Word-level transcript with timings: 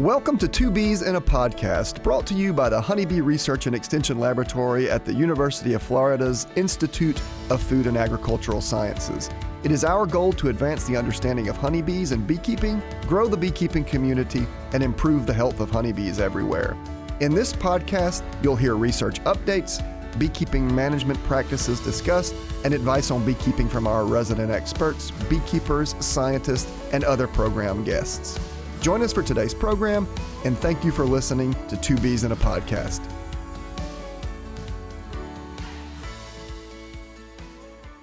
Welcome 0.00 0.38
to 0.38 0.48
Two 0.48 0.70
Bees 0.70 1.02
in 1.02 1.16
a 1.16 1.20
Podcast, 1.20 2.02
brought 2.02 2.26
to 2.28 2.34
you 2.34 2.54
by 2.54 2.70
the 2.70 2.80
Honeybee 2.80 3.20
Research 3.20 3.66
and 3.66 3.76
Extension 3.76 4.18
Laboratory 4.18 4.90
at 4.90 5.04
the 5.04 5.12
University 5.12 5.74
of 5.74 5.82
Florida's 5.82 6.46
Institute 6.56 7.20
of 7.50 7.62
Food 7.62 7.86
and 7.86 7.98
Agricultural 7.98 8.62
Sciences. 8.62 9.28
It 9.62 9.70
is 9.70 9.84
our 9.84 10.06
goal 10.06 10.32
to 10.32 10.48
advance 10.48 10.84
the 10.84 10.96
understanding 10.96 11.50
of 11.50 11.58
honeybees 11.58 12.12
and 12.12 12.26
beekeeping, 12.26 12.82
grow 13.06 13.28
the 13.28 13.36
beekeeping 13.36 13.84
community, 13.84 14.46
and 14.72 14.82
improve 14.82 15.26
the 15.26 15.34
health 15.34 15.60
of 15.60 15.70
honeybees 15.70 16.18
everywhere. 16.18 16.78
In 17.20 17.34
this 17.34 17.52
podcast, 17.52 18.22
you'll 18.42 18.56
hear 18.56 18.76
research 18.76 19.22
updates, 19.24 19.84
beekeeping 20.18 20.74
management 20.74 21.22
practices 21.24 21.78
discussed, 21.78 22.34
and 22.64 22.72
advice 22.72 23.10
on 23.10 23.22
beekeeping 23.26 23.68
from 23.68 23.86
our 23.86 24.06
resident 24.06 24.50
experts, 24.50 25.10
beekeepers, 25.28 25.94
scientists, 26.00 26.72
and 26.94 27.04
other 27.04 27.26
program 27.26 27.84
guests. 27.84 28.40
Join 28.80 29.02
us 29.02 29.12
for 29.12 29.22
today's 29.22 29.52
program, 29.52 30.08
and 30.46 30.56
thank 30.56 30.84
you 30.84 30.90
for 30.90 31.04
listening 31.04 31.54
to 31.68 31.76
Two 31.76 31.98
Bees 31.98 32.24
in 32.24 32.32
a 32.32 32.36
Podcast. 32.36 33.06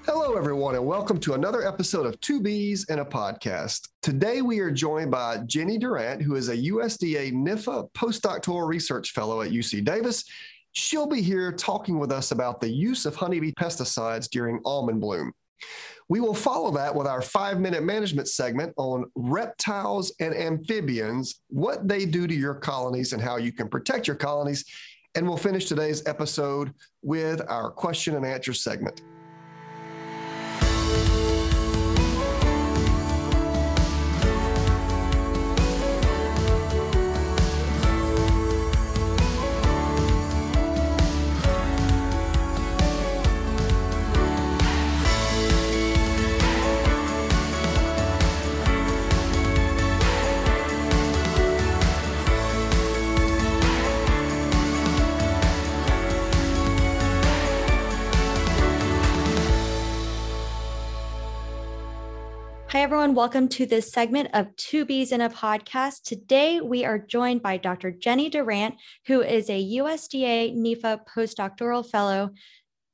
Hello, 0.05 0.37
everyone, 0.37 0.75
and 0.75 0.85
welcome 0.85 1.19
to 1.21 1.33
another 1.33 1.67
episode 1.67 2.05
of 2.05 2.21
Two 2.21 2.39
Bees 2.39 2.85
in 2.89 2.99
a 2.99 3.05
Podcast. 3.05 3.89
Today, 4.03 4.43
we 4.43 4.59
are 4.59 4.69
joined 4.69 5.09
by 5.09 5.39
Jenny 5.47 5.79
Durant, 5.79 6.21
who 6.21 6.35
is 6.35 6.49
a 6.49 6.55
USDA 6.55 7.33
NIFA 7.33 7.91
postdoctoral 7.93 8.67
research 8.67 9.13
fellow 9.13 9.41
at 9.41 9.49
UC 9.49 9.83
Davis. 9.83 10.23
She'll 10.73 11.07
be 11.07 11.23
here 11.23 11.51
talking 11.51 11.97
with 11.97 12.11
us 12.11 12.29
about 12.29 12.61
the 12.61 12.69
use 12.69 13.07
of 13.07 13.15
honeybee 13.15 13.53
pesticides 13.53 14.29
during 14.29 14.61
almond 14.63 15.01
bloom. 15.01 15.33
We 16.09 16.19
will 16.21 16.33
follow 16.33 16.71
that 16.71 16.95
with 16.95 17.05
our 17.05 17.21
five 17.21 17.59
minute 17.59 17.83
management 17.83 18.29
segment 18.29 18.73
on 18.77 19.11
reptiles 19.15 20.13
and 20.19 20.33
amphibians, 20.33 21.41
what 21.49 21.87
they 21.87 22.05
do 22.05 22.27
to 22.27 22.33
your 22.33 22.55
colonies, 22.55 23.13
and 23.13 23.21
how 23.21 23.37
you 23.37 23.51
can 23.51 23.67
protect 23.67 24.07
your 24.07 24.15
colonies. 24.15 24.63
And 25.15 25.27
we'll 25.27 25.37
finish 25.37 25.65
today's 25.65 26.05
episode 26.05 26.73
with 27.01 27.41
our 27.49 27.71
question 27.71 28.15
and 28.15 28.25
answer 28.25 28.53
segment. 28.53 29.01
Everyone. 62.87 63.13
Welcome 63.13 63.49
to 63.49 63.65
this 63.65 63.91
segment 63.91 64.29
of 64.31 64.55
Two 64.55 64.85
Bees 64.85 65.11
in 65.11 65.19
a 65.19 65.29
Podcast. 65.29 66.03
Today, 66.03 66.61
we 66.61 66.85
are 66.85 66.97
joined 66.97 67.41
by 67.41 67.57
Dr. 67.57 67.91
Jenny 67.91 68.29
Durant, 68.29 68.75
who 69.07 69.19
is 69.21 69.49
a 69.49 69.75
USDA 69.75 70.55
NIFA 70.55 71.01
postdoctoral 71.05 71.85
fellow 71.85 72.29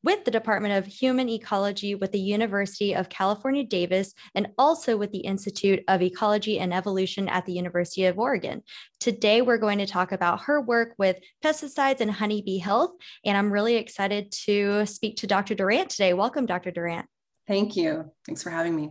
with 0.04 0.26
the 0.26 0.32
Department 0.32 0.74
of 0.74 0.92
Human 0.92 1.30
Ecology 1.30 1.94
with 1.94 2.12
the 2.12 2.20
University 2.20 2.96
of 2.96 3.08
California, 3.10 3.64
Davis, 3.64 4.16
and 4.34 4.48
also 4.58 4.98
with 4.98 5.12
the 5.12 5.20
Institute 5.20 5.84
of 5.88 6.02
Ecology 6.02 6.58
and 6.58 6.74
Evolution 6.74 7.30
at 7.30 7.46
the 7.46 7.54
University 7.54 8.06
of 8.06 8.18
Oregon. 8.18 8.64
Today, 9.00 9.44
we're 9.44 9.60
going 9.60 9.78
to 9.78 9.86
talk 9.86 10.12
about 10.12 10.42
her 10.46 10.60
work 10.60 10.96
with 10.98 11.20
pesticides 11.44 12.02
and 12.02 12.10
honeybee 12.10 12.58
health. 12.58 12.94
And 13.24 13.38
I'm 13.38 13.54
really 13.54 13.76
excited 13.76 14.32
to 14.46 14.88
speak 14.88 15.18
to 15.18 15.28
Dr. 15.28 15.54
Durant 15.54 15.92
today. 15.92 16.16
Welcome, 16.16 16.48
Dr. 16.48 16.72
Durant. 16.72 17.06
Thank 17.48 17.76
you. 17.76 18.12
Thanks 18.26 18.42
for 18.42 18.50
having 18.50 18.76
me. 18.76 18.90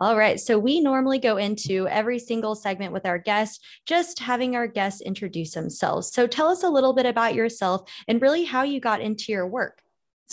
All 0.00 0.16
right. 0.16 0.40
So 0.40 0.58
we 0.58 0.80
normally 0.80 1.18
go 1.18 1.36
into 1.36 1.86
every 1.88 2.18
single 2.18 2.54
segment 2.54 2.92
with 2.92 3.06
our 3.06 3.18
guests, 3.18 3.60
just 3.86 4.18
having 4.18 4.56
our 4.56 4.66
guests 4.66 5.00
introduce 5.00 5.52
themselves. 5.52 6.12
So 6.12 6.26
tell 6.26 6.48
us 6.48 6.62
a 6.62 6.70
little 6.70 6.92
bit 6.92 7.06
about 7.06 7.34
yourself 7.34 7.88
and 8.08 8.20
really 8.20 8.44
how 8.44 8.62
you 8.62 8.80
got 8.80 9.00
into 9.00 9.32
your 9.32 9.46
work. 9.46 9.82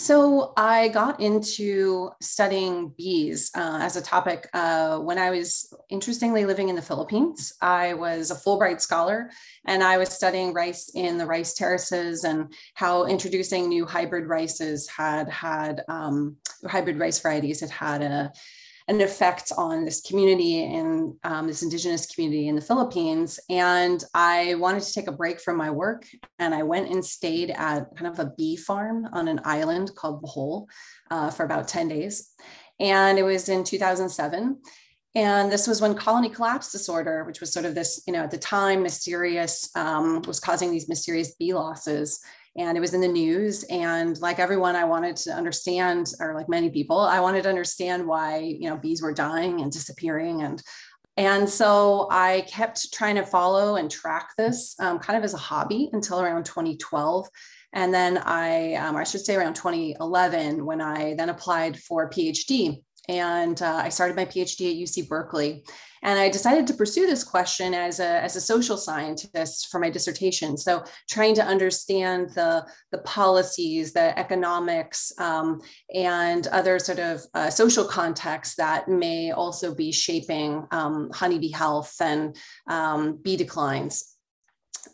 So 0.00 0.54
I 0.56 0.88
got 0.88 1.20
into 1.20 2.08
studying 2.22 2.94
bees 2.96 3.50
uh, 3.54 3.80
as 3.82 3.96
a 3.96 4.00
topic 4.00 4.48
uh, 4.54 4.98
when 4.98 5.18
I 5.18 5.28
was 5.28 5.74
interestingly 5.90 6.46
living 6.46 6.70
in 6.70 6.74
the 6.74 6.80
Philippines. 6.80 7.52
I 7.60 7.92
was 7.92 8.30
a 8.30 8.34
Fulbright 8.34 8.80
scholar 8.80 9.30
and 9.66 9.82
I 9.82 9.98
was 9.98 10.08
studying 10.08 10.54
rice 10.54 10.90
in 10.94 11.18
the 11.18 11.26
rice 11.26 11.52
terraces 11.52 12.24
and 12.24 12.50
how 12.72 13.04
introducing 13.04 13.68
new 13.68 13.84
hybrid 13.84 14.26
rices 14.26 14.88
had 14.88 15.28
had 15.28 15.84
um, 15.86 16.36
hybrid 16.66 16.98
rice 16.98 17.20
varieties 17.20 17.60
had 17.60 17.68
had 17.68 18.00
a 18.00 18.32
an 18.90 19.00
effect 19.00 19.52
on 19.56 19.84
this 19.84 20.00
community 20.00 20.64
and 20.64 21.14
um, 21.22 21.46
this 21.46 21.62
indigenous 21.62 22.06
community 22.06 22.48
in 22.48 22.56
the 22.56 22.60
Philippines. 22.60 23.38
And 23.48 24.02
I 24.14 24.56
wanted 24.56 24.82
to 24.82 24.92
take 24.92 25.06
a 25.06 25.12
break 25.12 25.40
from 25.40 25.56
my 25.56 25.70
work. 25.70 26.08
And 26.40 26.52
I 26.52 26.64
went 26.64 26.90
and 26.90 27.04
stayed 27.04 27.50
at 27.50 27.94
kind 27.96 28.08
of 28.08 28.18
a 28.18 28.32
bee 28.36 28.56
farm 28.56 29.08
on 29.12 29.28
an 29.28 29.40
island 29.44 29.92
called 29.94 30.20
Bohol 30.22 30.66
uh, 31.08 31.30
for 31.30 31.44
about 31.44 31.68
10 31.68 31.86
days. 31.86 32.32
And 32.80 33.16
it 33.16 33.22
was 33.22 33.48
in 33.48 33.62
2007. 33.62 34.60
And 35.14 35.52
this 35.52 35.68
was 35.68 35.80
when 35.80 35.94
colony 35.94 36.28
collapse 36.28 36.72
disorder, 36.72 37.22
which 37.24 37.40
was 37.40 37.52
sort 37.52 37.66
of 37.66 37.76
this, 37.76 38.02
you 38.08 38.12
know, 38.12 38.24
at 38.24 38.32
the 38.32 38.38
time 38.38 38.82
mysterious, 38.82 39.70
um, 39.76 40.22
was 40.22 40.40
causing 40.40 40.72
these 40.72 40.88
mysterious 40.88 41.36
bee 41.36 41.54
losses 41.54 42.20
and 42.56 42.76
it 42.76 42.80
was 42.80 42.94
in 42.94 43.00
the 43.00 43.08
news. 43.08 43.64
And 43.64 44.20
like 44.20 44.38
everyone 44.38 44.76
i 44.76 44.84
wanted 44.84 45.16
to 45.16 45.32
understand 45.32 46.12
or 46.20 46.34
like 46.34 46.48
many 46.48 46.70
people 46.70 46.98
i 46.98 47.20
wanted 47.20 47.42
to 47.44 47.48
understand 47.48 48.06
why 48.06 48.38
you 48.38 48.68
know 48.68 48.76
bees 48.76 49.02
were 49.02 49.12
dying 49.12 49.60
and 49.60 49.72
disappearing. 49.72 50.42
And 50.42 50.62
and 51.16 51.48
so 51.48 52.08
i 52.10 52.42
kept 52.48 52.92
trying 52.92 53.16
to 53.16 53.24
follow 53.24 53.76
and 53.76 53.90
track 53.90 54.30
this 54.38 54.74
um, 54.80 54.98
kind 54.98 55.18
of 55.18 55.24
as 55.24 55.34
a 55.34 55.38
hobby 55.38 55.90
until 55.92 56.20
around 56.20 56.44
2012 56.44 57.28
and 57.72 57.92
then 57.92 58.18
i 58.18 58.74
um, 58.74 58.96
i 58.96 59.04
should 59.04 59.20
say 59.20 59.34
around 59.34 59.54
2011 59.54 60.64
when 60.64 60.80
i 60.80 61.14
then 61.14 61.28
applied 61.28 61.76
for 61.78 62.08
phd 62.10 62.82
and 63.08 63.62
uh, 63.62 63.80
i 63.82 63.88
started 63.88 64.16
my 64.16 64.24
phd 64.24 64.60
at 64.70 64.88
uc 64.88 65.08
berkeley 65.08 65.62
and 66.02 66.18
I 66.18 66.30
decided 66.30 66.66
to 66.66 66.74
pursue 66.74 67.06
this 67.06 67.22
question 67.22 67.74
as 67.74 68.00
a, 68.00 68.22
as 68.22 68.36
a 68.36 68.40
social 68.40 68.76
scientist 68.76 69.68
for 69.70 69.78
my 69.78 69.90
dissertation. 69.90 70.56
So 70.56 70.82
trying 71.08 71.34
to 71.34 71.44
understand 71.44 72.30
the, 72.30 72.66
the 72.90 72.98
policies, 72.98 73.92
the 73.92 74.18
economics, 74.18 75.12
um, 75.18 75.60
and 75.94 76.46
other 76.48 76.78
sort 76.78 77.00
of 77.00 77.22
uh, 77.34 77.50
social 77.50 77.84
contexts 77.84 78.56
that 78.56 78.88
may 78.88 79.32
also 79.32 79.74
be 79.74 79.92
shaping 79.92 80.66
um, 80.70 81.10
honeybee 81.12 81.52
health 81.52 81.94
and 82.00 82.36
um, 82.68 83.18
bee 83.22 83.36
declines 83.36 84.16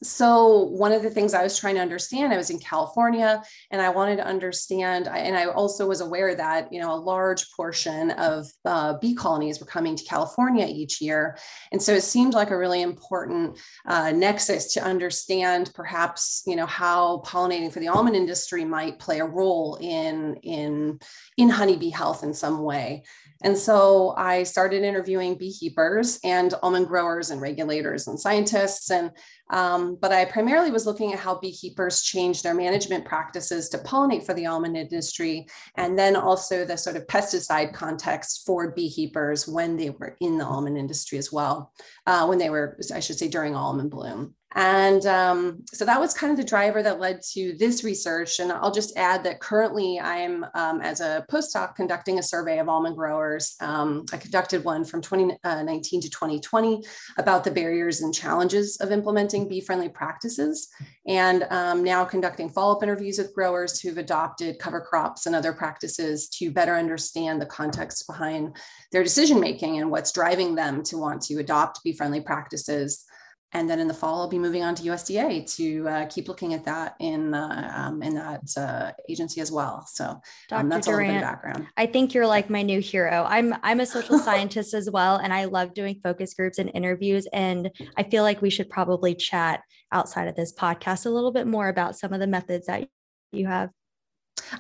so 0.03 0.65
one 0.65 0.93
of 0.93 1.03
the 1.03 1.11
things 1.11 1.35
i 1.35 1.43
was 1.43 1.59
trying 1.59 1.75
to 1.75 1.81
understand 1.81 2.33
i 2.33 2.37
was 2.37 2.51
in 2.51 2.59
california 2.59 3.43
and 3.71 3.81
i 3.81 3.89
wanted 3.89 4.17
to 4.17 4.27
understand 4.27 5.09
and 5.09 5.37
i 5.37 5.47
also 5.47 5.87
was 5.87 6.01
aware 6.01 6.35
that 6.35 6.73
you 6.73 6.81
know 6.81 6.93
a 6.93 6.97
large 6.97 7.51
portion 7.53 8.11
of 8.13 8.47
uh, 8.65 8.99
bee 8.99 9.15
colonies 9.15 9.61
were 9.61 9.67
coming 9.67 9.97
to 9.97 10.05
california 10.05 10.67
each 10.67 11.01
year. 11.01 11.37
And 11.73 11.83
so 11.83 11.93
it 11.93 12.03
seemed 12.03 12.35
like 12.35 12.51
a 12.51 12.59
really 12.59 12.83
important 12.83 13.59
uh, 13.87 14.13
nexus 14.13 14.73
to 14.75 14.83
understand 14.83 15.71
perhaps 15.75 16.43
you 16.47 16.57
know 16.57 16.67
how 16.67 17.23
pollinating 17.27 17.73
for 17.73 17.81
the 17.81 17.89
almond 17.89 18.17
industry 18.17 18.65
might 18.65 18.99
play 18.99 19.21
a 19.21 19.25
role 19.25 19.79
in 19.81 20.37
in 20.43 20.99
in 21.37 21.49
honeybee 21.49 21.91
health 21.91 22.23
in 22.23 22.35
some 22.35 22.63
way 22.63 23.03
and 23.43 23.57
so 23.57 24.15
I 24.17 24.45
started 24.45 24.83
interviewing 24.83 25.37
beekeepers 25.37 26.19
and 26.25 26.55
almond 26.63 26.87
growers 26.87 27.31
and 27.31 27.41
regulators 27.41 28.07
and 28.07 28.19
scientists. 28.19 28.91
And 28.91 29.11
um, 29.51 29.97
but 30.01 30.13
I 30.13 30.25
primarily 30.25 30.71
was 30.71 30.87
looking 30.87 31.13
at 31.13 31.21
how 31.21 31.39
beekeepers 31.39 32.03
change 32.03 32.43
their 32.43 32.55
management 32.55 33.05
practices 33.05 33.69
to 33.69 33.79
pollinate 33.79 34.25
for 34.25 34.35
the 34.35 34.47
almond 34.47 34.77
industry, 34.77 35.47
and 35.77 35.99
then 35.99 36.17
also 36.17 36.65
the 36.65 36.77
sort 36.77 36.97
of 36.97 37.07
pesticide 37.07 37.73
context 37.73 38.45
for 38.45 38.73
beekeepers 38.73 39.47
when 39.47 39.77
they 39.77 39.91
were 39.91 40.17
in 40.21 40.39
the 40.39 40.45
almond 40.45 40.77
industry 40.77 41.19
as 41.19 41.33
well, 41.33 41.73
uh, 42.07 42.27
when 42.27 42.39
they 42.39 42.51
were, 42.51 42.79
I 42.93 43.01
should 43.01 43.19
say, 43.19 43.29
during 43.29 43.55
almond 43.55 43.91
bloom. 43.91 44.35
And 44.55 45.05
um, 45.07 45.65
so 45.73 45.85
that 45.85 46.01
was 46.01 46.15
kind 46.15 46.31
of 46.31 46.39
the 46.39 46.45
driver 46.45 46.83
that 46.83 47.01
led 47.01 47.21
to 47.33 47.57
this 47.59 47.85
research. 47.85 48.39
And 48.39 48.53
I'll 48.53 48.73
just 48.73 48.97
add 48.97 49.25
that 49.25 49.41
currently 49.41 50.01
I'm, 50.01 50.47
um, 50.55 50.81
as 50.81 51.01
a 51.01 51.27
postdoc, 51.31 51.75
conducting 51.75 52.19
a 52.19 52.23
survey 52.23 52.59
of 52.59 52.69
almond 52.69 52.97
growers. 52.97 53.57
Um, 53.61 54.07
I 54.13 54.17
conducted 54.17 54.65
one 54.65 54.85
from 54.85 55.03
2019 55.03 55.43
uh, 55.45 56.03
to 56.03 56.11
2020 56.11 56.83
about 57.19 57.45
the 57.45 57.51
barriers 57.51 58.01
and 58.01 58.15
challenges 58.15 58.77
of 58.79 58.93
implementing 58.93 59.49
bee 59.49 59.61
friendly 59.61 59.89
practices. 59.89 60.69
And 61.07 61.43
um, 61.51 61.83
now 61.83 62.05
conducting 62.05 62.49
follow 62.49 62.77
up 62.77 62.83
interviews 62.83 63.19
with 63.19 63.35
growers 63.35 63.81
who've 63.81 63.99
adopted 63.99 64.59
cover 64.59 64.81
crops 64.81 65.27
and 65.27 65.35
other 65.35 65.53
practices 65.53 66.29
to 66.31 66.51
better 66.53 66.77
understand 66.77 67.43
the 67.43 67.47
context 67.47 68.07
behind 68.07 68.57
their 68.93 69.03
decision 69.03 69.41
making 69.41 69.81
and 69.81 69.91
what's 69.91 70.13
driving 70.13 70.55
them 70.55 70.83
to 70.85 70.97
want 70.97 71.21
to 71.23 71.39
adopt 71.41 71.83
bee 71.83 71.93
friendly 71.93 72.21
practices. 72.21 73.05
And 73.53 73.71
then 73.71 73.79
in 73.79 73.89
the 73.89 73.95
fall, 73.95 74.21
I'll 74.21 74.29
be 74.29 74.39
moving 74.39 74.63
on 74.65 74.75
to 74.75 74.83
USDA 74.83 75.55
to 75.57 75.89
uh, 75.89 76.07
keep 76.07 76.29
looking 76.29 76.53
at 76.53 76.65
that 76.65 76.95
in 76.99 77.33
uh, 77.33 77.73
um, 77.75 78.03
in 78.03 78.15
that 78.15 78.43
uh, 78.57 78.93
agency 79.09 79.41
as 79.41 79.53
well. 79.53 79.87
So 79.89 80.21
um, 80.51 80.69
that's 80.69 80.87
Durant, 80.87 81.11
a 81.11 81.13
little 81.13 81.15
bit 81.15 81.17
of 81.17 81.23
background. 81.23 81.67
I 81.77 81.87
think 81.87 82.13
you're 82.13 82.27
like 82.27 82.51
my 82.51 82.63
new 82.63 82.81
hero. 82.81 83.25
I'm 83.29 83.55
I'm 83.63 83.81
a 83.81 83.87
social 83.87 84.19
scientist 84.27 84.75
as 84.75 84.91
well, 84.91 85.17
and 85.17 85.33
I 85.33 85.45
love 85.45 85.75
doing 85.75 86.01
focus 86.03 86.35
groups 86.35 86.59
and 86.59 86.71
interviews. 86.75 87.27
And 87.33 87.71
I 87.97 88.03
feel 88.03 88.25
like 88.25 88.43
we 88.43 88.51
should 88.51 88.69
probably 88.69 89.15
chat 89.15 89.61
outside 89.93 90.29
of 90.29 90.35
this 90.35 90.53
podcast 90.53 91.07
a 91.07 91.11
little 91.11 91.33
bit 91.33 91.47
more 91.47 91.69
about 91.69 91.97
some 91.97 92.13
of 92.13 92.21
the 92.21 92.27
methods 92.27 92.67
that 92.67 92.89
you 93.33 93.47
have. 93.47 93.71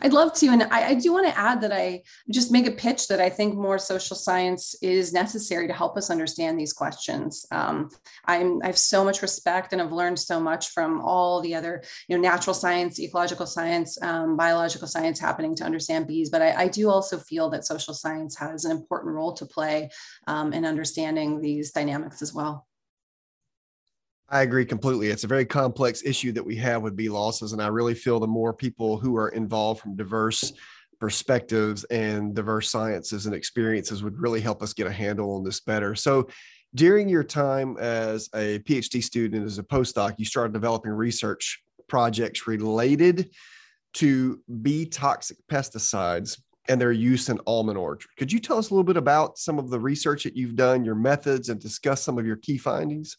I'd 0.02 0.12
love 0.12 0.32
to. 0.34 0.49
And 0.49 0.64
I, 0.64 0.88
I, 0.88 0.94
do 0.94 1.12
want 1.12 1.26
to 1.26 1.38
add 1.38 1.61
that 1.61 1.73
I 1.73 2.02
just 2.31 2.50
make 2.50 2.67
a 2.67 2.73
pitch 2.73 3.08
that 3.08 3.20
I 3.20 3.28
think 3.28 3.55
more 3.55 3.78
social 3.78 4.17
science 4.17 4.75
is 4.82 5.12
necessary 5.12 5.67
to 5.67 5.73
help 5.73 5.96
us 5.96 6.11
understand 6.11 6.58
these 6.58 6.73
questions. 6.73 7.46
Um, 7.50 7.90
I'm, 8.25 8.61
I 8.62 8.67
have 8.67 8.78
so 8.78 9.05
much 9.05 9.23
respect 9.23 9.73
and 9.73 9.81
I've 9.81 9.93
learned 9.93 10.19
so 10.19 10.40
much 10.40 10.70
from 10.70 11.00
all 11.02 11.40
the 11.40 11.55
other, 11.55 11.82
you 12.08 12.17
know, 12.17 12.23
natural 12.23 12.55
science, 12.55 12.99
ecological 12.99 13.46
science, 13.46 14.00
um, 14.02 14.37
biological 14.37 14.88
science 14.88 15.20
happening 15.20 15.55
to 15.56 15.64
understand 15.64 16.06
bees. 16.06 16.31
But 16.31 16.43
I, 16.43 16.62
I, 16.62 16.69
do 16.69 16.90
also 16.90 17.19
feel 17.19 17.49
that 17.50 17.64
social 17.64 17.94
science 17.94 18.37
has 18.37 18.64
an 18.64 18.73
important 18.73 19.14
role 19.14 19.32
to 19.34 19.46
play 19.46 19.90
um, 20.26 20.52
in 20.52 20.64
understanding 20.64 21.40
these 21.40 21.70
dynamics 21.70 22.23
as 22.23 22.34
well. 22.34 22.65
I 24.28 24.43
agree 24.43 24.64
completely. 24.64 25.08
It's 25.08 25.25
a 25.25 25.28
very 25.28 25.44
complex 25.44 26.02
issue 26.05 26.32
that 26.32 26.44
we 26.44 26.56
have 26.56 26.82
with 26.82 26.96
bee 26.96 27.08
losses. 27.08 27.52
And 27.52 27.62
I 27.62 27.69
really 27.69 27.94
feel 27.94 28.19
the 28.19 28.26
more 28.26 28.52
people 28.52 28.96
who 28.96 29.17
are 29.17 29.28
involved 29.28 29.81
from 29.81 29.96
diverse 29.96 30.52
perspectives 30.99 31.84
and 31.84 32.34
diverse 32.34 32.70
sciences 32.70 33.26
and 33.26 33.34
experiences 33.34 34.02
would 34.02 34.19
really 34.19 34.40
help 34.40 34.62
us 34.62 34.73
get 34.73 34.87
a 34.87 34.93
handle 34.93 35.37
on 35.37 35.44
this 35.44 35.61
better. 35.61 35.94
So, 35.94 36.28
during 36.75 37.08
your 37.08 37.25
time 37.25 37.78
as 37.78 38.28
a 38.34 38.58
PhD 38.61 39.02
student, 39.02 39.46
as 39.46 39.58
a 39.58 39.62
postdoc, 39.62 40.17
you 40.19 40.26
started 40.26 40.52
developing 40.52 40.90
research 40.90 41.62
projects 41.88 42.46
related 42.46 43.31
to 43.94 44.43
bee 44.61 44.84
toxic 44.84 45.38
pesticides 45.50 46.38
and 46.69 46.78
their 46.78 46.93
use 46.93 47.31
in 47.31 47.38
almond 47.46 47.78
orchard. 47.78 48.11
Could 48.19 48.31
you 48.31 48.40
tell 48.40 48.58
us 48.58 48.69
a 48.69 48.75
little 48.75 48.84
bit 48.84 48.99
about 48.99 49.38
some 49.38 49.58
of 49.58 49.70
the 49.70 49.81
research 49.81 50.25
that 50.25 50.37
you've 50.37 50.56
done, 50.56 50.84
your 50.84 50.96
methods, 50.96 51.49
and 51.49 51.58
discuss 51.58 52.02
some 52.02 52.19
of 52.19 52.26
your 52.26 52.37
key 52.37 52.58
findings? 52.58 53.17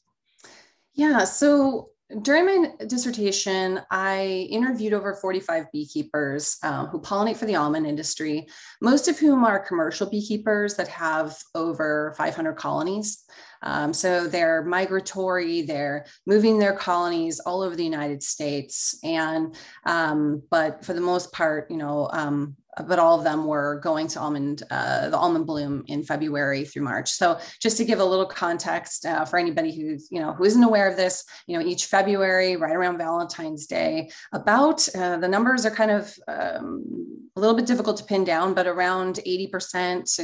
Yeah. 0.97 1.25
So 1.25 1.91
during 2.21 2.45
my 2.45 2.71
dissertation, 2.88 3.81
I 3.91 4.47
interviewed 4.49 4.94
over 4.94 5.13
45 5.13 5.71
beekeepers 5.71 6.57
um, 6.63 6.88
who 6.88 7.01
pollinate 7.01 7.38
for 7.38 7.45
the 7.45 7.55
almond 7.55 7.85
industry, 7.85 8.47
most 8.81 9.07
of 9.07 9.19
whom 9.19 9.44
are 9.44 9.59
commercial 9.59 10.09
beekeepers 10.09 10.75
that 10.75 10.88
have 10.88 11.38
over 11.53 12.15
500 12.17 12.53
colonies. 12.53 13.25
Um, 13.61 13.94
so 13.94 14.27
they're 14.27 14.63
migratory, 14.63 15.63
they're 15.63 16.05
moving 16.25 16.57
their 16.57 16.75
colonies 16.75 17.39
all 17.41 17.61
over 17.61 17.75
the 17.75 17.83
United 17.83 18.23
States. 18.23 18.97
And, 19.03 19.55
um, 19.85 20.41
but 20.49 20.83
for 20.83 20.94
the 20.94 21.01
most 21.01 21.31
part, 21.31 21.69
you 21.69 21.77
know, 21.77 22.09
um, 22.11 22.55
but 22.83 23.00
all 23.00 23.18
of 23.18 23.24
them 23.24 23.45
were 23.45 23.79
going 23.83 24.07
to 24.07 24.19
almond 24.19 24.63
uh, 24.69 25.09
the 25.09 25.18
almond 25.18 25.45
bloom 25.45 25.83
in 25.88 26.03
February 26.03 26.65
through 26.65 26.83
March. 26.83 27.12
So 27.12 27.39
just 27.62 27.77
to 27.77 27.85
give 27.85 28.00
a 28.00 28.06
little 28.06 28.25
context 28.25 29.06
uh, 29.06 29.25
for 29.25 29.39
anybody 29.39 29.75
who's 29.75 30.07
you 30.12 30.19
know 30.19 30.33
who 30.33 30.44
isn't 30.44 30.63
aware 30.63 30.89
of 30.89 30.95
this, 30.95 31.24
you 31.47 31.57
know 31.57 31.65
each 31.65 31.85
February, 31.85 32.56
right 32.56 32.75
around 32.75 32.97
Valentine's 32.97 33.68
Day, 33.68 34.09
about 34.33 34.88
uh, 34.95 35.18
the 35.18 35.27
numbers 35.27 35.65
are 35.65 35.71
kind 35.71 35.91
of 35.91 36.13
um, 36.27 37.18
a 37.38 37.39
little 37.39 37.56
bit 37.56 37.68
difficult 37.68 37.97
to 37.97 38.03
pin 38.03 38.24
down, 38.24 38.56
but 38.56 38.65
around 38.65 39.19
80% 39.25 40.15
to 40.15 40.23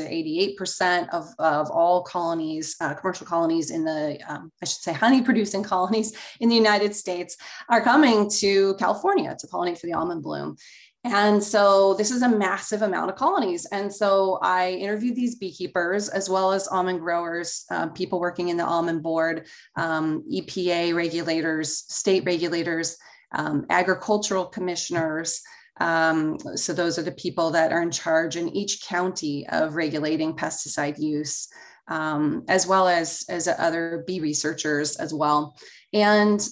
88% 0.59 1.09
of, 1.09 1.27
of 1.37 1.69
all 1.69 2.01
colonies, 2.01 2.75
uh, 2.81 2.95
commercial 2.95 3.27
colonies 3.27 3.69
in 3.69 3.85
the 3.85 4.19
um, 4.27 4.51
I 4.61 4.65
should 4.65 4.81
say 4.81 4.93
honey 4.93 5.21
producing 5.21 5.63
colonies 5.73 6.15
in 6.39 6.49
the 6.49 6.55
United 6.55 6.95
States 6.95 7.37
are 7.69 7.81
coming 7.81 8.29
to 8.39 8.73
California 8.75 9.35
to 9.37 9.47
pollinate 9.47 9.79
for 9.79 9.85
the 9.85 9.93
almond 9.93 10.23
bloom. 10.23 10.57
And 11.05 11.43
so 11.43 11.95
this 11.95 12.11
is 12.11 12.21
a 12.21 12.29
massive 12.29 12.81
amount 12.81 13.09
of 13.09 13.17
colonies. 13.17 13.65
And 13.65 13.93
so 13.93 14.39
I 14.41 14.71
interviewed 14.71 15.15
these 15.15 15.35
beekeepers 15.35 16.07
as 16.07 16.29
well 16.29 16.53
as 16.53 16.67
almond 16.69 17.01
growers, 17.01 17.65
uh, 17.69 17.87
people 17.87 18.21
working 18.21 18.49
in 18.49 18.57
the 18.57 18.65
almond 18.65 19.03
board, 19.03 19.47
um, 19.75 20.23
EPA 20.31 20.95
regulators, 20.95 21.83
state 21.93 22.23
regulators, 22.25 22.97
um, 23.33 23.65
agricultural 23.69 24.45
commissioners. 24.45 25.41
Um, 25.81 26.37
so 26.55 26.71
those 26.71 26.97
are 26.97 27.03
the 27.03 27.11
people 27.11 27.51
that 27.51 27.73
are 27.73 27.81
in 27.81 27.91
charge 27.91 28.37
in 28.37 28.47
each 28.49 28.85
county 28.87 29.45
of 29.49 29.75
regulating 29.75 30.37
pesticide 30.37 30.99
use, 30.99 31.49
um, 31.89 32.45
as 32.47 32.65
well 32.65 32.87
as, 32.87 33.25
as 33.27 33.49
other 33.49 34.05
bee 34.07 34.21
researchers 34.21 34.95
as 34.97 35.13
well. 35.13 35.57
And 35.91 36.47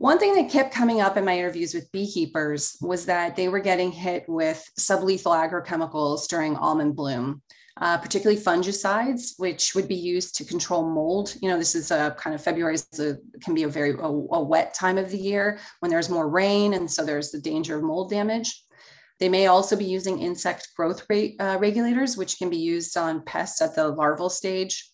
one 0.00 0.18
thing 0.18 0.34
that 0.34 0.50
kept 0.50 0.72
coming 0.72 1.02
up 1.02 1.18
in 1.18 1.26
my 1.26 1.36
interviews 1.38 1.74
with 1.74 1.92
beekeepers 1.92 2.78
was 2.80 3.04
that 3.04 3.36
they 3.36 3.50
were 3.50 3.60
getting 3.60 3.92
hit 3.92 4.24
with 4.28 4.66
sublethal 4.78 5.36
agrochemicals 5.36 6.26
during 6.26 6.56
almond 6.56 6.96
bloom, 6.96 7.42
uh, 7.82 7.98
particularly 7.98 8.40
fungicides, 8.40 9.34
which 9.36 9.74
would 9.74 9.86
be 9.86 9.94
used 9.94 10.34
to 10.36 10.44
control 10.46 10.88
mold. 10.88 11.34
You 11.42 11.50
know, 11.50 11.58
this 11.58 11.74
is 11.74 11.90
a 11.90 12.16
kind 12.18 12.34
of 12.34 12.42
February 12.42 12.78
a, 12.98 13.16
can 13.42 13.54
be 13.54 13.64
a 13.64 13.68
very 13.68 13.90
a, 13.90 14.06
a 14.06 14.42
wet 14.42 14.72
time 14.72 14.96
of 14.96 15.10
the 15.10 15.18
year 15.18 15.58
when 15.80 15.90
there's 15.90 16.08
more 16.08 16.30
rain, 16.30 16.72
and 16.72 16.90
so 16.90 17.04
there's 17.04 17.30
the 17.30 17.38
danger 17.38 17.76
of 17.76 17.82
mold 17.82 18.08
damage. 18.08 18.64
They 19.18 19.28
may 19.28 19.48
also 19.48 19.76
be 19.76 19.84
using 19.84 20.18
insect 20.18 20.70
growth 20.74 21.04
rate 21.10 21.36
uh, 21.38 21.58
regulators, 21.60 22.16
which 22.16 22.38
can 22.38 22.48
be 22.48 22.56
used 22.56 22.96
on 22.96 23.22
pests 23.24 23.60
at 23.60 23.74
the 23.74 23.88
larval 23.88 24.30
stage. 24.30 24.89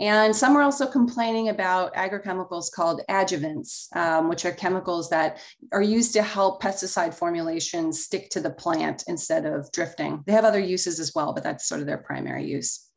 And 0.00 0.34
some 0.34 0.56
are 0.56 0.62
also 0.62 0.86
complaining 0.86 1.48
about 1.48 1.94
agrochemicals 1.94 2.70
called 2.70 3.02
adjuvants, 3.10 3.94
um, 3.96 4.28
which 4.28 4.44
are 4.44 4.52
chemicals 4.52 5.10
that 5.10 5.38
are 5.72 5.82
used 5.82 6.12
to 6.12 6.22
help 6.22 6.62
pesticide 6.62 7.14
formulations 7.14 8.04
stick 8.04 8.30
to 8.30 8.40
the 8.40 8.50
plant 8.50 9.04
instead 9.08 9.44
of 9.44 9.70
drifting. 9.72 10.22
They 10.26 10.32
have 10.32 10.44
other 10.44 10.60
uses 10.60 11.00
as 11.00 11.14
well, 11.14 11.32
but 11.32 11.42
that's 11.42 11.68
sort 11.68 11.80
of 11.80 11.86
their 11.86 11.98
primary 11.98 12.46
use. 12.46 12.87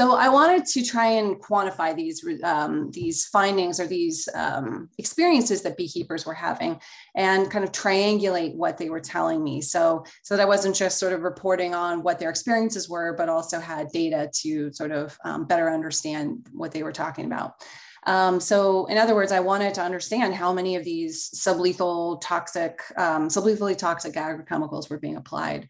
So 0.00 0.14
I 0.14 0.30
wanted 0.30 0.64
to 0.64 0.82
try 0.82 1.08
and 1.08 1.36
quantify 1.38 1.94
these 1.94 2.24
um, 2.42 2.90
these 2.90 3.26
findings 3.26 3.78
or 3.78 3.86
these 3.86 4.30
um, 4.34 4.88
experiences 4.96 5.60
that 5.60 5.76
beekeepers 5.76 6.24
were 6.24 6.32
having, 6.32 6.80
and 7.14 7.50
kind 7.50 7.64
of 7.64 7.72
triangulate 7.72 8.54
what 8.54 8.78
they 8.78 8.88
were 8.88 9.00
telling 9.00 9.44
me. 9.44 9.60
So 9.60 10.06
so 10.22 10.34
that 10.34 10.42
I 10.42 10.46
wasn't 10.46 10.74
just 10.74 10.98
sort 10.98 11.12
of 11.12 11.20
reporting 11.20 11.74
on 11.74 12.02
what 12.02 12.18
their 12.18 12.30
experiences 12.30 12.88
were, 12.88 13.14
but 13.14 13.28
also 13.28 13.60
had 13.60 13.88
data 13.92 14.30
to 14.36 14.72
sort 14.72 14.90
of 14.90 15.18
um, 15.22 15.44
better 15.44 15.68
understand 15.70 16.46
what 16.50 16.72
they 16.72 16.82
were 16.82 16.92
talking 16.92 17.26
about. 17.26 17.62
Um, 18.06 18.40
so, 18.40 18.86
in 18.86 18.96
other 18.96 19.14
words, 19.14 19.32
I 19.32 19.40
wanted 19.40 19.74
to 19.74 19.82
understand 19.82 20.34
how 20.34 20.50
many 20.50 20.76
of 20.76 20.84
these 20.84 21.28
sublethal 21.34 22.22
toxic, 22.22 22.80
um, 22.96 23.28
sublethally 23.28 23.76
toxic 23.76 24.14
agrochemicals 24.14 24.88
were 24.88 24.98
being 24.98 25.16
applied. 25.16 25.68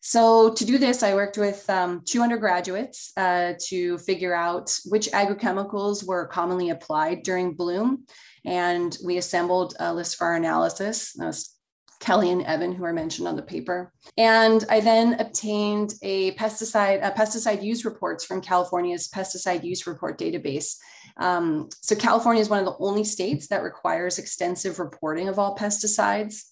So 0.00 0.52
to 0.54 0.64
do 0.64 0.78
this, 0.78 1.02
I 1.02 1.14
worked 1.14 1.38
with 1.38 1.68
um, 1.68 2.02
two 2.04 2.22
undergraduates 2.22 3.12
uh, 3.16 3.54
to 3.66 3.98
figure 3.98 4.34
out 4.34 4.78
which 4.86 5.08
agrochemicals 5.08 6.06
were 6.06 6.26
commonly 6.26 6.70
applied 6.70 7.22
during 7.22 7.54
bloom. 7.54 8.04
And 8.44 8.96
we 9.04 9.18
assembled 9.18 9.74
a 9.80 9.92
list 9.92 10.16
for 10.16 10.28
our 10.28 10.36
analysis. 10.36 11.12
That 11.14 11.26
was 11.26 11.58
Kelly 12.00 12.30
and 12.30 12.44
Evan, 12.44 12.72
who 12.72 12.84
are 12.84 12.92
mentioned 12.92 13.26
on 13.26 13.36
the 13.36 13.42
paper. 13.42 13.92
And 14.16 14.64
I 14.70 14.80
then 14.80 15.20
obtained 15.20 15.94
a 16.02 16.32
pesticide, 16.32 17.04
a 17.04 17.10
pesticide 17.10 17.62
use 17.62 17.84
reports 17.84 18.24
from 18.24 18.40
California's 18.40 19.08
pesticide 19.08 19.64
use 19.64 19.86
report 19.86 20.18
database. 20.18 20.76
Um, 21.16 21.68
so 21.82 21.96
California 21.96 22.40
is 22.40 22.48
one 22.48 22.60
of 22.60 22.66
the 22.66 22.76
only 22.78 23.04
states 23.04 23.48
that 23.48 23.64
requires 23.64 24.18
extensive 24.18 24.78
reporting 24.78 25.28
of 25.28 25.38
all 25.38 25.56
pesticides. 25.56 26.44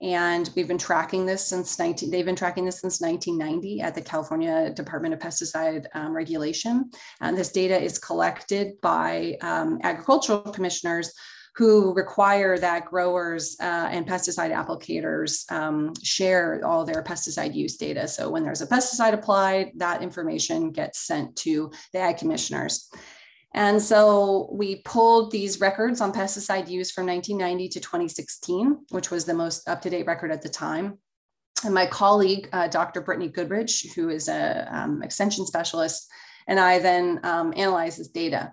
And 0.00 0.48
we've 0.54 0.68
been 0.68 0.78
tracking 0.78 1.26
this 1.26 1.44
since 1.44 1.78
19, 1.78 2.10
they've 2.10 2.24
been 2.24 2.36
tracking 2.36 2.64
this 2.64 2.80
since 2.80 3.00
1990 3.00 3.80
at 3.80 3.94
the 3.94 4.00
California 4.00 4.70
Department 4.70 5.12
of 5.12 5.20
Pesticide 5.20 5.86
um, 5.94 6.14
Regulation. 6.14 6.90
And 7.20 7.36
this 7.36 7.50
data 7.50 7.80
is 7.80 7.98
collected 7.98 8.80
by 8.80 9.36
um, 9.42 9.80
agricultural 9.82 10.40
commissioners 10.52 11.12
who 11.56 11.92
require 11.94 12.56
that 12.56 12.84
growers 12.84 13.56
uh, 13.60 13.88
and 13.90 14.06
pesticide 14.06 14.54
applicators 14.54 15.50
um, 15.50 15.92
share 16.04 16.60
all 16.64 16.84
their 16.84 17.02
pesticide 17.02 17.52
use 17.52 17.76
data. 17.76 18.06
So 18.06 18.30
when 18.30 18.44
there's 18.44 18.60
a 18.60 18.66
pesticide 18.68 19.12
applied, 19.12 19.72
that 19.74 20.00
information 20.00 20.70
gets 20.70 21.00
sent 21.00 21.34
to 21.38 21.72
the 21.92 21.98
ag 21.98 22.18
commissioners. 22.18 22.88
And 23.54 23.80
so 23.80 24.48
we 24.52 24.82
pulled 24.82 25.30
these 25.30 25.60
records 25.60 26.00
on 26.00 26.12
pesticide 26.12 26.68
use 26.68 26.90
from 26.90 27.06
1990 27.06 27.68
to 27.70 27.80
2016, 27.80 28.78
which 28.90 29.10
was 29.10 29.24
the 29.24 29.34
most 29.34 29.68
up 29.68 29.80
to 29.82 29.90
date 29.90 30.06
record 30.06 30.30
at 30.30 30.42
the 30.42 30.48
time. 30.48 30.98
And 31.64 31.74
my 31.74 31.86
colleague, 31.86 32.48
uh, 32.52 32.68
Dr. 32.68 33.00
Brittany 33.00 33.28
Goodrich, 33.28 33.86
who 33.96 34.10
is 34.10 34.28
an 34.28 34.68
um, 34.70 35.02
extension 35.02 35.46
specialist, 35.46 36.08
and 36.46 36.60
I 36.60 36.78
then 36.78 37.20
um, 37.24 37.52
analyzed 37.56 37.98
this 37.98 38.08
data. 38.08 38.52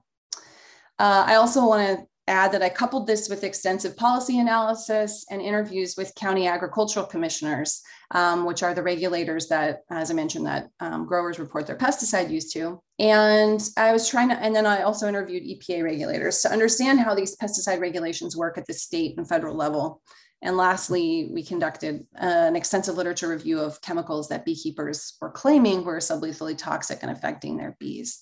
Uh, 0.97 1.23
I 1.27 1.35
also 1.35 1.67
want 1.67 1.99
to 1.99 2.07
add 2.27 2.51
that 2.51 2.63
I 2.63 2.69
coupled 2.69 3.05
this 3.05 3.29
with 3.29 3.43
extensive 3.43 3.95
policy 3.95 4.39
analysis 4.39 5.25
and 5.29 5.41
interviews 5.41 5.95
with 5.95 6.15
county 6.15 6.47
agricultural 6.47 7.05
commissioners, 7.05 7.81
um, 8.11 8.45
which 8.45 8.63
are 8.63 8.73
the 8.73 8.81
regulators 8.81 9.47
that, 9.47 9.83
as 9.91 10.09
I 10.09 10.15
mentioned, 10.15 10.45
that 10.47 10.69
um, 10.79 11.05
growers 11.05 11.37
report 11.37 11.67
their 11.67 11.77
pesticide 11.77 12.31
use 12.31 12.51
to. 12.53 12.81
And 12.97 13.61
I 13.77 13.91
was 13.91 14.09
trying 14.09 14.29
to, 14.29 14.35
and 14.35 14.55
then 14.55 14.65
I 14.65 14.81
also 14.81 15.07
interviewed 15.07 15.43
EPA 15.43 15.83
regulators 15.83 16.41
to 16.41 16.51
understand 16.51 16.99
how 16.99 17.13
these 17.13 17.35
pesticide 17.35 17.79
regulations 17.79 18.35
work 18.35 18.57
at 18.57 18.65
the 18.65 18.73
state 18.73 19.17
and 19.17 19.27
federal 19.27 19.55
level. 19.55 20.01
And 20.41 20.57
lastly, 20.57 21.29
we 21.31 21.43
conducted 21.43 22.05
an 22.15 22.55
extensive 22.55 22.97
literature 22.97 23.29
review 23.29 23.59
of 23.59 23.81
chemicals 23.81 24.29
that 24.29 24.45
beekeepers 24.45 25.17
were 25.21 25.31
claiming 25.31 25.83
were 25.83 25.97
sublethally 25.97 26.57
toxic 26.57 26.99
and 27.01 27.11
affecting 27.11 27.57
their 27.57 27.75
bees. 27.79 28.21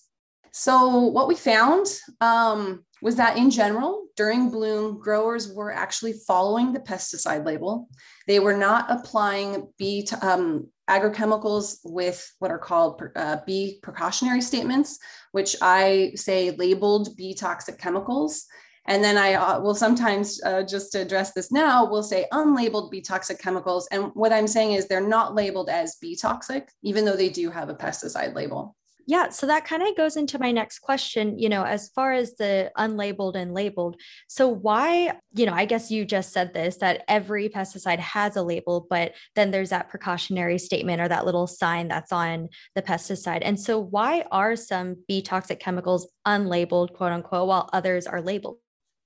So, 0.55 0.99
what 0.99 1.27
we 1.27 1.35
found 1.35 1.87
um, 2.21 2.85
was 3.03 3.17
that 3.17 3.37
in 3.37 3.51
general, 3.51 4.05
during 4.15 4.49
bloom, 4.49 4.97
growers 4.97 5.53
were 5.53 5.73
actually 5.73 6.13
following 6.25 6.71
the 6.71 6.79
pesticide 6.79 7.45
label. 7.45 7.89
They 8.27 8.39
were 8.39 8.55
not 8.55 8.89
applying 8.89 9.67
bee 9.77 10.07
um, 10.21 10.69
agrochemicals 10.89 11.79
with 11.83 12.25
what 12.39 12.49
are 12.49 12.57
called 12.57 13.01
uh, 13.17 13.37
bee 13.45 13.79
precautionary 13.83 14.39
statements, 14.39 14.99
which 15.33 15.57
I 15.61 16.13
say 16.15 16.51
labeled 16.51 17.17
bee 17.17 17.33
toxic 17.33 17.77
chemicals. 17.77 18.45
And 18.85 19.03
then 19.03 19.17
I 19.17 19.33
uh, 19.33 19.59
will 19.59 19.75
sometimes, 19.75 20.41
uh, 20.45 20.63
just 20.63 20.93
to 20.93 21.01
address 21.01 21.33
this 21.33 21.51
now, 21.51 21.85
will 21.85 22.03
say 22.03 22.25
unlabeled 22.31 22.89
bee 22.89 23.01
toxic 23.01 23.37
chemicals. 23.37 23.85
And 23.91 24.11
what 24.13 24.31
I'm 24.31 24.47
saying 24.47 24.73
is 24.73 24.87
they're 24.87 25.01
not 25.01 25.35
labeled 25.35 25.69
as 25.69 25.97
bee 26.01 26.15
toxic, 26.15 26.69
even 26.83 27.03
though 27.03 27.17
they 27.17 27.29
do 27.29 27.49
have 27.49 27.67
a 27.67 27.75
pesticide 27.75 28.33
label. 28.33 28.77
Yeah, 29.05 29.29
so 29.29 29.47
that 29.47 29.65
kind 29.65 29.83
of 29.83 29.97
goes 29.97 30.15
into 30.15 30.39
my 30.39 30.51
next 30.51 30.79
question, 30.79 31.37
you 31.37 31.49
know, 31.49 31.63
as 31.63 31.89
far 31.89 32.13
as 32.13 32.35
the 32.35 32.71
unlabeled 32.77 33.35
and 33.35 33.53
labeled. 33.53 33.99
So, 34.29 34.47
why, 34.47 35.17
you 35.33 35.45
know, 35.45 35.53
I 35.53 35.65
guess 35.65 35.91
you 35.91 36.05
just 36.05 36.31
said 36.31 36.53
this 36.53 36.77
that 36.77 37.03
every 37.09 37.49
pesticide 37.49 37.99
has 37.99 38.37
a 38.37 38.41
label, 38.41 38.87
but 38.89 39.13
then 39.35 39.51
there's 39.51 39.71
that 39.71 39.89
precautionary 39.89 40.57
statement 40.57 41.01
or 41.01 41.09
that 41.09 41.25
little 41.25 41.47
sign 41.47 41.89
that's 41.89 42.13
on 42.13 42.47
the 42.75 42.81
pesticide. 42.81 43.41
And 43.41 43.59
so, 43.59 43.77
why 43.77 44.23
are 44.31 44.55
some 44.55 44.95
bee 45.07 45.21
toxic 45.21 45.59
chemicals 45.59 46.07
unlabeled, 46.25 46.93
quote 46.93 47.11
unquote, 47.11 47.47
while 47.47 47.69
others 47.73 48.07
are 48.07 48.21
labeled? 48.21 48.57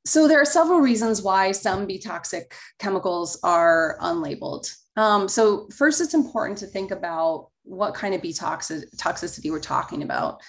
So, 0.05 0.27
there 0.27 0.39
are 0.39 0.45
several 0.45 0.79
reasons 0.79 1.23
why 1.23 1.53
some 1.53 1.87
bee 1.87 1.99
toxic 1.99 2.53
chemicals 2.77 3.39
are 3.41 3.97
unlabeled. 3.99 4.71
Um, 4.95 5.27
so, 5.27 5.67
first, 5.75 6.01
it's 6.01 6.13
important 6.13 6.59
to 6.59 6.67
think 6.67 6.91
about 6.91 7.49
what 7.67 7.93
kind 7.93 8.15
of 8.15 8.21
bee 8.21 8.33
toxicity 8.33 9.51
we're 9.51 9.59
talking 9.59 10.03
about. 10.03 10.41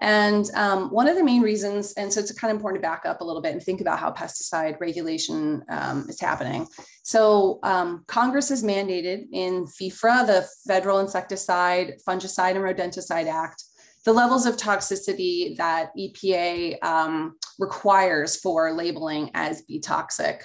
And 0.00 0.50
um, 0.54 0.90
one 0.90 1.08
of 1.08 1.16
the 1.16 1.24
main 1.24 1.42
reasons, 1.42 1.92
and 1.94 2.12
so 2.12 2.20
it's 2.20 2.32
kind 2.32 2.50
of 2.50 2.56
important 2.56 2.82
to 2.82 2.88
back 2.88 3.06
up 3.06 3.20
a 3.20 3.24
little 3.24 3.42
bit 3.42 3.52
and 3.52 3.62
think 3.62 3.80
about 3.80 3.98
how 3.98 4.10
pesticide 4.12 4.80
regulation 4.80 5.62
um, 5.68 6.06
is 6.08 6.20
happening. 6.20 6.66
So 7.02 7.60
um, 7.62 8.04
Congress 8.06 8.48
has 8.48 8.62
mandated 8.62 9.26
in 9.32 9.66
FIFRA, 9.66 10.26
the 10.26 10.48
Federal 10.66 11.00
Insecticide, 11.00 11.94
Fungicide, 12.06 12.56
and 12.56 12.60
Rodenticide 12.60 13.26
Act, 13.26 13.62
the 14.04 14.12
levels 14.12 14.46
of 14.46 14.56
toxicity 14.56 15.56
that 15.56 15.90
EPA 15.98 16.82
um, 16.84 17.36
requires 17.58 18.36
for 18.36 18.72
labeling 18.72 19.30
as 19.34 19.62
bee 19.62 19.80
toxic. 19.80 20.44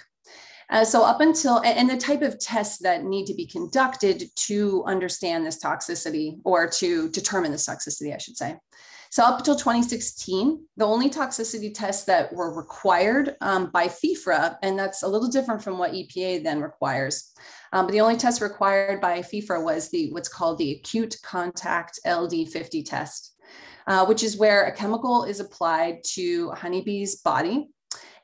Uh, 0.69 0.85
so 0.85 1.03
up 1.03 1.19
until 1.19 1.61
and 1.63 1.89
the 1.89 1.97
type 1.97 2.21
of 2.21 2.39
tests 2.39 2.77
that 2.79 3.03
need 3.03 3.25
to 3.25 3.33
be 3.33 3.45
conducted 3.45 4.23
to 4.35 4.83
understand 4.85 5.45
this 5.45 5.61
toxicity 5.61 6.39
or 6.43 6.67
to 6.67 7.09
determine 7.09 7.51
this 7.51 7.67
toxicity, 7.67 8.13
I 8.13 8.19
should 8.19 8.38
say. 8.38 8.55
So 9.11 9.23
up 9.23 9.39
until 9.39 9.55
2016, 9.55 10.63
the 10.77 10.85
only 10.85 11.09
toxicity 11.09 11.73
tests 11.73 12.05
that 12.05 12.31
were 12.31 12.53
required 12.53 13.35
um, 13.41 13.71
by 13.71 13.88
FIFRA, 13.88 14.57
and 14.61 14.77
that's 14.77 15.01
a 15.01 15.07
little 15.07 15.29
different 15.29 15.63
from 15.63 15.79
what 15.79 15.93
EPA 15.93 16.43
then 16.43 16.61
requires. 16.61 17.33
Um, 17.73 17.88
but 17.88 17.93
the 17.93 18.01
only 18.01 18.17
test 18.17 18.39
required 18.39 19.01
by 19.01 19.21
FIFRA 19.21 19.63
was 19.63 19.89
the 19.89 20.11
what's 20.11 20.29
called 20.29 20.59
the 20.59 20.73
acute 20.73 21.15
contact 21.23 21.99
LD50 22.05 22.85
test, 22.85 23.35
uh, 23.88 24.05
which 24.05 24.23
is 24.23 24.38
where 24.38 24.65
a 24.65 24.75
chemical 24.75 25.23
is 25.23 25.39
applied 25.39 26.03
to 26.13 26.51
honeybee's 26.51 27.15
body 27.15 27.67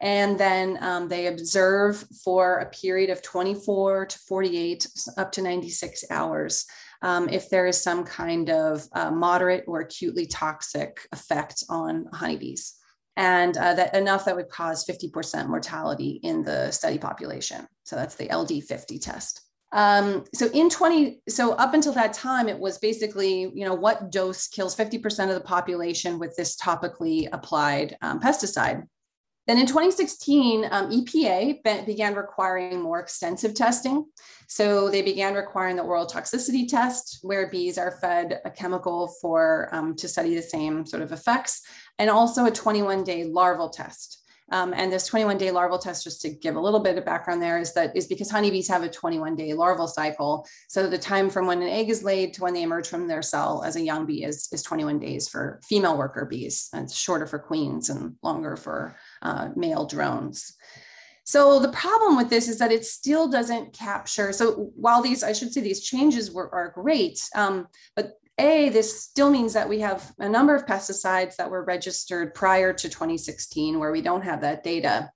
and 0.01 0.37
then 0.37 0.77
um, 0.81 1.07
they 1.07 1.27
observe 1.27 2.05
for 2.23 2.57
a 2.57 2.69
period 2.69 3.09
of 3.09 3.21
24 3.21 4.07
to 4.07 4.19
48, 4.19 4.87
up 5.17 5.31
to 5.33 5.41
96 5.41 6.05
hours. 6.09 6.65
Um, 7.01 7.29
if 7.29 7.49
there 7.49 7.67
is 7.67 7.81
some 7.81 8.03
kind 8.03 8.49
of 8.49 8.87
uh, 8.93 9.11
moderate 9.11 9.65
or 9.67 9.81
acutely 9.81 10.25
toxic 10.25 11.07
effect 11.11 11.63
on 11.69 12.07
honeybees. 12.13 12.75
And 13.17 13.55
uh, 13.57 13.73
that 13.75 13.95
enough 13.95 14.25
that 14.25 14.35
would 14.35 14.49
cause 14.49 14.85
50% 14.85 15.47
mortality 15.47 16.19
in 16.23 16.43
the 16.43 16.71
study 16.71 16.97
population. 16.97 17.67
So 17.83 17.95
that's 17.95 18.15
the 18.15 18.27
LD50 18.27 19.01
test. 19.01 19.41
Um, 19.71 20.23
so 20.33 20.49
in 20.53 20.69
20, 20.69 21.21
so 21.27 21.53
up 21.53 21.73
until 21.73 21.93
that 21.93 22.13
time, 22.13 22.47
it 22.47 22.57
was 22.57 22.77
basically, 22.77 23.51
you 23.53 23.65
know, 23.65 23.73
what 23.73 24.11
dose 24.11 24.47
kills 24.47 24.75
50% 24.75 25.27
of 25.27 25.35
the 25.35 25.41
population 25.41 26.17
with 26.17 26.35
this 26.35 26.55
topically 26.55 27.27
applied 27.31 27.97
um, 28.01 28.19
pesticide. 28.19 28.83
Then 29.47 29.59
in 29.59 29.67
2016, 29.67 30.65
um, 30.71 30.89
EPA 30.91 31.63
be- 31.63 31.85
began 31.85 32.15
requiring 32.15 32.81
more 32.81 32.99
extensive 32.99 33.53
testing. 33.53 34.05
So 34.47 34.89
they 34.89 35.01
began 35.01 35.35
requiring 35.35 35.75
the 35.75 35.83
oral 35.83 36.07
toxicity 36.07 36.67
test, 36.67 37.19
where 37.21 37.49
bees 37.49 37.77
are 37.77 37.97
fed 38.01 38.41
a 38.43 38.49
chemical 38.49 39.07
for 39.21 39.69
um, 39.71 39.95
to 39.97 40.07
study 40.07 40.35
the 40.35 40.41
same 40.41 40.85
sort 40.85 41.03
of 41.03 41.11
effects, 41.11 41.61
and 41.99 42.09
also 42.09 42.45
a 42.45 42.51
21-day 42.51 43.25
larval 43.25 43.69
test. 43.69 44.24
Um, 44.51 44.73
and 44.75 44.91
this 44.91 45.07
21 45.07 45.37
day 45.37 45.51
larval 45.51 45.79
test, 45.79 46.03
just 46.03 46.21
to 46.21 46.29
give 46.29 46.55
a 46.55 46.59
little 46.59 46.79
bit 46.79 46.97
of 46.97 47.05
background 47.05 47.41
there, 47.41 47.57
is 47.57 47.73
that 47.73 47.95
is 47.95 48.07
because 48.07 48.29
honeybees 48.29 48.67
have 48.67 48.83
a 48.83 48.89
21 48.89 49.35
day 49.35 49.53
larval 49.53 49.87
cycle. 49.87 50.47
So 50.67 50.87
the 50.87 50.97
time 50.97 51.29
from 51.29 51.47
when 51.47 51.61
an 51.61 51.69
egg 51.69 51.89
is 51.89 52.03
laid 52.03 52.33
to 52.35 52.43
when 52.43 52.53
they 52.53 52.63
emerge 52.63 52.87
from 52.87 53.07
their 53.07 53.21
cell 53.21 53.63
as 53.63 53.75
a 53.75 53.81
young 53.81 54.05
bee 54.05 54.23
is, 54.23 54.47
is 54.51 54.61
21 54.61 54.99
days 54.99 55.27
for 55.27 55.59
female 55.63 55.97
worker 55.97 56.25
bees. 56.25 56.69
And 56.73 56.83
it's 56.85 56.95
shorter 56.95 57.25
for 57.25 57.39
queens 57.39 57.89
and 57.89 58.15
longer 58.21 58.55
for 58.55 58.95
uh, 59.21 59.49
male 59.55 59.85
drones. 59.85 60.55
So 61.23 61.59
the 61.59 61.71
problem 61.71 62.17
with 62.17 62.29
this 62.29 62.47
is 62.47 62.59
that 62.59 62.71
it 62.71 62.85
still 62.85 63.27
doesn't 63.27 63.73
capture. 63.73 64.31
So 64.31 64.71
while 64.75 65.01
these, 65.01 65.23
I 65.23 65.33
should 65.33 65.51
say, 65.51 65.61
these 65.61 65.81
changes 65.81 66.31
were 66.31 66.53
are 66.53 66.69
great, 66.69 67.27
um, 67.33 67.67
but 67.95 68.19
a, 68.37 68.69
this 68.69 69.01
still 69.01 69.29
means 69.29 69.53
that 69.53 69.69
we 69.69 69.79
have 69.79 70.11
a 70.19 70.27
number 70.27 70.55
of 70.55 70.65
pesticides 70.65 71.35
that 71.37 71.49
were 71.49 71.63
registered 71.63 72.33
prior 72.33 72.73
to 72.73 72.89
2016 72.89 73.79
where 73.79 73.91
we 73.91 74.01
don't 74.01 74.23
have 74.23 74.41
that 74.41 74.63
data. 74.63 75.09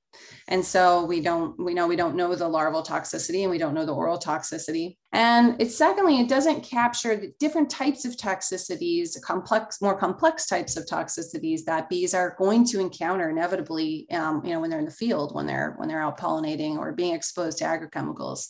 And 0.47 0.65
so 0.65 1.05
we 1.05 1.21
don't, 1.21 1.57
we 1.63 1.73
know 1.73 1.87
we 1.87 1.95
don't 1.95 2.15
know 2.15 2.33
the 2.33 2.47
larval 2.47 2.81
toxicity 2.81 3.41
and 3.41 3.51
we 3.51 3.57
don't 3.57 3.73
know 3.73 3.85
the 3.85 3.93
oral 3.93 4.17
toxicity. 4.17 4.97
And 5.11 5.55
it's 5.61 5.75
secondly, 5.75 6.19
it 6.19 6.29
doesn't 6.29 6.63
capture 6.63 7.15
the 7.15 7.31
different 7.39 7.69
types 7.69 8.05
of 8.05 8.15
toxicities, 8.15 9.21
complex, 9.21 9.81
more 9.81 9.97
complex 9.97 10.47
types 10.47 10.77
of 10.77 10.85
toxicities 10.85 11.63
that 11.65 11.89
bees 11.89 12.13
are 12.13 12.35
going 12.39 12.65
to 12.65 12.79
encounter 12.79 13.29
inevitably, 13.29 14.07
um, 14.11 14.41
you 14.43 14.53
know, 14.53 14.59
when 14.59 14.69
they're 14.69 14.79
in 14.79 14.85
the 14.85 14.91
field, 14.91 15.35
when 15.35 15.45
they're 15.45 15.75
when 15.77 15.87
they're 15.87 16.01
out 16.01 16.19
pollinating 16.19 16.77
or 16.77 16.93
being 16.93 17.13
exposed 17.13 17.59
to 17.59 17.65
agrochemicals. 17.65 18.47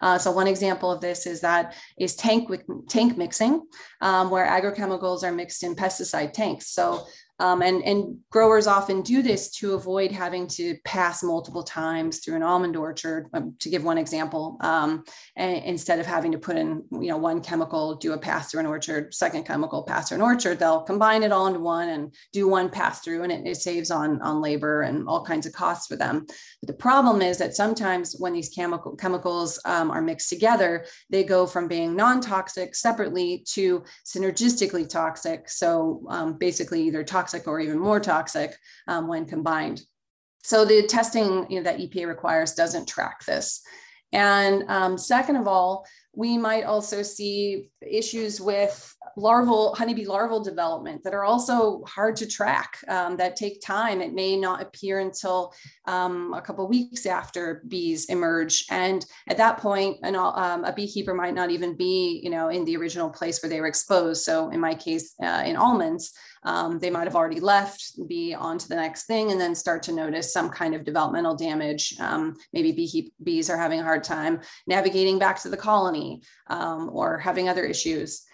Uh, 0.00 0.18
so 0.18 0.30
one 0.30 0.46
example 0.46 0.90
of 0.90 1.00
this 1.00 1.26
is 1.26 1.40
that 1.40 1.74
is 1.98 2.14
tank 2.16 2.50
tank 2.88 3.16
mixing, 3.16 3.62
um, 4.00 4.30
where 4.30 4.46
agrochemicals 4.46 5.22
are 5.22 5.32
mixed 5.32 5.62
in 5.62 5.74
pesticide 5.74 6.32
tanks. 6.32 6.68
So 6.68 7.06
um, 7.40 7.62
and, 7.62 7.82
and 7.82 8.18
growers 8.30 8.66
often 8.66 9.02
do 9.02 9.22
this 9.22 9.50
to 9.58 9.74
avoid 9.74 10.12
having 10.12 10.46
to 10.46 10.76
pass 10.84 11.22
multiple 11.22 11.62
times 11.62 12.18
through 12.18 12.36
an 12.36 12.42
almond 12.42 12.76
orchard, 12.76 13.26
um, 13.34 13.54
to 13.58 13.70
give 13.70 13.82
one 13.82 13.98
example, 13.98 14.58
um, 14.60 15.02
and, 15.36 15.64
instead 15.64 15.98
of 15.98 16.06
having 16.06 16.32
to 16.32 16.38
put 16.38 16.56
in, 16.56 16.84
you 16.92 17.08
know, 17.08 17.16
one 17.16 17.40
chemical, 17.40 17.96
do 17.96 18.12
a 18.12 18.18
pass 18.18 18.50
through 18.50 18.60
an 18.60 18.66
orchard, 18.66 19.14
second 19.14 19.44
chemical, 19.44 19.82
pass 19.82 20.08
through 20.08 20.16
an 20.16 20.22
orchard, 20.22 20.58
they'll 20.58 20.82
combine 20.82 21.22
it 21.22 21.32
all 21.32 21.46
into 21.46 21.60
one 21.60 21.88
and 21.88 22.14
do 22.32 22.46
one 22.46 22.68
pass 22.68 23.00
through 23.00 23.22
and 23.22 23.32
it, 23.32 23.46
it 23.46 23.56
saves 23.56 23.90
on, 23.90 24.20
on 24.20 24.42
labor 24.42 24.82
and 24.82 25.08
all 25.08 25.24
kinds 25.24 25.46
of 25.46 25.52
costs 25.52 25.86
for 25.86 25.96
them. 25.96 26.26
But 26.60 26.66
the 26.66 26.74
problem 26.74 27.22
is 27.22 27.38
that 27.38 27.56
sometimes 27.56 28.16
when 28.18 28.34
these 28.34 28.50
chemical 28.50 28.96
chemicals 28.96 29.58
um, 29.64 29.90
are 29.90 30.02
mixed 30.02 30.28
together, 30.28 30.84
they 31.08 31.24
go 31.24 31.46
from 31.46 31.68
being 31.68 31.96
non-toxic 31.96 32.74
separately 32.74 33.44
to 33.54 33.82
synergistically 34.04 34.88
toxic. 34.88 35.48
So 35.48 36.04
um, 36.08 36.36
basically 36.36 36.82
either 36.82 37.02
toxic 37.02 37.29
toxic 37.30 37.48
or 37.48 37.60
even 37.60 37.78
more 37.78 38.00
toxic 38.00 38.56
um, 38.88 39.08
when 39.08 39.26
combined. 39.26 39.82
So 40.42 40.64
the 40.64 40.86
testing 40.86 41.46
you 41.50 41.58
know, 41.58 41.64
that 41.64 41.78
EPA 41.78 42.06
requires 42.06 42.54
doesn't 42.54 42.88
track 42.88 43.24
this. 43.24 43.62
And 44.12 44.64
um, 44.68 44.98
second 44.98 45.36
of 45.36 45.46
all, 45.46 45.86
we 46.14 46.36
might 46.36 46.64
also 46.64 47.02
see 47.02 47.70
issues 47.80 48.40
with 48.40 48.96
larval 49.16 49.74
honeybee 49.74 50.06
larval 50.06 50.42
development 50.42 51.02
that 51.04 51.14
are 51.14 51.24
also 51.24 51.82
hard 51.84 52.16
to 52.16 52.26
track 52.26 52.78
um, 52.88 53.16
that 53.16 53.36
take 53.36 53.60
time. 53.60 54.00
It 54.00 54.12
may 54.12 54.36
not 54.36 54.62
appear 54.62 55.00
until 55.00 55.52
um, 55.86 56.34
a 56.34 56.40
couple 56.40 56.66
weeks 56.68 57.06
after 57.06 57.62
bees 57.68 58.06
emerge. 58.06 58.64
And 58.70 59.04
at 59.28 59.36
that 59.36 59.58
point 59.58 59.98
an, 60.02 60.16
um, 60.16 60.64
a 60.64 60.72
beekeeper 60.72 61.14
might 61.14 61.34
not 61.34 61.50
even 61.50 61.76
be 61.76 62.20
you 62.22 62.30
know 62.30 62.48
in 62.48 62.64
the 62.64 62.76
original 62.76 63.10
place 63.10 63.42
where 63.42 63.50
they 63.50 63.60
were 63.60 63.66
exposed. 63.66 64.22
So 64.24 64.50
in 64.50 64.60
my 64.60 64.74
case 64.74 65.14
uh, 65.22 65.42
in 65.44 65.56
almonds 65.56 66.12
um, 66.42 66.78
they 66.78 66.90
might 66.90 67.04
have 67.04 67.16
already 67.16 67.40
left 67.40 67.98
be 68.08 68.34
on 68.34 68.56
to 68.58 68.68
the 68.68 68.76
next 68.76 69.04
thing 69.04 69.30
and 69.30 69.40
then 69.40 69.54
start 69.54 69.82
to 69.84 69.92
notice 69.92 70.32
some 70.32 70.48
kind 70.48 70.74
of 70.74 70.84
developmental 70.84 71.34
damage. 71.34 71.94
Um, 72.00 72.34
maybe 72.52 72.72
bee, 72.72 73.12
bees 73.22 73.50
are 73.50 73.58
having 73.58 73.80
a 73.80 73.84
hard 73.84 74.04
time 74.04 74.40
navigating 74.66 75.18
back 75.18 75.40
to 75.42 75.48
the 75.48 75.56
colony 75.56 76.22
um, 76.46 76.88
or 76.92 77.18
having 77.18 77.48
other 77.48 77.64
issues 77.64 78.24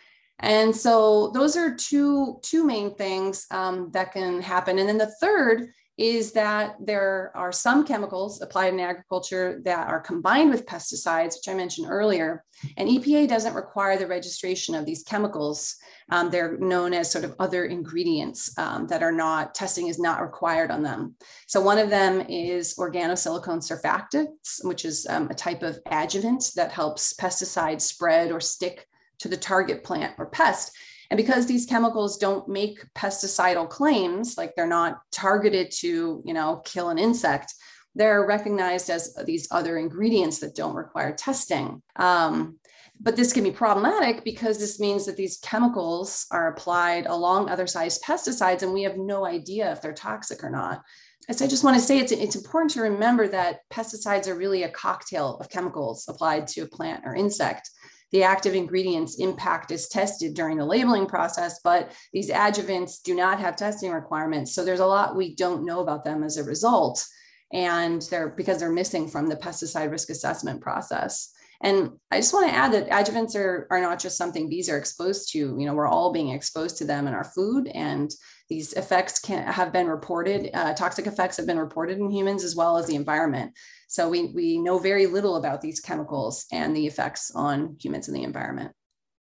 and 0.40 0.74
so 0.74 1.30
those 1.32 1.56
are 1.56 1.74
two, 1.74 2.38
two 2.42 2.64
main 2.64 2.94
things 2.94 3.46
um, 3.50 3.90
that 3.92 4.12
can 4.12 4.42
happen. 4.42 4.78
And 4.78 4.88
then 4.88 4.98
the 4.98 5.14
third 5.20 5.68
is 5.98 6.32
that 6.32 6.76
there 6.78 7.32
are 7.34 7.50
some 7.50 7.82
chemicals 7.82 8.42
applied 8.42 8.74
in 8.74 8.80
agriculture 8.80 9.62
that 9.64 9.88
are 9.88 10.00
combined 10.00 10.50
with 10.50 10.66
pesticides, 10.66 11.36
which 11.36 11.48
I 11.48 11.54
mentioned 11.54 11.86
earlier. 11.88 12.44
And 12.76 12.86
EPA 12.86 13.28
doesn't 13.28 13.54
require 13.54 13.96
the 13.96 14.06
registration 14.06 14.74
of 14.74 14.84
these 14.84 15.04
chemicals. 15.04 15.76
Um, 16.10 16.30
they're 16.30 16.58
known 16.58 16.92
as 16.92 17.10
sort 17.10 17.24
of 17.24 17.34
other 17.38 17.64
ingredients 17.64 18.56
um, 18.58 18.86
that 18.88 19.02
are 19.02 19.12
not, 19.12 19.54
testing 19.54 19.86
is 19.86 19.98
not 19.98 20.20
required 20.20 20.70
on 20.70 20.82
them. 20.82 21.14
So 21.46 21.62
one 21.62 21.78
of 21.78 21.88
them 21.88 22.20
is 22.28 22.74
organosilicone 22.74 23.66
surfactants, 23.66 24.62
which 24.64 24.84
is 24.84 25.06
um, 25.08 25.30
a 25.30 25.34
type 25.34 25.62
of 25.62 25.78
adjuvant 25.86 26.50
that 26.56 26.72
helps 26.72 27.14
pesticides 27.14 27.80
spread 27.82 28.32
or 28.32 28.40
stick 28.40 28.86
to 29.18 29.28
the 29.28 29.36
target 29.36 29.84
plant 29.84 30.14
or 30.18 30.26
pest. 30.26 30.72
And 31.10 31.16
because 31.16 31.46
these 31.46 31.66
chemicals 31.66 32.18
don't 32.18 32.48
make 32.48 32.84
pesticidal 32.94 33.68
claims, 33.68 34.36
like 34.36 34.54
they're 34.54 34.66
not 34.66 34.98
targeted 35.12 35.70
to, 35.78 36.22
you 36.24 36.34
know, 36.34 36.62
kill 36.64 36.88
an 36.88 36.98
insect, 36.98 37.54
they're 37.94 38.26
recognized 38.26 38.90
as 38.90 39.14
these 39.24 39.48
other 39.50 39.78
ingredients 39.78 40.38
that 40.40 40.54
don't 40.54 40.74
require 40.74 41.14
testing. 41.14 41.82
Um, 41.96 42.58
but 43.00 43.16
this 43.16 43.32
can 43.32 43.44
be 43.44 43.50
problematic 43.50 44.24
because 44.24 44.58
this 44.58 44.80
means 44.80 45.06
that 45.06 45.16
these 45.16 45.38
chemicals 45.38 46.26
are 46.30 46.48
applied 46.48 47.06
along 47.06 47.48
other 47.48 47.66
size 47.66 47.98
pesticides, 48.00 48.62
and 48.62 48.72
we 48.72 48.82
have 48.82 48.96
no 48.96 49.26
idea 49.26 49.70
if 49.70 49.82
they're 49.82 49.92
toxic 49.92 50.42
or 50.42 50.50
not. 50.50 50.82
So 51.30 51.44
I 51.44 51.48
just 51.48 51.64
want 51.64 51.76
to 51.76 51.82
say 51.82 51.98
it's, 51.98 52.12
it's 52.12 52.36
important 52.36 52.70
to 52.72 52.82
remember 52.82 53.26
that 53.28 53.60
pesticides 53.70 54.28
are 54.28 54.34
really 54.34 54.62
a 54.62 54.70
cocktail 54.70 55.36
of 55.38 55.50
chemicals 55.50 56.06
applied 56.08 56.46
to 56.48 56.62
a 56.62 56.66
plant 56.66 57.02
or 57.04 57.14
insect 57.14 57.70
the 58.12 58.22
active 58.22 58.54
ingredients 58.54 59.18
impact 59.18 59.70
is 59.70 59.88
tested 59.88 60.34
during 60.34 60.56
the 60.58 60.64
labeling 60.64 61.06
process, 61.06 61.60
but 61.62 61.92
these 62.12 62.30
adjuvants 62.30 63.02
do 63.02 63.14
not 63.14 63.40
have 63.40 63.56
testing 63.56 63.90
requirements. 63.90 64.54
So 64.54 64.64
there's 64.64 64.80
a 64.80 64.86
lot 64.86 65.16
we 65.16 65.34
don't 65.34 65.64
know 65.64 65.80
about 65.80 66.04
them 66.04 66.22
as 66.22 66.36
a 66.36 66.44
result. 66.44 67.04
And 67.52 68.02
they're 68.02 68.30
because 68.30 68.58
they're 68.58 68.72
missing 68.72 69.08
from 69.08 69.28
the 69.28 69.36
pesticide 69.36 69.90
risk 69.90 70.10
assessment 70.10 70.60
process. 70.60 71.32
And 71.62 71.92
I 72.10 72.18
just 72.18 72.34
want 72.34 72.48
to 72.48 72.54
add 72.54 72.72
that 72.72 72.88
adjuvants 72.90 73.34
are, 73.34 73.66
are 73.70 73.80
not 73.80 73.98
just 73.98 74.18
something 74.18 74.48
bees 74.48 74.68
are 74.68 74.76
exposed 74.76 75.32
to. 75.32 75.38
You 75.38 75.66
know, 75.66 75.74
we're 75.74 75.88
all 75.88 76.12
being 76.12 76.30
exposed 76.30 76.76
to 76.78 76.84
them 76.84 77.06
in 77.06 77.14
our 77.14 77.24
food, 77.24 77.68
and 77.68 78.10
these 78.48 78.74
effects 78.74 79.18
can 79.18 79.46
have 79.46 79.72
been 79.72 79.88
reported. 79.88 80.50
Uh, 80.54 80.74
toxic 80.74 81.06
effects 81.06 81.36
have 81.36 81.46
been 81.46 81.58
reported 81.58 81.98
in 81.98 82.10
humans 82.10 82.44
as 82.44 82.54
well 82.54 82.76
as 82.76 82.86
the 82.86 82.94
environment. 82.94 83.52
So 83.88 84.08
we, 84.08 84.26
we 84.26 84.58
know 84.58 84.78
very 84.78 85.06
little 85.06 85.36
about 85.36 85.60
these 85.60 85.80
chemicals 85.80 86.46
and 86.52 86.76
the 86.76 86.86
effects 86.86 87.30
on 87.34 87.76
humans 87.80 88.08
and 88.08 88.16
the 88.16 88.22
environment. 88.22 88.72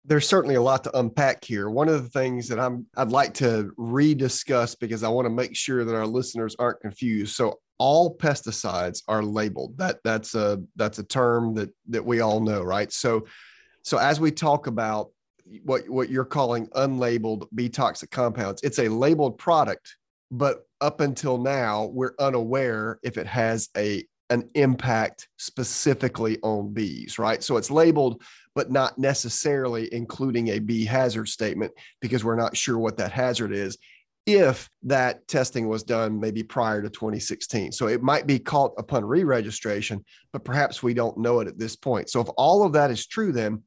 There's 0.04 0.28
certainly 0.28 0.54
a 0.54 0.62
lot 0.62 0.84
to 0.84 0.98
unpack 0.98 1.44
here. 1.44 1.68
One 1.68 1.88
of 1.88 2.00
the 2.00 2.08
things 2.08 2.46
that 2.48 2.60
I'm 2.60 2.86
I'd 2.96 3.10
like 3.10 3.34
to 3.34 3.72
rediscuss 3.76 4.78
because 4.78 5.02
I 5.02 5.08
want 5.08 5.26
to 5.26 5.30
make 5.30 5.56
sure 5.56 5.84
that 5.84 5.94
our 5.94 6.06
listeners 6.06 6.54
aren't 6.60 6.80
confused. 6.80 7.34
So 7.34 7.58
all 7.78 8.16
pesticides 8.16 9.02
are 9.08 9.22
labeled. 9.22 9.76
That 9.78 9.98
that's 10.04 10.34
a 10.34 10.62
that's 10.76 10.98
a 10.98 11.04
term 11.04 11.54
that 11.54 11.70
that 11.88 12.04
we 12.04 12.20
all 12.20 12.40
know, 12.40 12.62
right? 12.62 12.92
So 12.92 13.26
so 13.82 13.98
as 13.98 14.20
we 14.20 14.30
talk 14.30 14.66
about 14.66 15.10
what 15.64 15.88
what 15.88 16.10
you're 16.10 16.24
calling 16.24 16.66
unlabeled 16.68 17.48
bee 17.54 17.68
toxic 17.68 18.10
compounds, 18.10 18.62
it's 18.62 18.78
a 18.78 18.88
labeled 18.88 19.38
product, 19.38 19.96
but 20.30 20.66
up 20.80 21.00
until 21.00 21.38
now 21.38 21.86
we're 21.86 22.14
unaware 22.18 22.98
if 23.02 23.18
it 23.18 23.26
has 23.26 23.68
a 23.76 24.04
an 24.30 24.48
impact 24.54 25.28
specifically 25.36 26.38
on 26.42 26.72
bees, 26.72 27.16
right? 27.18 27.44
So 27.44 27.56
it's 27.58 27.70
labeled, 27.70 28.22
but 28.56 28.72
not 28.72 28.98
necessarily 28.98 29.92
including 29.94 30.48
a 30.48 30.58
bee 30.58 30.84
hazard 30.84 31.28
statement 31.28 31.72
because 32.00 32.24
we're 32.24 32.34
not 32.34 32.56
sure 32.56 32.76
what 32.76 32.96
that 32.96 33.12
hazard 33.12 33.52
is 33.52 33.78
if 34.26 34.68
that 34.82 35.26
testing 35.28 35.68
was 35.68 35.82
done 35.82 36.18
maybe 36.18 36.42
prior 36.42 36.82
to 36.82 36.90
2016. 36.90 37.72
So 37.72 37.86
it 37.86 38.02
might 38.02 38.26
be 38.26 38.38
caught 38.38 38.72
upon 38.76 39.04
re 39.04 39.24
registration, 39.24 40.04
but 40.32 40.44
perhaps 40.44 40.82
we 40.82 40.94
don't 40.94 41.18
know 41.18 41.40
it 41.40 41.48
at 41.48 41.58
this 41.58 41.76
point. 41.76 42.10
So 42.10 42.20
if 42.20 42.28
all 42.36 42.64
of 42.64 42.72
that 42.72 42.90
is 42.90 43.06
true, 43.06 43.32
then 43.32 43.62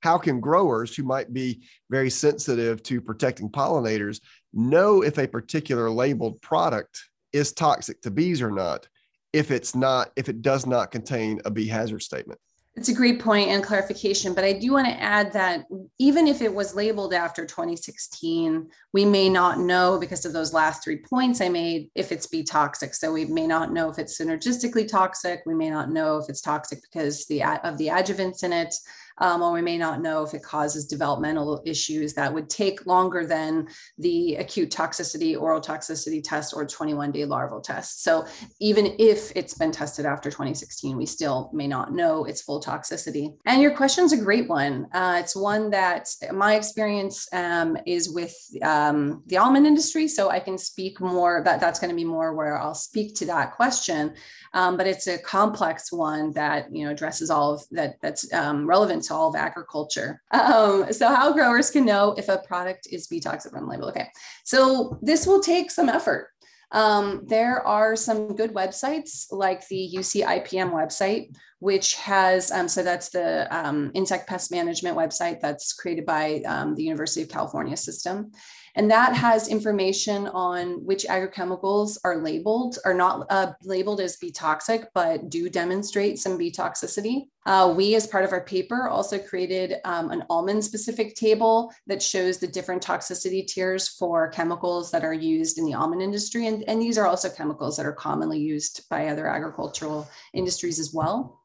how 0.00 0.18
can 0.18 0.40
growers 0.40 0.94
who 0.94 1.04
might 1.04 1.32
be 1.32 1.62
very 1.90 2.10
sensitive 2.10 2.82
to 2.84 3.00
protecting 3.00 3.48
pollinators 3.48 4.20
know 4.52 5.02
if 5.02 5.18
a 5.18 5.28
particular 5.28 5.90
labeled 5.90 6.42
product 6.42 7.02
is 7.32 7.52
toxic 7.52 8.02
to 8.02 8.10
bees 8.10 8.42
or 8.42 8.50
not? 8.50 8.86
if 9.32 9.50
it's 9.50 9.74
not 9.74 10.10
if 10.16 10.28
it 10.28 10.42
does 10.42 10.66
not 10.66 10.90
contain 10.90 11.40
a 11.44 11.50
bee 11.50 11.66
hazard 11.66 12.02
statement 12.02 12.38
it's 12.74 12.88
a 12.88 12.94
great 12.94 13.20
point 13.20 13.50
and 13.50 13.62
clarification, 13.62 14.32
but 14.32 14.44
I 14.44 14.54
do 14.54 14.72
want 14.72 14.86
to 14.86 15.00
add 15.00 15.30
that 15.34 15.66
even 15.98 16.26
if 16.26 16.40
it 16.40 16.52
was 16.52 16.74
labeled 16.74 17.12
after 17.12 17.44
2016, 17.44 18.66
we 18.94 19.04
may 19.04 19.28
not 19.28 19.58
know 19.58 19.98
because 20.00 20.24
of 20.24 20.32
those 20.32 20.54
last 20.54 20.82
three 20.82 20.96
points 20.96 21.42
I 21.42 21.50
made 21.50 21.90
if 21.94 22.12
it's 22.12 22.26
bee 22.26 22.42
toxic. 22.42 22.94
So 22.94 23.12
we 23.12 23.26
may 23.26 23.46
not 23.46 23.72
know 23.72 23.90
if 23.90 23.98
it's 23.98 24.18
synergistically 24.18 24.88
toxic. 24.88 25.42
We 25.44 25.54
may 25.54 25.68
not 25.68 25.90
know 25.90 26.16
if 26.16 26.30
it's 26.30 26.40
toxic 26.40 26.80
because 26.80 27.26
the 27.26 27.42
of 27.44 27.76
the 27.76 27.88
adjuvants 27.88 28.42
in 28.42 28.54
it 28.54 28.74
um, 29.18 29.42
or 29.42 29.52
we 29.52 29.62
may 29.62 29.78
not 29.78 30.00
know 30.00 30.22
if 30.22 30.34
it 30.34 30.42
causes 30.42 30.86
developmental 30.86 31.62
issues 31.64 32.14
that 32.14 32.32
would 32.32 32.48
take 32.48 32.86
longer 32.86 33.26
than 33.26 33.68
the 33.98 34.36
acute 34.36 34.70
toxicity, 34.70 35.40
oral 35.40 35.60
toxicity 35.60 36.22
test, 36.22 36.54
or 36.54 36.66
21 36.66 37.12
day 37.12 37.24
larval 37.24 37.60
test. 37.60 38.02
So 38.02 38.26
even 38.60 38.94
if 38.98 39.32
it's 39.36 39.54
been 39.54 39.72
tested 39.72 40.06
after 40.06 40.30
2016, 40.30 40.96
we 40.96 41.06
still 41.06 41.50
may 41.52 41.66
not 41.66 41.92
know 41.92 42.24
its 42.24 42.42
full 42.42 42.60
toxicity. 42.60 43.34
And 43.46 43.62
your 43.62 43.74
question's 43.76 44.12
a 44.12 44.16
great 44.16 44.48
one. 44.48 44.86
Uh, 44.92 45.18
it's 45.20 45.36
one 45.36 45.70
that 45.70 46.08
my 46.32 46.54
experience 46.54 47.28
um, 47.32 47.76
is 47.86 48.12
with 48.12 48.34
um, 48.62 49.22
the 49.26 49.36
almond 49.36 49.66
industry, 49.66 50.08
so 50.08 50.30
I 50.30 50.40
can 50.40 50.58
speak 50.58 51.00
more. 51.00 51.42
That 51.44 51.60
that's 51.60 51.78
going 51.78 51.90
to 51.90 51.96
be 51.96 52.04
more 52.04 52.34
where 52.34 52.58
I'll 52.58 52.74
speak 52.74 53.14
to 53.16 53.26
that 53.26 53.52
question. 53.52 54.14
Um, 54.54 54.76
but 54.76 54.86
it's 54.86 55.06
a 55.06 55.18
complex 55.18 55.90
one 55.92 56.32
that 56.32 56.74
you 56.74 56.84
know 56.84 56.92
addresses 56.92 57.30
all 57.30 57.54
of 57.54 57.62
that 57.70 57.96
that's 58.00 58.32
um, 58.32 58.66
to 59.02 59.14
all 59.14 59.28
of 59.28 59.36
agriculture. 59.36 60.22
Um, 60.30 60.92
so 60.92 61.08
how 61.08 61.32
growers 61.32 61.70
can 61.70 61.84
know 61.84 62.14
if 62.16 62.28
a 62.28 62.38
product 62.38 62.88
is 62.90 63.06
bee 63.06 63.20
toxic 63.20 63.52
from 63.52 63.68
label. 63.68 63.88
Okay, 63.88 64.08
so 64.44 64.98
this 65.02 65.26
will 65.26 65.40
take 65.40 65.70
some 65.70 65.88
effort. 65.88 66.28
Um, 66.72 67.24
there 67.26 67.64
are 67.66 67.94
some 67.96 68.34
good 68.34 68.54
websites 68.54 69.26
like 69.30 69.66
the 69.68 69.92
UC 69.94 70.24
IPM 70.24 70.72
website, 70.72 71.36
which 71.58 71.96
has, 71.96 72.50
um, 72.50 72.66
so 72.66 72.82
that's 72.82 73.10
the 73.10 73.46
um, 73.54 73.90
insect 73.94 74.26
pest 74.26 74.50
management 74.50 74.96
website 74.96 75.40
that's 75.40 75.74
created 75.74 76.06
by 76.06 76.42
um, 76.46 76.74
the 76.74 76.82
University 76.82 77.22
of 77.22 77.28
California 77.28 77.76
system. 77.76 78.32
And 78.74 78.90
that 78.90 79.14
has 79.14 79.48
information 79.48 80.28
on 80.28 80.84
which 80.84 81.04
agrochemicals 81.04 81.98
are 82.04 82.16
labeled, 82.16 82.78
are 82.84 82.94
not 82.94 83.26
uh, 83.28 83.52
labeled 83.62 84.00
as 84.00 84.16
bee 84.16 84.30
toxic, 84.30 84.88
but 84.94 85.28
do 85.28 85.50
demonstrate 85.50 86.18
some 86.18 86.38
bee 86.38 86.50
toxicity. 86.50 87.26
Uh, 87.44 87.72
we, 87.76 87.94
as 87.94 88.06
part 88.06 88.24
of 88.24 88.32
our 88.32 88.44
paper, 88.44 88.88
also 88.88 89.18
created 89.18 89.74
um, 89.84 90.10
an 90.10 90.24
almond 90.30 90.64
specific 90.64 91.14
table 91.14 91.72
that 91.86 92.02
shows 92.02 92.38
the 92.38 92.46
different 92.46 92.82
toxicity 92.82 93.46
tiers 93.46 93.88
for 93.88 94.30
chemicals 94.30 94.90
that 94.90 95.04
are 95.04 95.12
used 95.12 95.58
in 95.58 95.66
the 95.66 95.74
almond 95.74 96.00
industry. 96.00 96.46
And, 96.46 96.64
and 96.68 96.80
these 96.80 96.96
are 96.96 97.06
also 97.06 97.28
chemicals 97.28 97.76
that 97.76 97.86
are 97.86 97.92
commonly 97.92 98.38
used 98.38 98.88
by 98.88 99.08
other 99.08 99.26
agricultural 99.26 100.08
industries 100.32 100.78
as 100.78 100.94
well. 100.94 101.40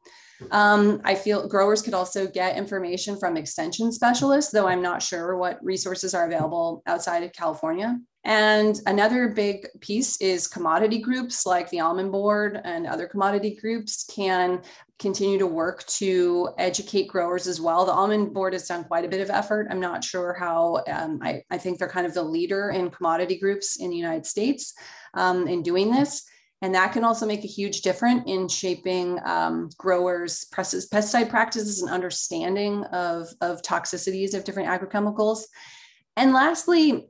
Um, 0.50 1.00
I 1.04 1.14
feel 1.14 1.48
growers 1.48 1.82
could 1.82 1.94
also 1.94 2.26
get 2.26 2.56
information 2.56 3.18
from 3.18 3.36
extension 3.36 3.92
specialists, 3.92 4.52
though 4.52 4.68
I'm 4.68 4.82
not 4.82 5.02
sure 5.02 5.36
what 5.36 5.62
resources 5.64 6.14
are 6.14 6.26
available 6.26 6.82
outside 6.86 7.22
of 7.22 7.32
California. 7.32 7.98
And 8.24 8.78
another 8.86 9.28
big 9.28 9.66
piece 9.80 10.20
is 10.20 10.48
commodity 10.48 10.98
groups 10.98 11.46
like 11.46 11.70
the 11.70 11.80
Almond 11.80 12.12
Board 12.12 12.60
and 12.62 12.86
other 12.86 13.06
commodity 13.06 13.56
groups 13.60 14.04
can 14.04 14.60
continue 14.98 15.38
to 15.38 15.46
work 15.46 15.86
to 15.86 16.50
educate 16.58 17.08
growers 17.08 17.46
as 17.46 17.60
well. 17.60 17.86
The 17.86 17.92
Almond 17.92 18.34
Board 18.34 18.52
has 18.52 18.66
done 18.66 18.84
quite 18.84 19.04
a 19.04 19.08
bit 19.08 19.20
of 19.20 19.30
effort. 19.30 19.68
I'm 19.70 19.80
not 19.80 20.02
sure 20.02 20.34
how, 20.34 20.82
um, 20.88 21.20
I, 21.22 21.42
I, 21.50 21.58
think 21.58 21.78
they're 21.78 21.88
kind 21.88 22.06
of 22.06 22.14
the 22.14 22.22
leader 22.22 22.70
in 22.70 22.90
commodity 22.90 23.38
groups 23.38 23.76
in 23.76 23.90
the 23.90 23.96
United 23.96 24.26
States 24.26 24.74
um, 25.14 25.46
in 25.46 25.62
doing 25.62 25.90
this. 25.90 26.24
And 26.60 26.74
that 26.74 26.92
can 26.92 27.04
also 27.04 27.24
make 27.24 27.44
a 27.44 27.48
huge 27.48 27.82
difference 27.82 28.24
in 28.26 28.48
shaping 28.48 29.18
um, 29.24 29.70
growers' 29.78 30.46
pesticide 30.52 31.30
practices 31.30 31.82
and 31.82 31.90
understanding 31.90 32.84
of, 32.86 33.28
of 33.40 33.62
toxicities 33.62 34.34
of 34.34 34.44
different 34.44 34.68
agrochemicals. 34.68 35.42
And 36.16 36.32
lastly, 36.32 37.06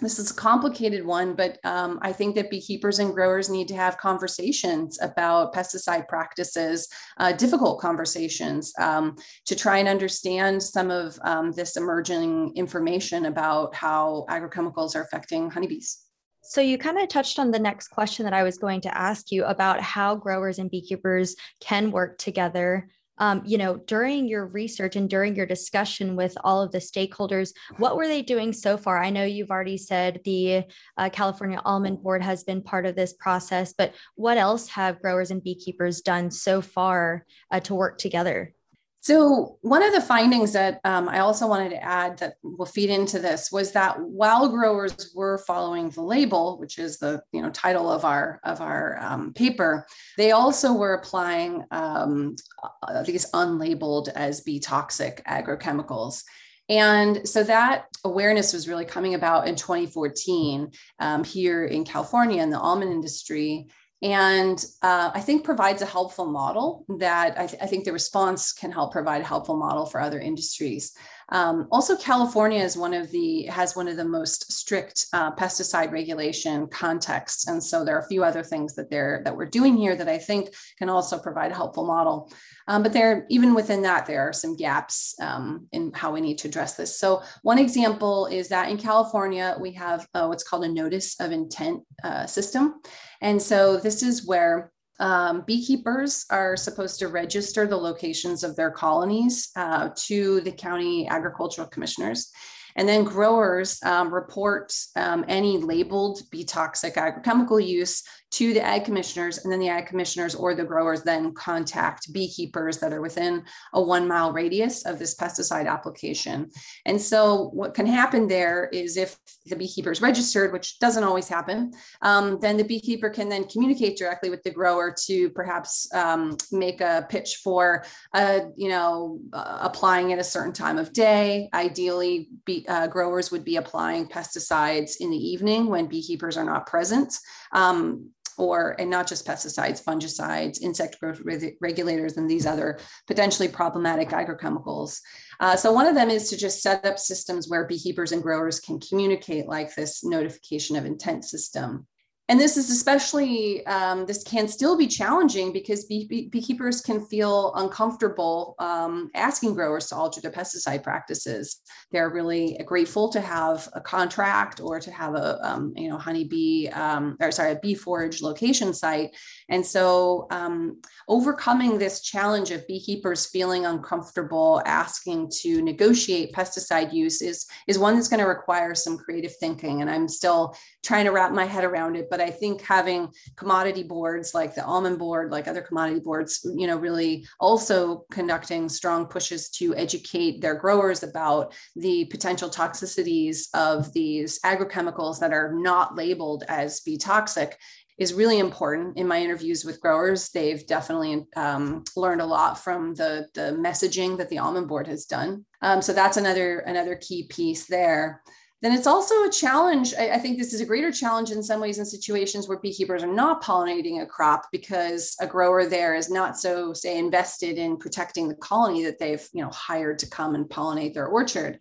this 0.00 0.18
is 0.18 0.30
a 0.30 0.34
complicated 0.34 1.04
one, 1.04 1.34
but 1.34 1.58
um, 1.64 1.98
I 2.02 2.12
think 2.12 2.34
that 2.34 2.50
beekeepers 2.50 2.98
and 2.98 3.12
growers 3.12 3.50
need 3.50 3.68
to 3.68 3.76
have 3.76 3.98
conversations 3.98 4.98
about 5.00 5.54
pesticide 5.54 6.08
practices, 6.08 6.88
uh, 7.18 7.32
difficult 7.32 7.80
conversations, 7.80 8.72
um, 8.78 9.16
to 9.46 9.54
try 9.54 9.78
and 9.78 9.88
understand 9.88 10.62
some 10.62 10.90
of 10.90 11.18
um, 11.22 11.52
this 11.52 11.76
emerging 11.76 12.52
information 12.56 13.26
about 13.26 13.74
how 13.74 14.24
agrochemicals 14.30 14.94
are 14.94 15.02
affecting 15.02 15.50
honeybees. 15.50 16.09
So, 16.42 16.60
you 16.60 16.78
kind 16.78 16.98
of 16.98 17.08
touched 17.08 17.38
on 17.38 17.50
the 17.50 17.58
next 17.58 17.88
question 17.88 18.24
that 18.24 18.32
I 18.32 18.42
was 18.42 18.58
going 18.58 18.80
to 18.82 18.96
ask 18.96 19.30
you 19.30 19.44
about 19.44 19.80
how 19.80 20.16
growers 20.16 20.58
and 20.58 20.70
beekeepers 20.70 21.36
can 21.60 21.90
work 21.90 22.18
together 22.18 22.88
um, 23.20 23.42
you 23.44 23.58
know, 23.58 23.76
during 23.86 24.26
your 24.26 24.46
research 24.46 24.96
and 24.96 25.08
during 25.08 25.36
your 25.36 25.44
discussion 25.44 26.16
with 26.16 26.36
all 26.42 26.62
of 26.62 26.72
the 26.72 26.78
stakeholders, 26.78 27.52
what 27.76 27.96
were 27.96 28.08
they 28.08 28.22
doing 28.22 28.52
so 28.52 28.78
far? 28.78 28.98
I 28.98 29.10
know 29.10 29.24
you've 29.24 29.50
already 29.50 29.76
said 29.76 30.20
the 30.24 30.64
uh, 30.96 31.10
California 31.10 31.60
Almond 31.64 32.02
Board 32.02 32.22
has 32.22 32.42
been 32.44 32.62
part 32.62 32.86
of 32.86 32.96
this 32.96 33.12
process, 33.12 33.74
but 33.74 33.94
what 34.14 34.38
else 34.38 34.68
have 34.68 35.02
growers 35.02 35.30
and 35.30 35.44
beekeepers 35.44 36.00
done 36.00 36.30
so 36.30 36.62
far 36.62 37.26
uh, 37.50 37.60
to 37.60 37.74
work 37.74 37.98
together? 37.98 38.54
So, 39.02 39.56
one 39.62 39.82
of 39.82 39.94
the 39.94 40.02
findings 40.02 40.52
that 40.52 40.78
um, 40.84 41.08
I 41.08 41.20
also 41.20 41.46
wanted 41.46 41.70
to 41.70 41.82
add 41.82 42.18
that 42.18 42.34
will 42.42 42.66
feed 42.66 42.90
into 42.90 43.18
this 43.18 43.50
was 43.50 43.72
that 43.72 43.98
while 43.98 44.48
growers 44.48 45.12
were 45.14 45.38
following 45.38 45.88
the 45.88 46.02
label, 46.02 46.58
which 46.58 46.78
is 46.78 46.98
the 46.98 47.22
you 47.32 47.40
know 47.40 47.50
title 47.50 47.90
of 47.90 48.04
our 48.04 48.40
of 48.44 48.60
our 48.60 48.98
um, 49.00 49.32
paper, 49.32 49.86
they 50.18 50.32
also 50.32 50.74
were 50.74 50.94
applying 50.94 51.64
um, 51.70 52.36
uh, 52.82 53.02
these 53.02 53.30
unlabeled 53.32 54.10
as 54.10 54.42
bee 54.42 54.60
toxic 54.60 55.24
agrochemicals. 55.26 56.22
And 56.68 57.26
so 57.28 57.42
that 57.44 57.86
awareness 58.04 58.52
was 58.52 58.68
really 58.68 58.84
coming 58.84 59.14
about 59.14 59.48
in 59.48 59.56
2014 59.56 60.70
um, 61.00 61.24
here 61.24 61.64
in 61.64 61.84
California 61.84 62.40
in 62.40 62.50
the 62.50 62.60
almond 62.60 62.92
industry 62.92 63.66
and 64.02 64.64
uh, 64.82 65.10
I 65.14 65.20
think 65.20 65.44
provides 65.44 65.82
a 65.82 65.86
helpful 65.86 66.26
model 66.26 66.86
that 66.98 67.38
I, 67.38 67.46
th- 67.46 67.62
I, 67.62 67.66
think 67.66 67.84
the 67.84 67.92
response 67.92 68.52
can 68.52 68.72
help 68.72 68.92
provide 68.92 69.20
a 69.20 69.26
helpful 69.26 69.58
model 69.58 69.84
for 69.84 70.00
other 70.00 70.18
industries. 70.18 70.94
Um, 71.32 71.68
also, 71.70 71.96
California 71.96 72.62
is 72.62 72.76
one 72.76 72.92
of 72.92 73.10
the 73.10 73.44
has 73.44 73.76
one 73.76 73.86
of 73.86 73.96
the 73.96 74.04
most 74.04 74.52
strict 74.52 75.06
uh, 75.12 75.32
pesticide 75.36 75.92
regulation 75.92 76.66
contexts, 76.66 77.46
and 77.46 77.62
so 77.62 77.84
there 77.84 77.94
are 77.96 78.00
a 78.00 78.08
few 78.08 78.24
other 78.24 78.42
things 78.42 78.74
that 78.74 78.90
they're 78.90 79.22
that 79.24 79.36
we're 79.36 79.46
doing 79.46 79.76
here 79.76 79.94
that 79.94 80.08
I 80.08 80.18
think 80.18 80.48
can 80.76 80.88
also 80.88 81.18
provide 81.18 81.52
a 81.52 81.54
helpful 81.54 81.86
model. 81.86 82.32
Um, 82.66 82.82
but 82.82 82.92
there, 82.92 83.26
even 83.30 83.54
within 83.54 83.82
that, 83.82 84.06
there 84.06 84.22
are 84.22 84.32
some 84.32 84.56
gaps 84.56 85.14
um, 85.20 85.66
in 85.72 85.92
how 85.92 86.12
we 86.12 86.20
need 86.20 86.38
to 86.38 86.48
address 86.48 86.74
this. 86.74 86.98
So, 86.98 87.22
one 87.42 87.58
example 87.58 88.26
is 88.26 88.48
that 88.48 88.68
in 88.68 88.76
California 88.76 89.56
we 89.60 89.72
have 89.72 90.08
uh, 90.14 90.26
what's 90.26 90.44
called 90.44 90.64
a 90.64 90.68
notice 90.68 91.18
of 91.20 91.30
intent 91.30 91.82
uh, 92.02 92.26
system, 92.26 92.80
and 93.20 93.40
so 93.40 93.76
this 93.76 93.89
is 94.02 94.26
where 94.26 94.72
um, 95.00 95.44
beekeepers 95.46 96.26
are 96.30 96.56
supposed 96.56 96.98
to 96.98 97.08
register 97.08 97.66
the 97.66 97.76
locations 97.76 98.44
of 98.44 98.54
their 98.54 98.70
colonies 98.70 99.50
uh, 99.56 99.88
to 99.96 100.40
the 100.42 100.52
county 100.52 101.08
agricultural 101.08 101.68
commissioners. 101.68 102.30
And 102.76 102.88
then 102.88 103.04
growers 103.04 103.82
um, 103.82 104.12
report 104.12 104.72
um, 104.96 105.24
any 105.26 105.58
labeled 105.58 106.20
bee 106.30 106.44
toxic 106.44 106.94
agrochemical 106.94 107.66
use 107.66 108.02
to 108.32 108.54
the 108.54 108.62
ag 108.62 108.84
commissioners, 108.84 109.38
and 109.38 109.52
then 109.52 109.60
the 109.60 109.68
ag 109.68 109.86
commissioners 109.86 110.34
or 110.34 110.54
the 110.54 110.64
growers 110.64 111.02
then 111.02 111.32
contact 111.34 112.12
beekeepers 112.12 112.78
that 112.78 112.92
are 112.92 113.00
within 113.00 113.42
a 113.74 113.82
one 113.82 114.06
mile 114.06 114.32
radius 114.32 114.86
of 114.86 114.98
this 114.98 115.16
pesticide 115.16 115.68
application. 115.68 116.48
And 116.86 117.00
so, 117.00 117.50
what 117.52 117.74
can 117.74 117.86
happen 117.86 118.28
there 118.28 118.68
is 118.72 118.96
if 118.96 119.18
the 119.46 119.56
beekeeper 119.56 119.90
is 119.90 120.00
registered, 120.00 120.52
which 120.52 120.78
doesn't 120.78 121.02
always 121.02 121.28
happen, 121.28 121.72
um, 122.02 122.38
then 122.40 122.56
the 122.56 122.64
beekeeper 122.64 123.10
can 123.10 123.28
then 123.28 123.44
communicate 123.44 123.98
directly 123.98 124.30
with 124.30 124.42
the 124.42 124.50
grower 124.50 124.94
to 125.06 125.30
perhaps 125.30 125.92
um, 125.94 126.36
make 126.52 126.80
a 126.80 127.06
pitch 127.08 127.40
for, 127.42 127.84
uh, 128.14 128.40
you 128.56 128.68
know, 128.68 129.18
uh, 129.32 129.58
applying 129.62 130.12
at 130.12 130.18
a 130.18 130.24
certain 130.24 130.52
time 130.52 130.78
of 130.78 130.92
day. 130.92 131.48
Ideally, 131.52 132.28
bee, 132.44 132.64
uh, 132.68 132.86
growers 132.86 133.30
would 133.30 133.44
be 133.44 133.56
applying 133.56 134.06
pesticides 134.06 134.96
in 135.00 135.10
the 135.10 135.16
evening 135.16 135.66
when 135.66 135.86
beekeepers 135.86 136.36
are 136.36 136.44
not 136.44 136.66
present. 136.66 137.18
Um, 137.52 138.10
or 138.40 138.74
and 138.80 138.88
not 138.88 139.06
just 139.06 139.26
pesticides, 139.26 139.84
fungicides, 139.84 140.60
insect 140.60 140.98
growth 140.98 141.20
re- 141.22 141.56
regulators, 141.60 142.16
and 142.16 142.28
these 142.28 142.46
other 142.46 142.78
potentially 143.06 143.48
problematic 143.48 144.08
agrochemicals. 144.08 145.00
Uh, 145.38 145.54
so 145.54 145.72
one 145.72 145.86
of 145.86 145.94
them 145.94 146.10
is 146.10 146.30
to 146.30 146.36
just 146.36 146.62
set 146.62 146.84
up 146.86 146.98
systems 146.98 147.48
where 147.48 147.66
beekeepers 147.66 148.12
and 148.12 148.22
growers 148.22 148.58
can 148.58 148.80
communicate 148.80 149.46
like 149.46 149.74
this 149.74 150.02
notification 150.02 150.76
of 150.76 150.86
intent 150.86 151.24
system 151.24 151.86
and 152.30 152.38
this 152.38 152.56
is 152.56 152.70
especially 152.70 153.66
um, 153.66 154.06
this 154.06 154.22
can 154.22 154.46
still 154.46 154.78
be 154.78 154.86
challenging 154.86 155.52
because 155.52 155.86
bee, 155.86 156.06
bee, 156.06 156.28
beekeepers 156.28 156.80
can 156.80 157.04
feel 157.06 157.52
uncomfortable 157.56 158.54
um, 158.60 159.10
asking 159.16 159.52
growers 159.52 159.88
to 159.88 159.96
alter 159.96 160.20
their 160.20 160.30
pesticide 160.30 160.84
practices. 160.84 161.60
They're 161.90 162.08
really 162.08 162.56
grateful 162.64 163.08
to 163.08 163.20
have 163.20 163.68
a 163.72 163.80
contract 163.80 164.60
or 164.60 164.78
to 164.78 164.92
have 164.92 165.16
a 165.16 165.44
um, 165.44 165.72
you 165.76 165.88
know 165.88 165.98
honeybee 165.98 166.68
um, 166.68 167.16
or 167.20 167.32
sorry 167.32 167.50
a 167.50 167.56
bee 167.56 167.74
forage 167.74 168.22
location 168.22 168.72
site. 168.74 169.10
And 169.48 169.66
so 169.66 170.28
um, 170.30 170.80
overcoming 171.08 171.78
this 171.78 172.00
challenge 172.00 172.52
of 172.52 172.64
beekeepers 172.68 173.26
feeling 173.26 173.66
uncomfortable 173.66 174.62
asking 174.66 175.32
to 175.40 175.62
negotiate 175.62 176.32
pesticide 176.32 176.92
use 176.92 177.22
is 177.22 177.46
is 177.66 177.76
one 177.76 177.96
that's 177.96 178.06
going 178.06 178.20
to 178.20 178.26
require 178.26 178.76
some 178.76 178.96
creative 178.96 179.34
thinking. 179.40 179.80
And 179.80 179.90
i'm 179.90 180.06
still 180.06 180.54
trying 180.84 181.06
to 181.06 181.10
wrap 181.10 181.32
my 181.32 181.44
head 181.44 181.64
around 181.64 181.96
it 181.96 182.06
but 182.08 182.19
but 182.20 182.28
I 182.28 182.32
think 182.32 182.60
having 182.60 183.08
commodity 183.36 183.82
boards 183.82 184.34
like 184.34 184.54
the 184.54 184.62
almond 184.62 184.98
board, 184.98 185.30
like 185.30 185.48
other 185.48 185.62
commodity 185.62 186.00
boards, 186.00 186.46
you 186.54 186.66
know, 186.66 186.76
really 186.76 187.26
also 187.38 188.04
conducting 188.10 188.68
strong 188.68 189.06
pushes 189.06 189.48
to 189.50 189.74
educate 189.74 190.42
their 190.42 190.54
growers 190.54 191.02
about 191.02 191.54
the 191.76 192.04
potential 192.06 192.50
toxicities 192.50 193.48
of 193.54 193.90
these 193.94 194.38
agrochemicals 194.40 195.18
that 195.20 195.32
are 195.32 195.54
not 195.54 195.96
labeled 195.96 196.44
as 196.48 196.80
bee 196.80 196.98
toxic 196.98 197.56
is 197.96 198.14
really 198.14 198.38
important. 198.38 198.98
In 198.98 199.06
my 199.06 199.22
interviews 199.22 199.64
with 199.64 199.80
growers 199.80 200.28
they've 200.28 200.66
definitely 200.66 201.26
um, 201.36 201.84
learned 201.96 202.20
a 202.20 202.26
lot 202.26 202.58
from 202.58 202.94
the, 202.94 203.28
the 203.32 203.56
messaging 203.58 204.18
that 204.18 204.28
the 204.28 204.38
almond 204.38 204.68
board 204.68 204.86
has 204.88 205.06
done. 205.06 205.46
Um, 205.62 205.80
so 205.80 205.94
that's 205.94 206.18
another 206.18 206.58
another 206.60 206.96
key 206.96 207.26
piece 207.30 207.66
there 207.66 208.22
then 208.62 208.72
it's 208.72 208.86
also 208.86 209.24
a 209.24 209.30
challenge. 209.30 209.94
I, 209.98 210.10
I, 210.10 210.18
think 210.18 210.36
this 210.36 210.52
is 210.52 210.60
a 210.60 210.66
greater 210.66 210.92
challenge 210.92 211.30
in 211.30 211.42
some 211.42 211.60
ways 211.60 211.78
in 211.78 211.86
situations 211.86 212.46
where 212.46 212.58
beekeepers 212.58 213.02
are 213.02 213.12
not 213.12 213.42
pollinating 213.42 214.02
a 214.02 214.06
crop 214.06 214.46
because 214.52 215.16
a 215.20 215.26
grower 215.26 215.64
there 215.64 215.94
is 215.94 216.10
not 216.10 216.38
so, 216.38 216.74
say, 216.74 216.98
invested 216.98 217.56
in 217.56 217.78
protecting 217.78 218.28
the 218.28 218.34
colony 218.34 218.84
that 218.84 218.98
they've, 218.98 219.26
you 219.32 219.42
know, 219.42 219.50
hired 219.50 219.98
to 220.00 220.10
come 220.10 220.34
and 220.34 220.46
pollinate 220.46 220.92
their 220.92 221.06
orchard. 221.06 221.58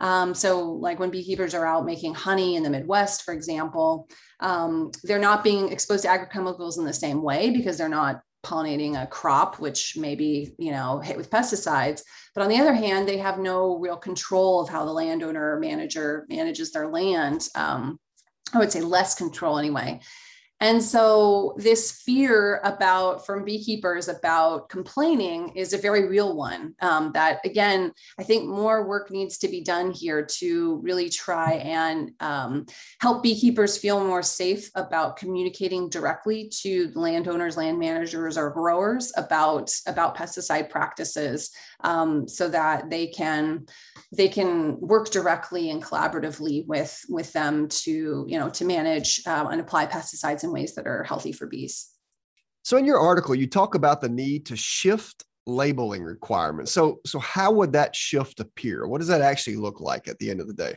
Um, 0.00 0.34
so, 0.34 0.64
like 0.64 0.98
when 0.98 1.10
beekeepers 1.10 1.54
are 1.54 1.64
out 1.64 1.86
making 1.86 2.14
honey 2.14 2.56
in 2.56 2.64
the 2.64 2.70
Midwest, 2.70 3.22
for 3.22 3.32
example, 3.32 4.08
um, 4.40 4.90
they're 5.04 5.20
not 5.20 5.44
being 5.44 5.70
exposed 5.70 6.02
to 6.02 6.08
agrochemicals 6.08 6.76
in 6.76 6.84
the 6.84 6.92
same 6.92 7.22
way 7.22 7.50
because 7.50 7.78
they're 7.78 7.88
not 7.88 8.20
pollinating 8.44 9.00
a 9.00 9.06
crop, 9.06 9.58
which 9.60 9.96
may 9.96 10.14
be, 10.14 10.54
you 10.58 10.72
know, 10.72 10.98
hit 10.98 11.16
with 11.16 11.30
pesticides. 11.30 12.02
But 12.34 12.42
on 12.42 12.48
the 12.48 12.58
other 12.58 12.74
hand, 12.74 13.08
they 13.08 13.18
have 13.18 13.38
no 13.38 13.78
real 13.78 13.96
control 13.96 14.60
of 14.60 14.68
how 14.68 14.84
the 14.84 14.92
landowner 14.92 15.54
or 15.54 15.60
manager 15.60 16.26
manages 16.28 16.72
their 16.72 16.88
land. 16.88 17.48
Um, 17.54 17.98
I 18.52 18.58
would 18.58 18.72
say 18.72 18.80
less 18.80 19.14
control 19.14 19.58
anyway. 19.58 20.00
And 20.62 20.80
so 20.80 21.54
this 21.56 21.90
fear 21.90 22.60
about 22.62 23.26
from 23.26 23.44
beekeepers 23.44 24.06
about 24.06 24.68
complaining 24.68 25.48
is 25.56 25.72
a 25.72 25.78
very 25.78 26.06
real 26.06 26.36
one. 26.36 26.76
Um, 26.80 27.10
that 27.14 27.40
again, 27.44 27.92
I 28.16 28.22
think 28.22 28.48
more 28.48 28.86
work 28.86 29.10
needs 29.10 29.38
to 29.38 29.48
be 29.48 29.60
done 29.60 29.90
here 29.90 30.24
to 30.38 30.78
really 30.84 31.10
try 31.10 31.54
and 31.54 32.12
um, 32.20 32.66
help 33.00 33.24
beekeepers 33.24 33.76
feel 33.76 34.06
more 34.06 34.22
safe 34.22 34.70
about 34.76 35.16
communicating 35.16 35.88
directly 35.88 36.48
to 36.60 36.92
landowners, 36.94 37.56
land 37.56 37.80
managers, 37.80 38.38
or 38.38 38.50
growers 38.50 39.12
about 39.16 39.68
about 39.88 40.16
pesticide 40.16 40.70
practices, 40.70 41.50
um, 41.80 42.28
so 42.28 42.48
that 42.48 42.88
they 42.88 43.08
can 43.08 43.66
they 44.12 44.28
can 44.28 44.78
work 44.78 45.10
directly 45.10 45.70
and 45.70 45.82
collaboratively 45.82 46.64
with 46.68 47.04
with 47.08 47.32
them 47.32 47.66
to 47.66 48.24
you 48.28 48.38
know 48.38 48.48
to 48.50 48.64
manage 48.64 49.20
uh, 49.26 49.48
and 49.50 49.60
apply 49.60 49.86
pesticides 49.86 50.44
in 50.44 50.51
ways 50.52 50.74
that 50.74 50.86
are 50.86 51.02
healthy 51.02 51.32
for 51.32 51.46
bees. 51.46 51.88
So 52.62 52.76
in 52.76 52.84
your 52.84 52.98
article, 52.98 53.34
you 53.34 53.46
talk 53.46 53.74
about 53.74 54.00
the 54.00 54.08
need 54.08 54.46
to 54.46 54.56
shift 54.56 55.24
labeling 55.46 56.04
requirements. 56.04 56.72
So 56.72 57.00
so 57.04 57.18
how 57.18 57.50
would 57.52 57.72
that 57.72 57.96
shift 57.96 58.38
appear? 58.40 58.86
What 58.86 58.98
does 58.98 59.08
that 59.08 59.22
actually 59.22 59.56
look 59.56 59.80
like 59.80 60.06
at 60.06 60.18
the 60.18 60.30
end 60.30 60.40
of 60.40 60.46
the 60.46 60.54
day? 60.54 60.76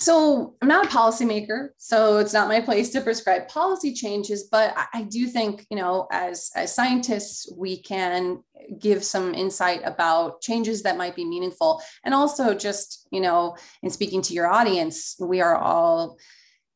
So 0.00 0.54
I'm 0.62 0.68
not 0.68 0.86
a 0.86 0.88
policymaker, 0.88 1.68
so 1.76 2.16
it's 2.16 2.32
not 2.32 2.48
my 2.48 2.62
place 2.62 2.88
to 2.92 3.02
prescribe 3.02 3.48
policy 3.48 3.92
changes. 3.92 4.44
But 4.50 4.74
I, 4.94 5.02
do 5.02 5.26
think, 5.26 5.66
you 5.68 5.76
know, 5.76 6.08
as 6.10 6.50
as 6.56 6.74
scientists, 6.74 7.52
we 7.54 7.82
can 7.82 8.42
give 8.78 9.04
some 9.04 9.34
insight 9.34 9.82
about 9.84 10.40
changes 10.40 10.82
that 10.84 10.96
might 10.96 11.14
be 11.14 11.26
meaningful, 11.26 11.82
and 12.02 12.14
also 12.14 12.54
just, 12.54 13.08
you 13.12 13.20
know, 13.20 13.58
in 13.82 13.90
speaking 13.90 14.22
to 14.22 14.32
your 14.32 14.46
audience, 14.50 15.16
we 15.20 15.42
are 15.42 15.56
all 15.56 16.16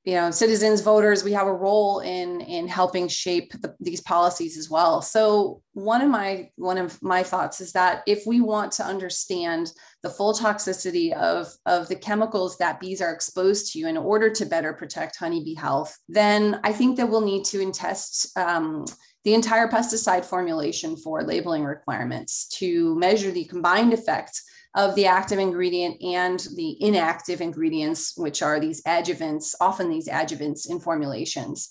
you 0.05 0.14
know 0.14 0.31
citizens 0.31 0.83
voters 0.83 1.25
we 1.25 1.33
have 1.33 1.47
a 1.47 1.53
role 1.53 2.01
in 2.01 2.40
in 2.43 2.69
helping 2.69 3.09
shape 3.09 3.53
the, 3.61 3.75
these 3.81 4.03
policies 4.03 4.59
as 4.59 4.69
well. 4.69 5.01
So 5.01 5.62
one 5.73 6.03
of 6.03 6.11
my 6.11 6.51
one 6.57 6.79
of 6.79 7.03
my 7.03 7.23
thoughts 7.23 7.61
is 7.61 7.73
that 7.73 8.03
if 8.07 8.27
we 8.27 8.40
want 8.40 8.73
to 8.73 8.85
understand 8.85 9.73
the 10.03 10.11
full 10.11 10.35
toxicity 10.35 11.12
of 11.12 11.49
of 11.64 11.88
the 11.88 11.97
chemicals 11.97 12.59
that 12.59 12.81
bees 12.81 13.01
are 13.01 13.12
exposed 13.12 13.73
to 13.73 13.87
in 13.87 13.97
order 13.97 14.31
to 14.31 14.45
better 14.45 14.73
protect 14.73 15.17
honeybee 15.17 15.55
health 15.55 15.97
then 16.09 16.61
i 16.62 16.73
think 16.73 16.97
that 16.97 17.09
we'll 17.09 17.21
need 17.21 17.45
to 17.45 17.73
test 17.73 18.37
um, 18.37 18.85
the 19.25 19.35
entire 19.35 19.69
pesticide 19.69 20.25
formulation 20.25 20.97
for 20.97 21.23
labeling 21.23 21.64
requirements 21.64 22.47
to 22.49 22.95
measure 22.97 23.31
the 23.31 23.45
combined 23.47 23.93
effect 23.93 24.40
of 24.74 24.94
the 24.94 25.06
active 25.06 25.38
ingredient 25.38 26.02
and 26.02 26.46
the 26.56 26.76
inactive 26.80 27.40
ingredients, 27.40 28.14
which 28.16 28.42
are 28.42 28.58
these 28.58 28.82
adjuvants, 28.82 29.54
often 29.60 29.88
these 29.88 30.08
adjuvants 30.08 30.68
in 30.68 30.80
formulations. 30.80 31.70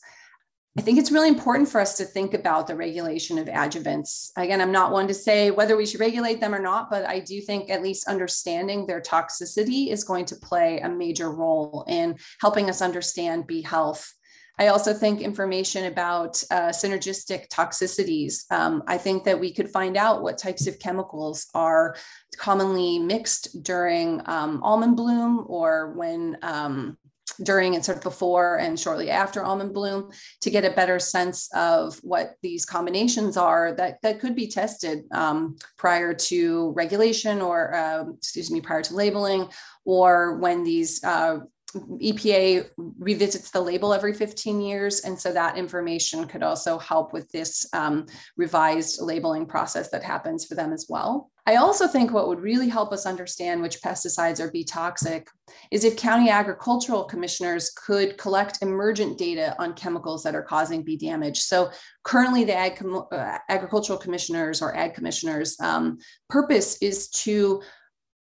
I 0.76 0.82
think 0.82 0.98
it's 0.98 1.12
really 1.12 1.30
important 1.30 1.70
for 1.70 1.80
us 1.80 1.98
to 1.98 2.06
think 2.06 2.34
about 2.34 2.66
the 2.66 2.76
regulation 2.76 3.38
of 3.38 3.48
adjuvants. 3.48 4.32
Again, 4.38 4.60
I'm 4.60 4.72
not 4.72 4.92
one 4.92 5.08
to 5.08 5.14
say 5.14 5.52
whether 5.52 5.78
we 5.78 5.86
should 5.86 6.00
regulate 6.00 6.40
them 6.40 6.56
or 6.56 6.60
not, 6.60 6.90
but 6.90 7.06
I 7.06 7.20
do 7.20 7.42
think 7.42 7.70
at 7.70 7.84
least 7.84 8.08
understanding 8.08 8.88
their 8.88 9.02
toxicity 9.02 9.92
is 9.92 10.04
going 10.04 10.26
to 10.26 10.36
play 10.36 10.80
a 10.80 10.90
major 10.90 11.30
role 11.32 11.86
in 11.88 12.18
helping 12.42 12.70
us 12.70 12.82
understand 12.82 13.46
bee 13.46 13.62
health 13.62 14.12
I 14.60 14.68
also 14.68 14.94
think 14.94 15.22
information 15.22 15.86
about 15.86 16.44
uh, 16.52 16.70
synergistic 16.70 17.50
toxicities. 17.50 18.52
Um, 18.52 18.84
I 18.88 18.98
think 18.98 19.24
that 19.24 19.40
we 19.40 19.52
could 19.52 19.70
find 19.70 19.98
out 19.98 20.22
what 20.22 20.38
types 20.38 20.68
of 20.68 20.78
chemicals 20.80 21.48
are 21.56 21.96
commonly 22.38 23.00
mixed 23.00 23.64
during 23.64 24.22
um, 24.26 24.62
almond 24.62 24.96
bloom 24.96 25.46
or 25.48 25.94
when 25.94 26.38
um, 26.44 26.98
during 27.42 27.74
and 27.74 27.84
sort 27.84 27.98
of 27.98 28.04
before 28.04 28.60
and 28.60 28.80
shortly 28.80 29.10
after 29.10 29.44
almond 29.44 29.74
bloom 29.74 30.12
to 30.42 30.52
get 30.52 30.66
a 30.66 30.76
better 30.76 31.00
sense 31.00 31.50
of 31.56 31.98
what 32.04 32.36
these 32.44 32.66
combinations 32.66 33.38
are 33.38 33.74
that, 33.74 34.00
that 34.04 34.20
could 34.20 34.36
be 34.36 34.48
tested 34.48 35.06
um, 35.12 35.56
prior 35.78 36.14
to 36.14 36.72
regulation 36.76 37.42
or, 37.42 37.74
uh, 37.74 38.04
excuse 38.18 38.52
me, 38.52 38.62
prior 38.62 38.82
to 38.82 38.94
labeling 38.94 39.48
or 39.86 40.38
when 40.38 40.64
these 40.64 41.04
uh, 41.04 41.40
EPA 41.76 42.70
revisits 43.00 43.52
the 43.52 43.62
label 43.62 43.94
every 43.94 44.14
15 44.14 44.62
years. 44.62 45.02
And 45.02 45.20
so 45.20 45.32
that 45.34 45.58
information 45.58 46.26
could 46.28 46.44
also 46.44 46.78
help 46.78 47.14
with 47.14 47.32
this 47.32 47.68
um, 47.74 48.06
revised 48.38 49.02
labeling 49.02 49.46
process 49.46 49.90
that 49.90 50.04
happens 50.04 50.46
for 50.46 50.56
them 50.56 50.74
as 50.74 50.88
well. 50.90 51.32
I 51.46 51.58
also 51.58 51.88
think 51.88 52.12
what 52.12 52.30
would 52.30 52.40
really 52.40 52.70
help 52.70 52.94
us 52.94 53.06
understand 53.06 53.62
which 53.62 53.82
pesticides 53.82 54.40
are 54.40 54.50
bee 54.50 54.64
toxic 54.64 55.28
is 55.72 55.84
if 55.84 55.98
county 55.98 56.30
agricultural 56.30 57.04
commissioners 57.04 57.70
could 57.72 58.18
collect 58.18 58.62
emergent 58.62 59.18
data 59.18 59.54
on 59.60 59.74
chemicals 59.74 60.24
that 60.24 60.36
are 60.36 60.42
causing 60.42 60.84
bee 60.84 60.96
damage. 60.96 61.42
So 61.42 61.70
currently 62.04 62.46
the 62.46 62.56
ag 62.56 62.82
uh, 63.12 63.38
agricultural 63.50 64.00
commissioners 64.00 64.62
or 64.62 64.74
ag 64.76 64.94
commissioners 64.94 65.60
um, 65.60 65.98
purpose 66.30 66.78
is 66.82 67.10
to 67.10 67.62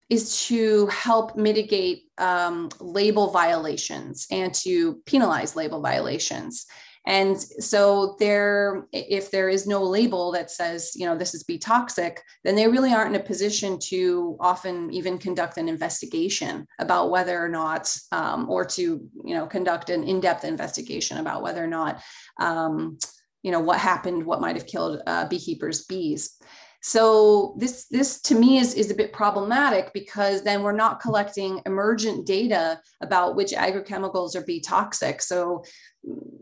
is 0.09 0.47
to 0.47 0.87
help 0.87 1.37
mitigate 1.37 2.05
um, 2.19 2.69
label 2.81 3.31
violations 3.31 4.27
and 4.31 4.55
to 4.55 4.97
penalize 5.07 5.55
label 5.55 5.81
violations. 5.81 6.67
And 7.07 7.41
so 7.41 8.17
there, 8.19 8.87
if 8.93 9.31
there 9.31 9.49
is 9.49 9.67
no 9.67 9.83
label 9.83 10.31
that 10.33 10.51
says, 10.51 10.93
you 10.95 11.07
know, 11.07 11.17
this 11.17 11.33
is 11.33 11.43
bee 11.43 11.57
toxic, 11.57 12.23
then 12.45 12.55
they 12.55 12.69
really 12.69 12.93
aren't 12.93 13.15
in 13.15 13.21
a 13.21 13.25
position 13.25 13.79
to 13.85 14.37
often 14.41 14.93
even 14.93 15.17
conduct 15.17 15.57
an 15.57 15.69
investigation 15.71 16.67
about 16.79 17.11
whether 17.11 17.43
or 17.43 17.49
not, 17.49 17.97
um, 18.13 18.51
or 18.51 18.63
to, 18.65 18.83
you 19.25 19.35
know, 19.35 19.47
conduct 19.47 19.89
an 19.89 20.05
in-depth 20.05 20.45
investigation 20.45 21.19
about 21.19 21.43
whether 21.43 21.65
or 21.65 21.69
not, 21.69 22.03
um, 22.41 22.99
you 23.43 23.53
know, 23.53 23.61
what 23.61 23.79
happened, 23.79 24.27
what 24.27 24.43
might 24.43 24.57
have 24.57 24.67
killed 24.67 25.01
uh, 25.07 25.27
beekeepers' 25.29 25.87
bees. 25.87 26.37
So 26.81 27.55
this 27.59 27.87
this 27.87 28.21
to 28.23 28.35
me 28.35 28.59
is, 28.59 28.75
is 28.75 28.91
a 28.91 28.95
bit 28.95 29.13
problematic 29.13 29.93
because 29.93 30.43
then 30.43 30.63
we're 30.63 30.73
not 30.73 31.01
collecting 31.01 31.61
emergent 31.67 32.25
data 32.25 32.81
about 33.01 33.35
which 33.35 33.53
agrochemicals 33.53 34.37
are 34.37 34.45
bee 34.45 34.61
toxic. 34.61 35.21
So 35.21 35.65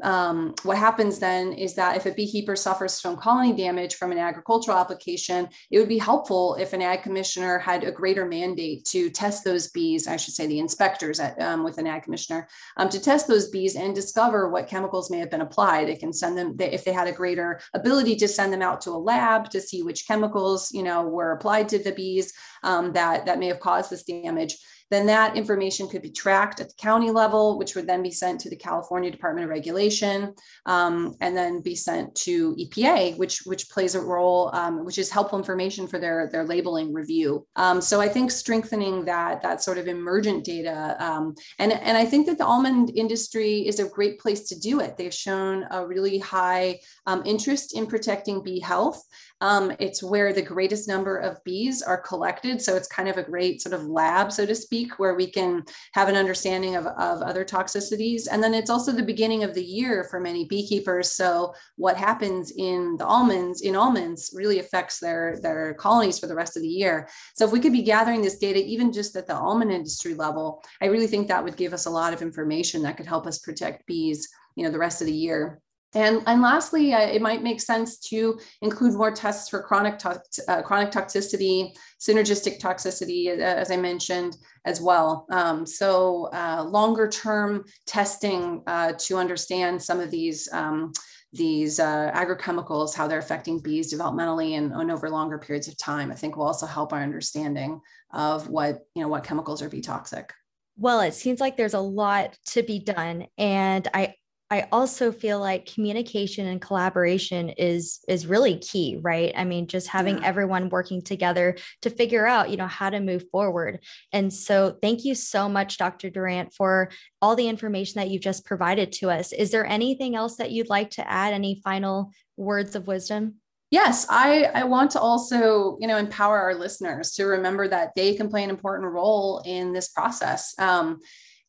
um, 0.03 0.55
what 0.63 0.77
happens 0.77 1.19
then 1.19 1.53
is 1.53 1.75
that 1.75 1.97
if 1.97 2.07
a 2.07 2.13
beekeeper 2.13 2.55
suffers 2.55 3.01
from 3.01 3.17
colony 3.17 3.53
damage 3.53 3.95
from 3.95 4.13
an 4.13 4.19
agricultural 4.19 4.77
application, 4.77 5.49
it 5.71 5.79
would 5.79 5.89
be 5.89 5.99
helpful 5.99 6.55
if 6.57 6.73
an 6.73 6.83
ag 6.83 7.03
commissioner 7.03 7.59
had 7.59 7.83
a 7.83 7.91
greater 7.91 8.27
mandate 8.27 8.85
to 8.85 9.11
test 9.11 9.45
those 9.45 9.69
bees, 9.69 10.07
I 10.07 10.17
should 10.17 10.35
say 10.35 10.47
the 10.47 10.59
inspectors 10.59 11.19
at, 11.19 11.41
um, 11.41 11.65
with 11.65 11.79
an 11.79 11.87
ag 11.87 12.03
commissioner, 12.03 12.47
um, 12.77 12.89
to 12.91 13.01
test 13.01 13.27
those 13.27 13.49
bees 13.49 13.75
and 13.77 13.95
discover 13.95 14.49
what 14.49 14.69
chemicals 14.69 15.11
may 15.11 15.19
have 15.19 15.31
been 15.31 15.41
applied. 15.41 15.89
It 15.89 16.01
can 16.01 16.13
send 16.13 16.37
them, 16.37 16.55
if 16.61 16.85
they 16.85 16.93
had 16.93 17.09
a 17.09 17.13
greater 17.13 17.61
ability 17.75 18.17
to 18.17 18.29
send 18.29 18.53
them 18.53 18.63
out 18.63 18.81
to 18.83 18.91
a 18.91 18.99
lab 18.99 19.51
to 19.51 19.61
see 19.61 19.83
which 19.83 20.07
chemicals, 20.07 20.71
you 20.73 20.83
know, 20.83 21.03
were 21.03 21.33
applied 21.33 21.69
to 21.71 21.79
the 21.79 21.93
bees 21.93 22.33
um, 22.63 22.93
that, 22.93 23.27
that 23.27 23.39
may 23.39 23.47
have 23.47 23.61
caused 23.61 23.91
this 23.91 24.05
damage 24.05 24.57
then 24.91 25.07
that 25.07 25.37
information 25.37 25.89
could 25.89 26.03
be 26.03 26.11
tracked 26.11 26.61
at 26.61 26.69
the 26.69 26.75
county 26.75 27.11
level, 27.11 27.59
which 27.59 27.75
would 27.75 27.87
then 27.87 28.03
be 28.03 28.11
sent 28.11 28.41
to 28.41 28.51
the 28.51 28.57
California 28.57 29.11
Department 29.11 29.45
of 29.45 29.51
Regulation, 29.51 30.35
um, 30.67 31.15
and 31.21 31.37
then 31.37 31.61
be 31.61 31.75
sent 31.75 32.15
to 32.15 32.55
EPA, 32.55 33.17
which 33.19 33.43
which 33.47 33.69
plays 33.69 33.95
a 33.95 34.01
role, 34.01 34.51
um, 34.55 34.85
which 34.85 34.99
is 34.99 35.11
helpful 35.11 35.39
information 35.39 35.87
for 35.87 35.99
their 35.99 36.29
their 36.31 36.45
labeling 36.45 36.93
review. 36.93 37.47
Um, 37.57 37.81
so 37.81 38.01
I 38.01 38.09
think 38.09 38.31
strengthening 38.31 39.05
that 39.07 39.43
that 39.43 39.63
sort 39.63 39.79
of 39.79 39.89
emergent 39.89 40.45
data, 40.45 40.97
um, 40.99 41.35
and 41.59 41.73
and 41.73 41.97
I 41.97 42.05
think 42.05 42.27
that 42.27 42.39
the 42.39 42.47
almond 42.47 42.93
industry 42.95 43.67
is 43.67 43.81
a 43.81 43.89
great 43.89 44.21
place 44.21 44.49
to 44.49 44.59
do 44.59 44.81
it. 44.81 44.97
They've 44.97 45.13
shown 45.13 45.67
a 45.71 45.87
really 45.87 46.19
high 46.19 46.81
um, 47.07 47.23
interest 47.25 47.77
in 47.77 47.87
protecting 47.87 48.43
bee 48.43 48.61
health. 48.61 49.03
Um, 49.41 49.73
it's 49.79 50.03
where 50.03 50.33
the 50.33 50.41
greatest 50.41 50.89
number 50.89 51.19
of 51.19 51.43
bees 51.45 51.83
are 51.83 52.01
collected. 52.01 52.63
So 52.63 52.75
it's 52.75 52.89
kind 52.89 53.09
of 53.09 53.19
a 53.19 53.23
great 53.23 53.61
sort 53.61 53.75
of 53.75 53.87
lab, 53.87 54.33
so 54.33 54.47
to 54.47 54.55
speak, 54.55 54.99
where 54.99 55.15
we 55.15 55.27
can 55.27 55.63
have 55.93 56.09
an 56.09 56.17
understanding 56.17 56.75
of, 56.77 56.87
of 56.87 57.21
other 57.21 57.45
toxicities. 57.45 58.29
And 58.31 58.43
then 58.43 58.55
it's 58.55 58.71
also 58.71 58.93
the 58.93 59.03
beginning 59.03 59.45
of 59.45 59.55
the 59.55 59.65
year 59.65 60.05
for 60.05 60.21
many 60.21 60.47
beekeepers. 60.47 61.13
So 61.13 61.55
what 61.77 61.97
happens 61.97 62.53
in 62.57 62.97
the 62.97 63.05
almonds, 63.05 63.61
in 63.61 63.77
almonds, 63.77 64.31
really 64.35 64.59
affects 64.59 65.01
their, 65.01 65.39
their 65.43 65.75
colonies 65.75 66.19
for 66.19 66.29
the 66.29 66.35
rest 66.35 66.57
of 66.57 66.63
the 66.63 66.69
year. 66.69 67.09
So 67.35 67.45
if 67.45 67.53
we 67.53 67.61
could 67.61 67.73
be 67.73 67.83
gathering 67.83 68.23
this 68.23 68.39
data, 68.39 68.65
even 68.65 68.93
just 68.93 69.17
at 69.17 69.27
the 69.27 69.37
almond 69.37 69.71
industry 69.71 70.15
level, 70.15 70.63
I 70.81 70.87
really 70.87 71.07
think 71.07 71.29
that 71.29 71.45
would 71.45 71.57
give 71.57 71.75
us 71.75 71.87
a 71.87 71.91
lot 71.91 72.15
of 72.15 72.23
information 72.23 72.83
that 72.83 72.97
could 72.97 73.07
help 73.07 73.27
us 73.27 73.39
protect 73.39 73.87
bees, 73.87 74.29
you 74.55 74.65
know, 74.65 74.71
the 74.71 74.79
rest 74.79 75.03
of 75.03 75.07
the 75.07 75.13
year. 75.13 75.61
And, 75.97 76.23
and 76.27 76.43
lastly, 76.43 76.93
uh, 76.93 77.01
it 77.01 77.23
might 77.23 77.43
make 77.43 77.59
sense 77.59 77.99
to 78.11 78.39
include 78.61 78.93
more 78.93 79.11
tests 79.11 79.49
for 79.49 79.63
chronic, 79.63 79.99
to- 80.01 80.21
uh, 80.47 80.61
chronic 80.61 80.91
toxicity, 80.91 81.75
synergistic 81.99 82.61
toxicity, 82.61 83.29
uh, 83.29 83.41
as 83.41 83.71
I 83.71 83.79
mentioned 83.79 84.37
as 84.67 84.79
well. 84.79 85.27
Um, 85.31 85.65
so 85.65 86.29
uh, 86.35 86.65
longer 86.69 87.09
term 87.09 87.65
testing 87.87 88.63
uh, 88.67 88.93
to 88.99 89.17
understand 89.17 89.83
some 89.83 89.99
of 89.99 90.11
these 90.11 90.53
um, 90.53 90.93
these 91.33 91.81
uh, 91.81 92.11
agrochemicals, 92.15 92.95
how 92.95 93.07
they're 93.07 93.19
affecting 93.19 93.59
bees 93.59 93.93
developmentally 93.93 94.57
and, 94.57 94.73
and, 94.73 94.91
over 94.91 95.11
longer 95.11 95.39
periods 95.39 95.69
of 95.69 95.77
time, 95.77 96.11
I 96.11 96.15
think 96.15 96.37
will 96.37 96.47
also 96.47 96.65
help 96.65 96.95
our 96.95 97.03
understanding 97.03 97.81
of 98.13 98.49
what, 98.49 98.87
you 98.95 99.03
know, 99.03 99.09
what 99.09 99.25
chemicals 99.25 99.61
are 99.61 99.69
bee 99.69 99.83
toxic. 99.83 100.33
Well, 100.79 101.01
it 101.01 101.13
seems 101.13 101.41
like 101.41 101.57
there's 101.57 101.75
a 101.75 101.81
lot 101.81 102.39
to 102.47 102.63
be 102.63 102.79
done. 102.79 103.27
And 103.37 103.87
I 103.93 104.15
I 104.49 104.69
also 104.71 105.11
feel 105.11 105.41
like 105.41 105.73
communication 105.73 106.47
and 106.47 106.61
collaboration 106.61 107.49
is 107.51 107.99
is 108.09 108.27
really 108.27 108.59
key, 108.59 108.97
right? 109.01 109.33
I 109.37 109.45
mean, 109.45 109.67
just 109.67 109.89
having 109.89 110.19
yeah. 110.19 110.27
everyone 110.27 110.69
working 110.69 111.03
together 111.03 111.57
to 111.83 111.91
figure 111.91 112.27
out, 112.27 112.51
you 112.51 112.57
know, 112.57 112.69
how 112.69 112.91
to 112.91 113.01
move 113.01 113.25
forward. 113.31 113.81
And 114.13 114.33
so, 114.33 114.77
thank 114.81 115.05
you 115.05 115.17
so 115.17 115.49
much, 115.49 115.79
Dr. 115.79 116.11
Durant, 116.11 116.55
for 116.55 116.91
all 117.21 117.35
the 117.35 117.49
information 117.49 118.01
that 118.01 118.09
you've 118.09 118.23
just 118.23 118.45
provided 118.45 118.93
to 118.93 119.11
us. 119.11 119.33
Is 119.33 119.51
there 119.51 119.67
anything 119.67 120.15
else 120.15 120.37
that 120.37 120.53
you'd 120.53 120.69
like 120.69 120.91
to 120.91 121.11
add? 121.11 121.35
Any 121.35 121.61
final 121.65 122.13
words 122.37 122.77
of 122.77 122.87
wisdom? 122.87 123.37
Yes, 123.73 124.07
I, 124.09 124.45
I 124.45 124.63
want 124.63 124.93
to 124.93 125.01
also, 125.01 125.77
you 125.81 125.89
know, 125.89 125.97
empower 125.97 126.39
our 126.39 126.55
listeners 126.55 127.13
to 127.15 127.25
remember 127.25 127.67
that 127.67 127.91
they 127.97 128.15
can 128.15 128.29
play 128.29 128.45
an 128.45 128.51
important 128.51 128.93
role 128.93 129.43
in 129.45 129.73
this 129.73 129.89
process. 129.89 130.55
Um, 130.59 131.01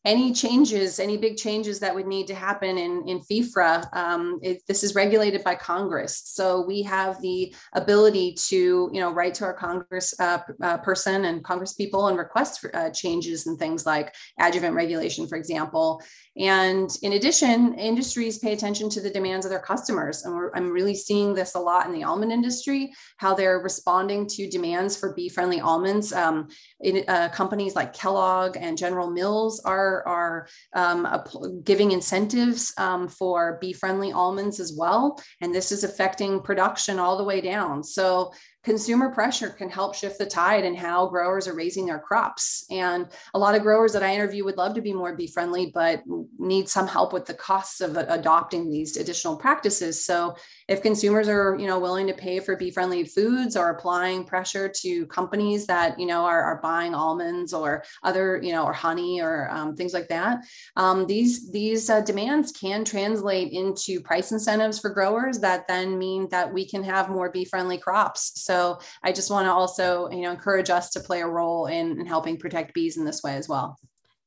any 0.06 0.32
changes, 0.32 1.00
any 1.00 1.18
big 1.18 1.38
changes 1.38 1.80
that 1.80 1.94
would 1.94 2.08
need 2.08 2.28
to 2.28 2.36
happen 2.36 2.78
in, 2.78 3.04
in 3.08 3.20
FIFRA, 3.20 3.94
um, 3.96 4.40
it, 4.42 4.62
this 4.68 4.84
is 4.84 4.96
regulated 4.96 5.44
by 5.44 5.56
Congress. 5.56 6.22
So 6.26 6.62
we 6.62 6.82
have 6.84 7.22
the 7.22 7.54
ability 7.74 8.34
to, 8.48 8.90
you 8.94 9.02
know, 9.02 9.12
write 9.12 9.34
to 9.36 9.46
our 9.46 9.54
Congress 9.54 10.14
uh, 10.20 10.40
uh, 10.64 10.78
person 10.78 11.26
and 11.26 11.44
Congress 11.44 11.74
people 11.74 12.08
and 12.08 12.18
request 12.18 12.66
uh, 12.74 12.90
changes 12.92 13.48
and 13.48 13.60
things 13.60 13.86
like 13.86 14.16
adjuvant 14.40 14.76
regulation, 14.76 15.28
for 15.28 15.38
example. 15.38 16.02
And 16.38 16.96
in 17.02 17.14
addition, 17.14 17.74
industries 17.74 18.38
pay 18.38 18.54
attention 18.54 18.90
to 18.92 19.02
the 19.02 19.10
demands 19.10 19.46
of 19.46 19.50
their 19.50 19.60
customers. 19.60 20.24
And 20.24 20.52
I'm 20.54 20.72
really 20.72 20.94
seeing 20.94 21.34
this 21.34 21.56
a 21.56 21.60
lot 21.60 21.88
in 21.88 21.94
the 21.94 22.04
almond 22.04 22.32
industry, 22.32 22.94
how 23.18 23.34
they're 23.34 23.60
responding 23.60 24.28
to 24.28 24.48
demands 24.48 24.96
for 24.96 25.14
bee 25.14 25.30
friendly 25.30 25.60
almonds. 25.60 26.14
Um, 26.14 26.48
in, 26.82 27.04
uh, 27.08 27.30
companies 27.30 27.76
like 27.76 27.92
Kellogg 27.94 28.56
and 28.56 28.78
General 28.78 29.10
Mills 29.10 29.60
are, 29.66 29.97
are 30.06 30.48
um, 30.74 31.08
giving 31.64 31.92
incentives 31.92 32.74
um, 32.78 33.08
for 33.08 33.58
bee 33.62 33.72
friendly 33.72 34.12
almonds 34.12 34.60
as 34.60 34.76
well. 34.78 35.18
And 35.40 35.56
this 35.56 35.72
is 35.72 35.84
affecting 35.86 36.42
production 36.42 37.00
all 37.00 37.18
the 37.18 37.24
way 37.24 37.40
down. 37.40 37.84
So 37.84 38.34
consumer 38.68 39.10
pressure 39.10 39.50
can 39.50 39.70
help 39.70 39.96
shift 39.96 40.20
the 40.20 40.26
tide 40.26 40.66
in 40.66 40.76
how 40.76 41.08
growers 41.08 41.48
are 41.48 41.56
raising 41.56 41.86
their 41.86 42.00
crops. 42.00 42.66
And 42.70 43.08
a 43.34 43.40
lot 43.40 43.56
of 43.56 43.62
growers 43.62 43.94
that 43.94 44.04
I 44.04 44.14
interview 44.14 44.44
would 44.44 44.58
love 44.58 44.74
to 44.76 44.82
be 44.82 44.92
more 44.92 45.16
bee 45.16 45.28
friendly, 45.28 45.72
but 45.74 46.04
need 46.38 46.68
some 46.68 46.86
help 46.86 47.14
with 47.14 47.26
the 47.26 47.34
costs 47.34 47.80
of 47.80 47.96
adopting 47.96 48.70
these 48.70 48.98
additional 48.98 49.38
practices. 49.38 50.04
So 50.04 50.36
if 50.68 50.82
consumers 50.82 51.30
are, 51.30 51.56
you 51.58 51.66
know, 51.66 51.80
willing 51.80 52.08
to 52.08 52.14
pay 52.14 52.42
for 52.42 52.58
bee 52.58 52.70
friendly 52.70 53.06
foods 53.06 53.56
or 53.56 53.70
applying 53.70 54.26
pressure 54.26 54.68
to 54.82 55.06
companies 55.06 55.66
that, 55.68 55.98
you 55.98 56.06
know, 56.06 56.26
are, 56.26 56.44
are 56.44 56.60
buying 56.62 56.94
almonds 56.94 57.54
or 57.54 57.86
other, 58.04 58.42
you 58.44 58.52
know, 58.52 58.66
or 58.66 58.74
honey 58.74 59.22
or 59.22 59.50
um, 59.50 59.78
things 59.78 59.94
like 59.94 60.10
that, 60.10 60.40
um, 60.76 61.08
these, 61.08 61.50
these 61.52 61.90
uh, 61.90 62.02
demands 62.02 62.52
can 62.52 62.84
translate 62.84 63.54
into 63.54 64.02
price 64.02 64.34
incentives 64.34 64.78
for 64.78 64.90
growers 64.90 65.40
that 65.40 65.70
then 65.70 65.98
mean 65.98 66.28
that 66.32 66.54
we 66.54 66.68
can 66.68 66.84
have 66.84 67.10
more 67.10 67.32
bee 67.32 67.46
friendly 67.46 67.78
crops. 67.78 68.34
So 68.36 68.57
so 68.58 68.80
I 69.04 69.12
just 69.12 69.30
want 69.30 69.46
to 69.46 69.52
also, 69.52 70.10
you 70.10 70.22
know, 70.22 70.32
encourage 70.32 70.72
us 70.72 70.90
to 70.92 71.00
play 71.00 71.22
a 71.22 71.28
role 71.28 71.68
in, 71.68 72.00
in 72.00 72.08
helping 72.08 72.38
protect 72.38 72.74
bees 72.74 72.98
in 72.98 73.06
this 73.06 73.22
way 73.22 73.36
as 73.36 73.48
well. 73.48 73.78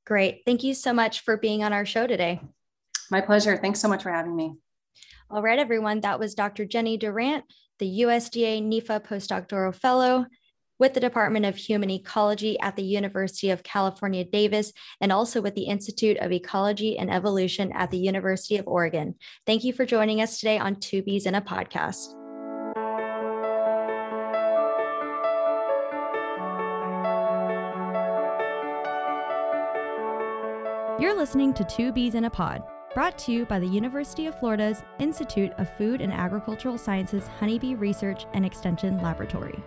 Great. 0.07 0.43
Thank 0.47 0.63
you 0.63 0.73
so 0.73 0.93
much 0.93 1.21
for 1.21 1.37
being 1.37 1.65
on 1.65 1.73
our 1.73 1.85
show 1.85 2.07
today. 2.07 2.41
My 3.11 3.21
pleasure. 3.21 3.57
Thanks 3.57 3.81
so 3.81 3.89
much 3.89 4.05
for 4.05 4.13
having 4.13 4.37
me. 4.37 4.55
All 5.31 5.43
right, 5.43 5.59
everyone. 5.59 6.01
That 6.01 6.21
was 6.21 6.35
Dr. 6.35 6.65
Jenny 6.65 6.97
Durant, 6.97 7.45
the 7.81 8.03
USDA 8.03 8.63
NIFA 8.63 9.05
postdoctoral 9.05 9.75
fellow 9.75 10.27
with 10.79 10.95
the 10.95 11.01
Department 11.01 11.45
of 11.45 11.57
Human 11.57 11.91
Ecology 11.91 12.59
at 12.61 12.77
the 12.77 12.85
University 12.85 13.51
of 13.51 13.65
California, 13.65 14.25
Davis, 14.25 14.73
and 15.01 15.13
also 15.13 15.41
with 15.41 15.55
the 15.55 15.65
Institute 15.65 16.17
of 16.19 16.33
Ecology 16.33 16.99
and 16.99 17.11
Evolution 17.11 17.73
at 17.73 17.91
the 17.91 17.99
University 17.99 18.57
of 18.59 18.67
Oregon. 18.69 19.17
Thank 19.45 19.65
you 19.65 19.73
for 19.73 19.85
joining 19.85 20.23
us 20.23 20.39
today 20.39 20.59
on 20.59 20.77
Two 20.77 21.03
Bees 21.03 21.27
in 21.27 21.35
a 21.35 21.43
Podcast. 21.43 22.20
You're 31.01 31.17
listening 31.17 31.55
to 31.55 31.65
Two 31.65 31.93
Bees 31.93 32.15
in 32.15 32.27
a 32.27 32.31
Pod, 32.31 32.63
brought 32.93 33.17
to 33.21 33.33
you 33.33 33.47
by 33.47 33.59
the 33.59 33.67
University 33.67 34.27
of 34.27 34.39
Florida's 34.39 34.83
Institute 34.99 35.51
of 35.57 35.75
Food 35.79 36.03
and 36.03 36.13
Agricultural 36.13 36.77
Sciences 36.77 37.27
Honeybee 37.27 37.75
Research 37.75 38.27
and 38.35 38.45
Extension 38.45 39.01
Laboratory. 39.01 39.59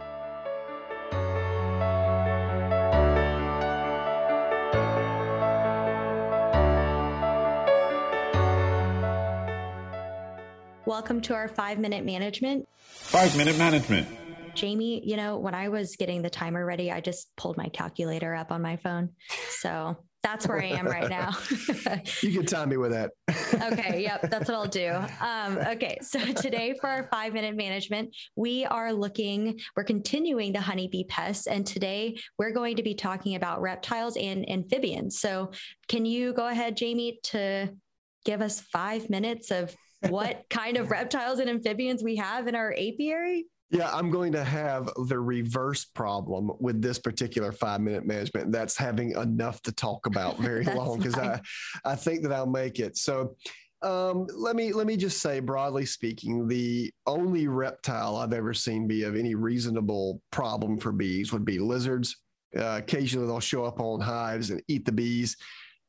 Welcome 10.85 11.19
to 11.21 11.33
our 11.33 11.47
five 11.47 11.79
minute 11.79 12.05
management. 12.05 12.67
Five 12.77 13.35
minute 13.35 13.57
management. 13.57 14.07
Jamie, 14.53 15.01
you 15.03 15.17
know, 15.17 15.39
when 15.39 15.55
I 15.55 15.69
was 15.69 15.95
getting 15.95 16.21
the 16.21 16.29
timer 16.29 16.63
ready, 16.63 16.91
I 16.91 17.01
just 17.01 17.35
pulled 17.37 17.57
my 17.57 17.69
calculator 17.69 18.35
up 18.35 18.51
on 18.51 18.61
my 18.61 18.75
phone. 18.75 19.09
So 19.49 19.97
that's 20.23 20.47
where 20.47 20.61
I 20.61 20.67
am 20.67 20.87
right 20.87 21.09
now. 21.09 21.31
you 22.21 22.31
can 22.31 22.45
time 22.45 22.69
me 22.69 22.77
with 22.77 22.91
that. 22.91 23.11
okay. 23.71 24.01
Yep. 24.03 24.29
That's 24.29 24.49
what 24.49 24.55
I'll 24.55 24.67
do. 24.67 24.91
Um, 25.21 25.57
okay. 25.57 25.97
So 26.01 26.19
today 26.33 26.75
for 26.79 26.89
our 26.89 27.07
five 27.11 27.33
minute 27.33 27.55
management, 27.55 28.15
we 28.35 28.65
are 28.65 28.91
looking, 28.91 29.59
we're 29.75 29.83
continuing 29.83 30.51
the 30.53 30.61
honeybee 30.61 31.03
pests. 31.03 31.47
And 31.47 31.65
today 31.65 32.17
we're 32.37 32.51
going 32.51 32.77
to 32.77 32.83
be 32.83 32.95
talking 32.95 33.35
about 33.35 33.61
reptiles 33.61 34.17
and 34.17 34.49
amphibians. 34.49 35.19
So 35.19 35.51
can 35.87 36.05
you 36.05 36.33
go 36.33 36.47
ahead, 36.47 36.75
Jamie, 36.75 37.19
to 37.23 37.69
give 38.25 38.41
us 38.41 38.61
five 38.61 39.09
minutes 39.09 39.51
of 39.51 39.75
what 40.09 40.43
kind 40.49 40.77
of 40.77 40.91
reptiles 40.91 41.39
and 41.39 41.49
amphibians 41.49 42.03
we 42.03 42.15
have 42.17 42.47
in 42.47 42.55
our 42.55 42.73
apiary? 42.73 43.45
Yeah, 43.73 43.89
I'm 43.91 44.11
going 44.11 44.31
to 44.33 44.43
have 44.43 44.87
the 45.07 45.17
reverse 45.17 45.83
problem 45.83 46.51
with 46.59 46.79
this 46.79 46.99
particular 46.99 47.51
five 47.51 47.81
minute 47.81 48.05
management. 48.05 48.51
That's 48.51 48.77
having 48.77 49.13
enough 49.13 49.63
to 49.63 49.71
talk 49.71 50.05
about 50.05 50.37
very 50.39 50.63
long 50.63 50.99
because 50.99 51.17
I, 51.17 51.41
I 51.83 51.95
think 51.95 52.21
that 52.21 52.31
I'll 52.31 52.45
make 52.45 52.79
it. 52.79 52.97
So 52.97 53.35
um, 53.81 54.27
let 54.31 54.55
me 54.55 54.73
let 54.73 54.85
me 54.85 54.95
just 54.95 55.23
say, 55.23 55.39
broadly 55.39 55.87
speaking, 55.87 56.47
the 56.47 56.93
only 57.07 57.47
reptile 57.47 58.15
I've 58.15 58.31
ever 58.31 58.53
seen 58.53 58.87
be 58.87 59.03
of 59.03 59.15
any 59.15 59.33
reasonable 59.33 60.21
problem 60.31 60.77
for 60.77 60.91
bees 60.91 61.33
would 61.33 61.43
be 61.43 61.57
lizards. 61.57 62.17
Uh, 62.55 62.77
occasionally, 62.77 63.25
they'll 63.25 63.39
show 63.39 63.65
up 63.65 63.79
on 63.79 63.99
hives 63.99 64.51
and 64.51 64.61
eat 64.67 64.85
the 64.85 64.91
bees. 64.91 65.35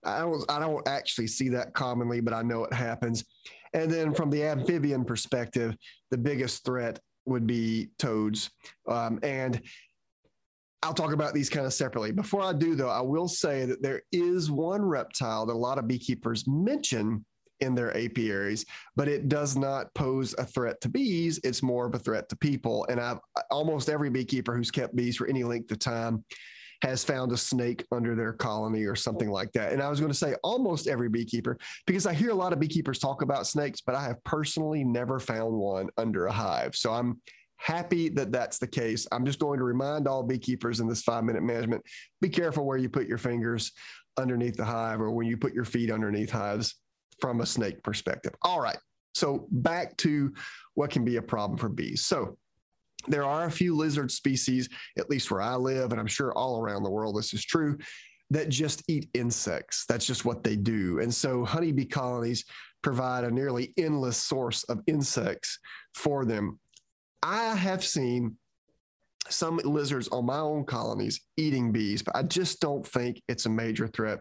I 0.02 0.20
don't 0.20 0.42
I 0.50 0.58
don't 0.58 0.88
actually 0.88 1.26
see 1.26 1.50
that 1.50 1.74
commonly, 1.74 2.20
but 2.20 2.32
I 2.32 2.40
know 2.40 2.64
it 2.64 2.72
happens. 2.72 3.26
And 3.74 3.90
then 3.90 4.14
from 4.14 4.30
the 4.30 4.42
amphibian 4.42 5.04
perspective, 5.04 5.76
the 6.10 6.18
biggest 6.18 6.64
threat 6.64 6.98
would 7.26 7.46
be 7.46 7.88
toads. 7.98 8.50
Um, 8.88 9.18
and 9.22 9.60
I'll 10.82 10.94
talk 10.94 11.12
about 11.12 11.32
these 11.32 11.48
kind 11.48 11.66
of 11.66 11.72
separately. 11.72 12.12
Before 12.12 12.42
I 12.42 12.52
do, 12.52 12.74
though, 12.74 12.90
I 12.90 13.00
will 13.00 13.28
say 13.28 13.64
that 13.64 13.82
there 13.82 14.02
is 14.12 14.50
one 14.50 14.82
reptile 14.82 15.46
that 15.46 15.54
a 15.54 15.56
lot 15.56 15.78
of 15.78 15.88
beekeepers 15.88 16.44
mention 16.46 17.24
in 17.60 17.74
their 17.74 17.96
apiaries, 17.96 18.66
but 18.94 19.08
it 19.08 19.28
does 19.28 19.56
not 19.56 19.92
pose 19.94 20.34
a 20.36 20.44
threat 20.44 20.80
to 20.82 20.88
bees. 20.88 21.40
It's 21.42 21.62
more 21.62 21.86
of 21.86 21.94
a 21.94 21.98
threat 21.98 22.28
to 22.28 22.36
people. 22.36 22.86
And 22.90 23.00
I've 23.00 23.18
almost 23.50 23.88
every 23.88 24.10
beekeeper 24.10 24.54
who's 24.54 24.70
kept 24.70 24.94
bees 24.94 25.16
for 25.16 25.26
any 25.26 25.42
length 25.42 25.70
of 25.70 25.78
time 25.78 26.24
has 26.82 27.04
found 27.04 27.32
a 27.32 27.36
snake 27.36 27.84
under 27.92 28.14
their 28.14 28.32
colony 28.32 28.84
or 28.84 28.96
something 28.96 29.30
like 29.30 29.52
that. 29.52 29.72
And 29.72 29.82
I 29.82 29.88
was 29.88 30.00
going 30.00 30.12
to 30.12 30.18
say 30.18 30.34
almost 30.42 30.86
every 30.86 31.08
beekeeper, 31.08 31.58
because 31.86 32.06
I 32.06 32.12
hear 32.12 32.30
a 32.30 32.34
lot 32.34 32.52
of 32.52 32.60
beekeepers 32.60 32.98
talk 32.98 33.22
about 33.22 33.46
snakes, 33.46 33.80
but 33.80 33.94
I 33.94 34.02
have 34.02 34.22
personally 34.24 34.84
never 34.84 35.18
found 35.18 35.54
one 35.54 35.88
under 35.96 36.26
a 36.26 36.32
hive. 36.32 36.76
So 36.76 36.92
I'm 36.92 37.20
happy 37.56 38.08
that 38.10 38.32
that's 38.32 38.58
the 38.58 38.66
case. 38.66 39.06
I'm 39.12 39.24
just 39.24 39.38
going 39.38 39.58
to 39.58 39.64
remind 39.64 40.06
all 40.06 40.22
beekeepers 40.22 40.80
in 40.80 40.88
this 40.88 41.02
five 41.02 41.24
minute 41.24 41.42
management 41.42 41.82
be 42.20 42.28
careful 42.28 42.66
where 42.66 42.76
you 42.76 42.88
put 42.88 43.06
your 43.06 43.18
fingers 43.18 43.72
underneath 44.16 44.56
the 44.56 44.64
hive 44.64 45.00
or 45.00 45.10
when 45.10 45.26
you 45.26 45.36
put 45.36 45.54
your 45.54 45.64
feet 45.64 45.90
underneath 45.90 46.30
hives 46.30 46.76
from 47.20 47.40
a 47.40 47.46
snake 47.46 47.82
perspective. 47.82 48.32
All 48.42 48.60
right. 48.60 48.78
So 49.14 49.46
back 49.50 49.96
to 49.98 50.32
what 50.74 50.90
can 50.90 51.04
be 51.04 51.16
a 51.16 51.22
problem 51.22 51.58
for 51.58 51.68
bees. 51.68 52.04
So 52.04 52.36
there 53.08 53.24
are 53.24 53.44
a 53.44 53.50
few 53.50 53.76
lizard 53.76 54.10
species, 54.10 54.68
at 54.98 55.10
least 55.10 55.30
where 55.30 55.42
I 55.42 55.54
live, 55.56 55.92
and 55.92 56.00
I'm 56.00 56.06
sure 56.06 56.32
all 56.32 56.60
around 56.60 56.82
the 56.82 56.90
world 56.90 57.16
this 57.16 57.34
is 57.34 57.44
true, 57.44 57.78
that 58.30 58.48
just 58.48 58.82
eat 58.88 59.08
insects. 59.14 59.84
That's 59.88 60.06
just 60.06 60.24
what 60.24 60.42
they 60.42 60.56
do. 60.56 61.00
And 61.00 61.12
so 61.12 61.44
honeybee 61.44 61.84
colonies 61.84 62.44
provide 62.82 63.24
a 63.24 63.30
nearly 63.30 63.72
endless 63.76 64.16
source 64.16 64.64
of 64.64 64.80
insects 64.86 65.58
for 65.94 66.24
them. 66.24 66.58
I 67.22 67.54
have 67.54 67.84
seen 67.84 68.36
some 69.30 69.56
lizards 69.56 70.08
on 70.08 70.26
my 70.26 70.38
own 70.38 70.64
colonies 70.64 71.20
eating 71.36 71.72
bees, 71.72 72.02
but 72.02 72.14
I 72.14 72.22
just 72.22 72.60
don't 72.60 72.86
think 72.86 73.22
it's 73.28 73.46
a 73.46 73.50
major 73.50 73.88
threat 73.88 74.20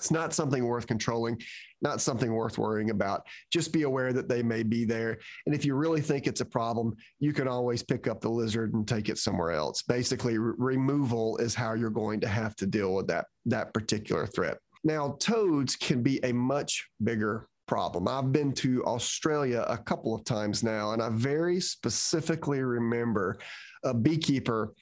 it's 0.00 0.10
not 0.10 0.32
something 0.32 0.64
worth 0.64 0.86
controlling, 0.86 1.38
not 1.82 2.00
something 2.00 2.32
worth 2.32 2.56
worrying 2.56 2.88
about. 2.88 3.26
Just 3.52 3.70
be 3.70 3.82
aware 3.82 4.14
that 4.14 4.30
they 4.30 4.42
may 4.42 4.62
be 4.62 4.86
there. 4.86 5.18
And 5.44 5.54
if 5.54 5.62
you 5.66 5.74
really 5.74 6.00
think 6.00 6.26
it's 6.26 6.40
a 6.40 6.46
problem, 6.46 6.96
you 7.18 7.34
can 7.34 7.46
always 7.46 7.82
pick 7.82 8.08
up 8.08 8.22
the 8.22 8.30
lizard 8.30 8.72
and 8.72 8.88
take 8.88 9.10
it 9.10 9.18
somewhere 9.18 9.50
else. 9.50 9.82
Basically, 9.82 10.38
re- 10.38 10.54
removal 10.56 11.36
is 11.36 11.54
how 11.54 11.74
you're 11.74 11.90
going 11.90 12.18
to 12.20 12.28
have 12.28 12.56
to 12.56 12.66
deal 12.66 12.94
with 12.94 13.08
that, 13.08 13.26
that 13.44 13.74
particular 13.74 14.26
threat. 14.26 14.56
Now, 14.84 15.16
toads 15.20 15.76
can 15.76 16.02
be 16.02 16.18
a 16.24 16.32
much 16.32 16.88
bigger 17.04 17.46
problem. 17.68 18.08
I've 18.08 18.32
been 18.32 18.52
to 18.54 18.82
Australia 18.86 19.66
a 19.68 19.76
couple 19.76 20.14
of 20.14 20.24
times 20.24 20.64
now, 20.64 20.92
and 20.92 21.02
I 21.02 21.10
very 21.10 21.60
specifically 21.60 22.62
remember 22.62 23.38
a 23.84 23.92
beekeeper 23.92 24.72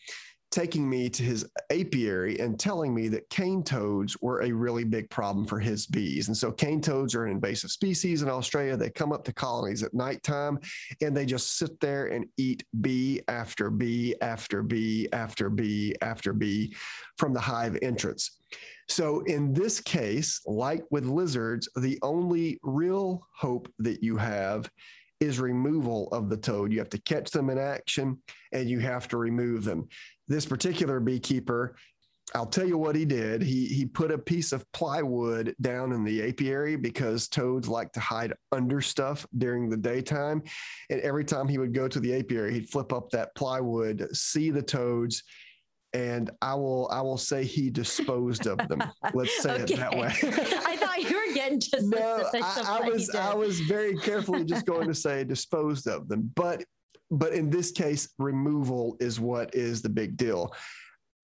taking 0.50 0.88
me 0.88 1.10
to 1.10 1.22
his 1.22 1.46
apiary 1.70 2.38
and 2.40 2.58
telling 2.58 2.94
me 2.94 3.08
that 3.08 3.28
cane 3.28 3.62
toads 3.62 4.16
were 4.20 4.42
a 4.42 4.52
really 4.52 4.84
big 4.84 5.10
problem 5.10 5.46
for 5.46 5.58
his 5.58 5.86
bees. 5.86 6.28
And 6.28 6.36
so 6.36 6.50
cane 6.50 6.80
toads 6.80 7.14
are 7.14 7.26
an 7.26 7.32
invasive 7.32 7.70
species 7.70 8.22
in 8.22 8.30
Australia. 8.30 8.76
They 8.76 8.90
come 8.90 9.12
up 9.12 9.24
to 9.24 9.32
colonies 9.32 9.82
at 9.82 9.92
nighttime 9.92 10.58
and 11.02 11.16
they 11.16 11.26
just 11.26 11.58
sit 11.58 11.78
there 11.80 12.06
and 12.06 12.26
eat 12.38 12.64
bee 12.80 13.20
after 13.28 13.70
bee 13.70 14.14
after 14.22 14.62
bee 14.62 15.08
after 15.12 15.50
bee 15.50 15.94
after 16.00 16.32
bee 16.32 16.74
from 17.18 17.34
the 17.34 17.40
hive 17.40 17.76
entrance. 17.82 18.38
So, 18.90 19.20
in 19.24 19.52
this 19.52 19.80
case, 19.80 20.40
like 20.46 20.82
with 20.90 21.04
lizards, 21.04 21.68
the 21.76 21.98
only 22.00 22.58
real 22.62 23.26
hope 23.36 23.70
that 23.80 24.02
you 24.02 24.16
have 24.16 24.70
is 25.20 25.40
removal 25.40 26.08
of 26.08 26.28
the 26.28 26.36
toad. 26.36 26.72
You 26.72 26.78
have 26.78 26.90
to 26.90 27.00
catch 27.02 27.30
them 27.30 27.50
in 27.50 27.58
action 27.58 28.18
and 28.52 28.70
you 28.70 28.78
have 28.78 29.08
to 29.08 29.16
remove 29.16 29.64
them. 29.64 29.88
This 30.28 30.46
particular 30.46 31.00
beekeeper, 31.00 31.74
I'll 32.34 32.46
tell 32.46 32.66
you 32.66 32.76
what 32.76 32.94
he 32.94 33.04
did. 33.04 33.42
He 33.42 33.66
he 33.66 33.86
put 33.86 34.10
a 34.10 34.18
piece 34.18 34.52
of 34.52 34.70
plywood 34.72 35.54
down 35.60 35.92
in 35.92 36.04
the 36.04 36.28
apiary 36.28 36.76
because 36.76 37.28
toads 37.28 37.68
like 37.68 37.92
to 37.92 38.00
hide 38.00 38.34
under 38.52 38.80
stuff 38.80 39.26
during 39.38 39.70
the 39.70 39.76
daytime. 39.76 40.42
And 40.90 41.00
every 41.00 41.24
time 41.24 41.48
he 41.48 41.58
would 41.58 41.72
go 41.72 41.88
to 41.88 42.00
the 42.00 42.14
apiary, 42.14 42.54
he'd 42.54 42.70
flip 42.70 42.92
up 42.92 43.10
that 43.10 43.34
plywood, 43.34 44.08
see 44.14 44.50
the 44.50 44.62
toads, 44.62 45.22
and 45.94 46.30
I 46.42 46.54
will 46.54 46.88
I 46.90 47.00
will 47.00 47.16
say 47.16 47.44
he 47.44 47.70
disposed 47.70 48.46
of 48.46 48.58
them. 48.68 48.82
Let's 49.14 49.42
say 49.42 49.62
okay. 49.62 49.74
it 49.74 49.76
that 49.78 49.96
way. 49.96 50.12
I 50.66 50.76
thought 50.76 51.02
you 51.02 51.16
were 51.16 51.34
getting 51.34 51.60
to 51.60 51.80
no, 51.82 52.30
I, 52.34 52.80
I 52.82 52.88
was 52.88 53.10
I 53.10 53.34
was 53.34 53.60
very 53.60 53.96
carefully 53.98 54.44
just 54.44 54.66
going 54.66 54.88
to 54.88 54.94
say 54.94 55.24
disposed 55.24 55.86
of 55.88 56.08
them, 56.08 56.30
but 56.34 56.64
but 57.10 57.32
in 57.32 57.50
this 57.50 57.70
case, 57.70 58.08
removal 58.18 58.96
is 59.00 59.20
what 59.20 59.54
is 59.54 59.82
the 59.82 59.88
big 59.88 60.16
deal 60.16 60.52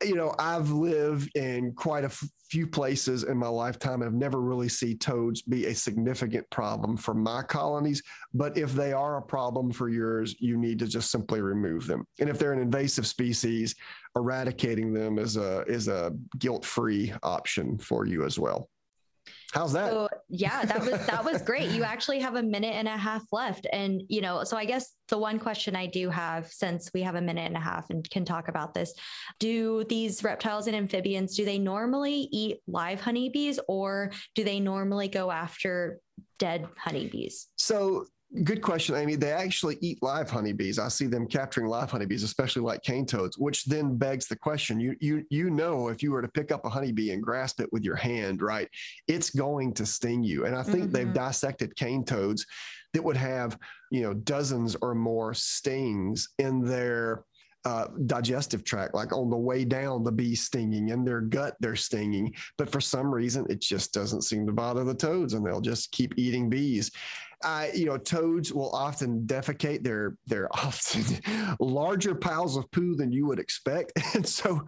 you 0.05 0.15
know, 0.15 0.35
I've 0.39 0.71
lived 0.71 1.37
in 1.37 1.73
quite 1.73 2.05
a 2.05 2.09
f- 2.09 2.29
few 2.51 2.67
places 2.67 3.25
in 3.25 3.37
my 3.37 3.49
lifetime. 3.49 4.03
I've 4.03 4.13
never 4.13 4.41
really 4.41 4.69
seen 4.69 4.99
toads 4.99 5.43
be 5.43 5.67
a 5.67 5.75
significant 5.75 6.49
problem 6.51 6.97
for 6.97 7.15
my 7.15 7.43
colonies. 7.43 8.03
But 8.33 8.57
if 8.57 8.73
they 8.73 8.93
are 8.93 9.17
a 9.17 9.23
problem 9.23 9.73
for 9.73 9.89
yours, 9.89 10.35
you 10.41 10.57
need 10.57 10.79
to 10.81 10.87
just 10.87 11.11
simply 11.11 11.41
remove 11.41 11.87
them. 11.87 12.07
And 12.21 12.29
if 12.29 12.39
they're 12.39 12.53
an 12.53 12.61
invasive 12.61 13.07
species, 13.07 13.75
eradicating 14.17 14.93
them 14.93 15.19
is 15.19 15.37
a 15.37 15.63
is 15.63 15.89
a 15.89 16.13
guilt 16.39 16.65
free 16.65 17.13
option 17.23 17.79
for 17.79 18.07
you 18.07 18.25
as 18.25 18.39
well. 18.39 18.69
How's 19.55 19.73
that? 19.73 19.91
So, 19.91 20.09
yeah, 20.29 20.65
that 20.65 20.81
was 20.81 21.07
that 21.07 21.25
was 21.25 21.41
great. 21.41 21.71
You 21.71 21.85
actually 21.85 22.19
have 22.19 22.35
a 22.35 22.43
minute 22.43 22.75
and 22.75 22.89
a 22.89 22.97
half 22.97 23.23
left 23.31 23.69
and 23.73 24.03
you 24.09 24.21
know, 24.21 24.43
so 24.43 24.57
I 24.57 24.65
guess 24.65 24.93
the 25.09 25.19
one 25.19 25.39
question 25.39 25.77
I 25.77 25.87
do 25.87 26.11
have 26.11 26.49
since 26.49 26.91
we 26.93 27.03
have 27.03 27.15
a 27.15 27.21
minute 27.21 27.47
and 27.47 27.57
a 27.57 27.61
half 27.61 27.89
and 27.91 28.09
can 28.11 28.25
talk 28.25 28.49
about 28.49 28.75
this, 28.75 28.93
do 29.39 29.85
these 29.85 30.25
reptiles 30.25 30.67
and 30.67 30.75
amphibians 30.75 31.37
do 31.37 31.45
they 31.45 31.59
normally 31.59 32.29
eat 32.33 32.59
live 32.67 33.01
honeybees 33.01 33.61
or 33.69 34.11
do 34.35 34.43
they 34.43 34.59
normally 34.59 35.07
go 35.07 35.31
after 35.31 36.01
dead 36.41 36.67
honeybees? 36.77 37.47
So 37.55 38.07
Good 38.43 38.63
question, 38.63 38.97
Amy. 38.97 39.15
They 39.15 39.31
actually 39.31 39.79
eat 39.81 40.03
live 40.03 40.29
honeybees. 40.29 40.81
I 40.81 40.89
see 40.89 41.07
them 41.07 41.27
capturing 41.27 41.69
live 41.69 41.91
honeybees, 41.91 42.25
especially 42.25 42.63
like 42.63 42.83
cane 42.83 43.07
toads, 43.07 43.39
which 43.39 43.65
then 43.65 43.97
begs 43.97 44.27
the 44.27 44.35
question. 44.35 44.81
You 44.81 44.97
you 45.01 45.25
you 45.31 45.51
know 45.51 45.89
if 45.89 46.03
you 46.03 46.11
were 46.11 46.23
to 46.23 46.29
pick 46.29 46.51
up 46.51 46.65
a 46.65 46.69
honeybee 46.69 47.13
and 47.13 47.23
grasp 47.23 47.61
it 47.61 47.73
with 47.73 47.85
your 47.85 47.95
hand, 47.95 48.43
right, 48.43 48.69
it's 49.07 49.31
going 49.31 49.73
to 49.75 49.87
sting 49.87 50.25
you. 50.25 50.47
And 50.47 50.57
I 50.57 50.65
think 50.65 50.85
mm-hmm. 50.85 50.93
they've 50.93 51.13
dissected 51.13 51.77
cane 51.77 52.05
toads 52.05 52.45
that 52.93 53.05
would 53.05 53.17
have, 53.17 53.57
you 53.93 54.03
know, 54.03 54.15
dozens 54.15 54.75
or 54.83 54.97
more 54.97 55.33
stings 55.33 56.29
in 56.39 56.65
their 56.65 57.25
uh, 57.65 57.87
digestive 58.07 58.63
tract, 58.65 58.95
like 58.95 59.13
on 59.13 59.31
the 59.31 59.37
way 59.37 59.65
down, 59.65 60.05
the 60.05 60.13
bees 60.13 60.43
stinging, 60.43 60.91
in 60.91 61.05
their 61.05 61.23
gut, 61.23 61.55
they're 61.61 61.77
stinging. 61.77 62.35
But 62.59 62.71
for 62.71 62.81
some 62.81 63.15
reason, 63.15 63.47
it 63.49 63.61
just 63.61 63.93
doesn't 63.95 64.23
seem 64.23 64.47
to 64.47 64.53
bother 64.53 64.85
the 64.85 64.95
toads, 64.95 65.33
and 65.33 65.47
they'll 65.47 65.63
just 65.63 65.91
keep 65.93 66.13
eating 66.19 66.51
bees. 66.51 66.91
I, 67.45 67.71
you 67.75 67.85
know, 67.87 67.99
toads 67.99 68.53
will 68.53 68.71
often 68.71 69.27
defecate. 69.27 69.83
They're 69.83 70.17
they're 70.27 70.49
often 70.57 71.05
larger 71.61 72.15
piles 72.15 72.57
of 72.57 72.71
poo 72.71 72.95
than 72.95 73.13
you 73.13 73.27
would 73.27 73.39
expect, 73.39 73.93
and 74.15 74.27
so 74.27 74.65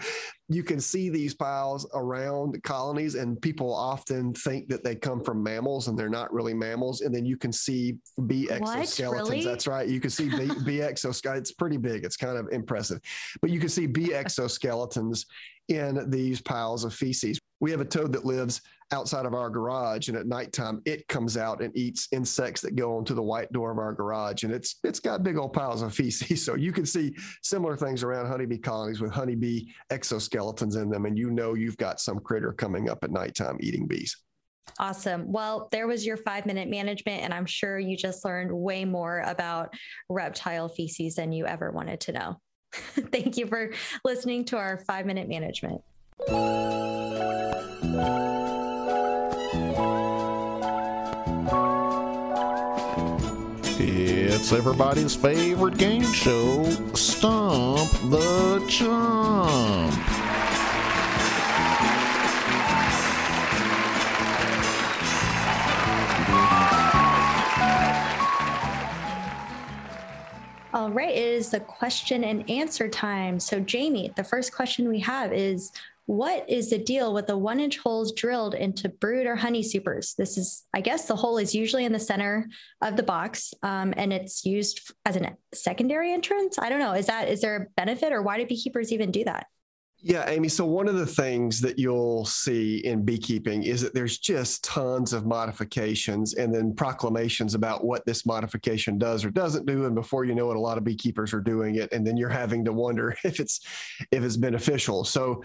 you 0.48 0.62
can 0.62 0.80
see 0.80 1.08
these 1.08 1.34
piles 1.34 1.88
around 1.94 2.62
colonies, 2.62 3.14
and 3.14 3.40
people 3.40 3.74
often 3.74 4.32
think 4.34 4.68
that 4.68 4.84
they 4.84 4.94
come 4.94 5.22
from 5.22 5.42
mammals, 5.42 5.88
and 5.88 5.98
they're 5.98 6.08
not 6.08 6.32
really 6.32 6.54
mammals. 6.54 7.00
And 7.00 7.14
then 7.14 7.24
you 7.24 7.36
can 7.36 7.52
see 7.52 7.96
bee 8.26 8.48
exoskeletons. 8.50 9.12
Really? 9.12 9.44
That's 9.44 9.66
right. 9.66 9.88
You 9.88 10.00
can 10.00 10.10
see 10.10 10.28
bee, 10.28 10.52
bee 10.64 10.78
exoskeletons. 10.78 11.38
It's 11.38 11.52
pretty 11.52 11.78
big. 11.78 12.04
It's 12.04 12.16
kind 12.16 12.36
of 12.36 12.48
impressive, 12.52 13.00
but 13.40 13.50
you 13.50 13.58
can 13.58 13.68
see 13.68 13.86
bee 13.86 14.08
exoskeletons 14.08 15.26
in 15.68 16.08
these 16.10 16.40
piles 16.40 16.84
of 16.84 16.94
feces. 16.94 17.40
We 17.60 17.70
have 17.70 17.80
a 17.80 17.84
toad 17.84 18.12
that 18.12 18.24
lives 18.24 18.60
outside 18.92 19.26
of 19.26 19.34
our 19.34 19.50
garage, 19.50 20.08
and 20.08 20.16
at 20.16 20.26
nighttime 20.26 20.80
it 20.84 21.08
comes 21.08 21.36
out 21.36 21.62
and 21.62 21.76
eats 21.76 22.08
insects 22.12 22.60
that 22.60 22.76
go 22.76 22.96
onto 22.96 23.14
the 23.14 23.22
white 23.22 23.52
door 23.52 23.70
of 23.70 23.78
our 23.78 23.92
garage, 23.92 24.44
and 24.44 24.52
it's 24.52 24.76
it's 24.84 25.00
got 25.00 25.22
big 25.22 25.36
old 25.36 25.52
piles 25.52 25.82
of 25.82 25.94
feces. 25.94 26.16
So 26.46 26.54
you 26.54 26.72
can 26.72 26.86
see 26.86 27.16
similar 27.42 27.76
things 27.76 28.02
around 28.02 28.26
honeybee 28.26 28.58
colonies 28.58 29.00
with 29.00 29.10
honeybee 29.10 29.64
exoskeletons 29.90 30.80
in 30.80 30.90
them, 30.90 31.06
and 31.06 31.18
you 31.18 31.30
know 31.30 31.54
you've 31.54 31.76
got 31.78 32.00
some 32.00 32.20
critter 32.20 32.52
coming 32.52 32.88
up 32.88 33.02
at 33.02 33.10
nighttime 33.10 33.56
eating 33.60 33.86
bees. 33.86 34.16
Awesome. 34.78 35.30
Well, 35.32 35.68
there 35.72 35.86
was 35.86 36.04
your 36.04 36.16
five 36.16 36.46
minute 36.46 36.68
management, 36.68 37.22
and 37.22 37.32
I'm 37.32 37.46
sure 37.46 37.78
you 37.78 37.96
just 37.96 38.24
learned 38.24 38.52
way 38.52 38.84
more 38.84 39.20
about 39.20 39.74
reptile 40.08 40.68
feces 40.68 41.16
than 41.16 41.32
you 41.32 41.46
ever 41.46 41.70
wanted 41.70 42.00
to 42.00 42.12
know. 42.12 42.40
Thank 42.72 43.36
you 43.36 43.46
for 43.46 43.72
listening 44.04 44.44
to 44.46 44.58
our 44.58 44.78
five 44.86 45.06
minute 45.06 45.28
management. 45.28 45.80
It's 53.78 54.52
everybody's 54.52 55.16
favorite 55.16 55.76
game 55.76 56.04
show, 56.12 56.62
Stump 56.94 57.90
the 58.10 58.64
Chump. 58.68 59.92
All 70.72 70.92
right, 70.92 71.08
it 71.08 71.16
is 71.16 71.50
the 71.50 71.58
question 71.58 72.22
and 72.22 72.48
answer 72.48 72.88
time. 72.88 73.40
So, 73.40 73.58
Jamie, 73.58 74.12
the 74.14 74.22
first 74.22 74.54
question 74.54 74.88
we 74.88 75.00
have 75.00 75.32
is 75.32 75.72
what 76.06 76.48
is 76.48 76.70
the 76.70 76.78
deal 76.78 77.12
with 77.12 77.26
the 77.26 77.36
one 77.36 77.58
inch 77.58 77.78
holes 77.78 78.12
drilled 78.12 78.54
into 78.54 78.88
brood 78.88 79.26
or 79.26 79.34
honey 79.34 79.62
supers? 79.62 80.14
This 80.16 80.38
is, 80.38 80.64
I 80.72 80.80
guess, 80.80 81.06
the 81.06 81.16
hole 81.16 81.36
is 81.36 81.54
usually 81.54 81.84
in 81.84 81.92
the 81.92 81.98
center 81.98 82.48
of 82.80 82.96
the 82.96 83.02
box, 83.02 83.52
um, 83.62 83.92
and 83.96 84.12
it's 84.12 84.46
used 84.46 84.92
as 85.04 85.16
a 85.16 85.36
secondary 85.52 86.12
entrance. 86.12 86.58
I 86.58 86.68
don't 86.68 86.78
know. 86.78 86.92
Is 86.92 87.06
that 87.06 87.28
is 87.28 87.40
there 87.40 87.56
a 87.56 87.66
benefit, 87.76 88.12
or 88.12 88.22
why 88.22 88.38
do 88.38 88.46
beekeepers 88.46 88.92
even 88.92 89.10
do 89.10 89.24
that? 89.24 89.46
Yeah, 89.98 90.28
Amy. 90.28 90.48
So, 90.48 90.64
one 90.64 90.86
of 90.86 90.94
the 90.94 91.06
things 91.06 91.60
that 91.62 91.80
you'll 91.80 92.26
see 92.26 92.78
in 92.84 93.04
beekeeping 93.04 93.64
is 93.64 93.80
that 93.80 93.92
there's 93.92 94.18
just 94.18 94.62
tons 94.62 95.12
of 95.12 95.26
modifications 95.26 96.34
and 96.34 96.54
then 96.54 96.74
proclamations 96.74 97.56
about 97.56 97.84
what 97.84 98.06
this 98.06 98.24
modification 98.24 98.98
does 98.98 99.24
or 99.24 99.30
doesn't 99.30 99.66
do. 99.66 99.86
And 99.86 99.96
before 99.96 100.24
you 100.24 100.36
know 100.36 100.50
it, 100.52 100.56
a 100.56 100.60
lot 100.60 100.78
of 100.78 100.84
beekeepers 100.84 101.34
are 101.34 101.40
doing 101.40 101.76
it. 101.76 101.92
And 101.92 102.06
then 102.06 102.16
you're 102.16 102.28
having 102.28 102.64
to 102.66 102.72
wonder 102.72 103.16
if 103.24 103.40
it's 103.40 103.60
if 104.12 104.22
it's 104.22 104.36
beneficial. 104.36 105.02
So 105.02 105.42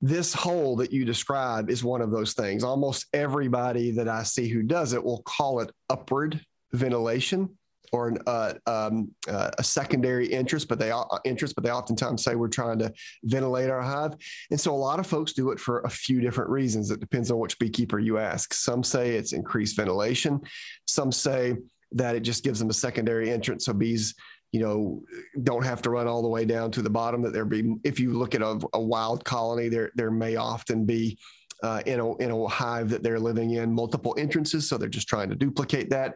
this 0.00 0.32
hole 0.32 0.76
that 0.76 0.92
you 0.92 1.04
describe 1.04 1.70
is 1.70 1.82
one 1.82 2.00
of 2.00 2.10
those 2.10 2.34
things. 2.34 2.62
Almost 2.62 3.06
everybody 3.12 3.90
that 3.92 4.08
I 4.08 4.22
see 4.22 4.48
who 4.48 4.62
does 4.62 4.92
it 4.92 5.02
will 5.02 5.22
call 5.22 5.60
it 5.60 5.70
upward 5.90 6.40
ventilation 6.72 7.56
or 7.92 8.08
an, 8.08 8.18
uh, 8.26 8.54
um, 8.66 9.10
uh, 9.28 9.50
a 9.58 9.64
secondary 9.64 10.26
interest, 10.26 10.68
but 10.68 10.78
they 10.78 10.90
uh, 10.90 11.04
interest, 11.24 11.54
but 11.54 11.64
they 11.64 11.70
oftentimes 11.70 12.22
say 12.22 12.34
we're 12.34 12.48
trying 12.48 12.78
to 12.78 12.92
ventilate 13.24 13.70
our 13.70 13.80
hive, 13.80 14.14
and 14.50 14.60
so 14.60 14.74
a 14.74 14.76
lot 14.76 14.98
of 14.98 15.06
folks 15.06 15.32
do 15.32 15.50
it 15.50 15.58
for 15.58 15.80
a 15.80 15.90
few 15.90 16.20
different 16.20 16.50
reasons. 16.50 16.90
It 16.90 17.00
depends 17.00 17.30
on 17.30 17.38
which 17.38 17.58
beekeeper 17.58 17.98
you 17.98 18.18
ask. 18.18 18.52
Some 18.52 18.84
say 18.84 19.12
it's 19.12 19.32
increased 19.32 19.76
ventilation. 19.76 20.40
Some 20.86 21.12
say 21.12 21.54
that 21.92 22.14
it 22.14 22.20
just 22.20 22.44
gives 22.44 22.58
them 22.58 22.70
a 22.70 22.74
secondary 22.74 23.30
entrance, 23.30 23.64
so 23.64 23.72
bees 23.72 24.14
you 24.52 24.60
know, 24.60 25.02
don't 25.42 25.64
have 25.64 25.82
to 25.82 25.90
run 25.90 26.06
all 26.06 26.22
the 26.22 26.28
way 26.28 26.44
down 26.44 26.70
to 26.72 26.82
the 26.82 26.90
bottom. 26.90 27.22
That 27.22 27.32
there 27.32 27.44
be, 27.44 27.74
if 27.84 28.00
you 28.00 28.12
look 28.12 28.34
at 28.34 28.42
a, 28.42 28.58
a 28.72 28.80
wild 28.80 29.24
colony, 29.24 29.68
there 29.68 29.90
there 29.94 30.10
may 30.10 30.36
often 30.36 30.84
be 30.84 31.18
uh, 31.62 31.82
in 31.86 32.00
a 32.00 32.16
in 32.16 32.30
a 32.30 32.48
hive 32.48 32.88
that 32.90 33.02
they're 33.02 33.20
living 33.20 33.52
in 33.52 33.72
multiple 33.72 34.14
entrances, 34.18 34.68
so 34.68 34.78
they're 34.78 34.88
just 34.88 35.08
trying 35.08 35.28
to 35.28 35.36
duplicate 35.36 35.90
that. 35.90 36.14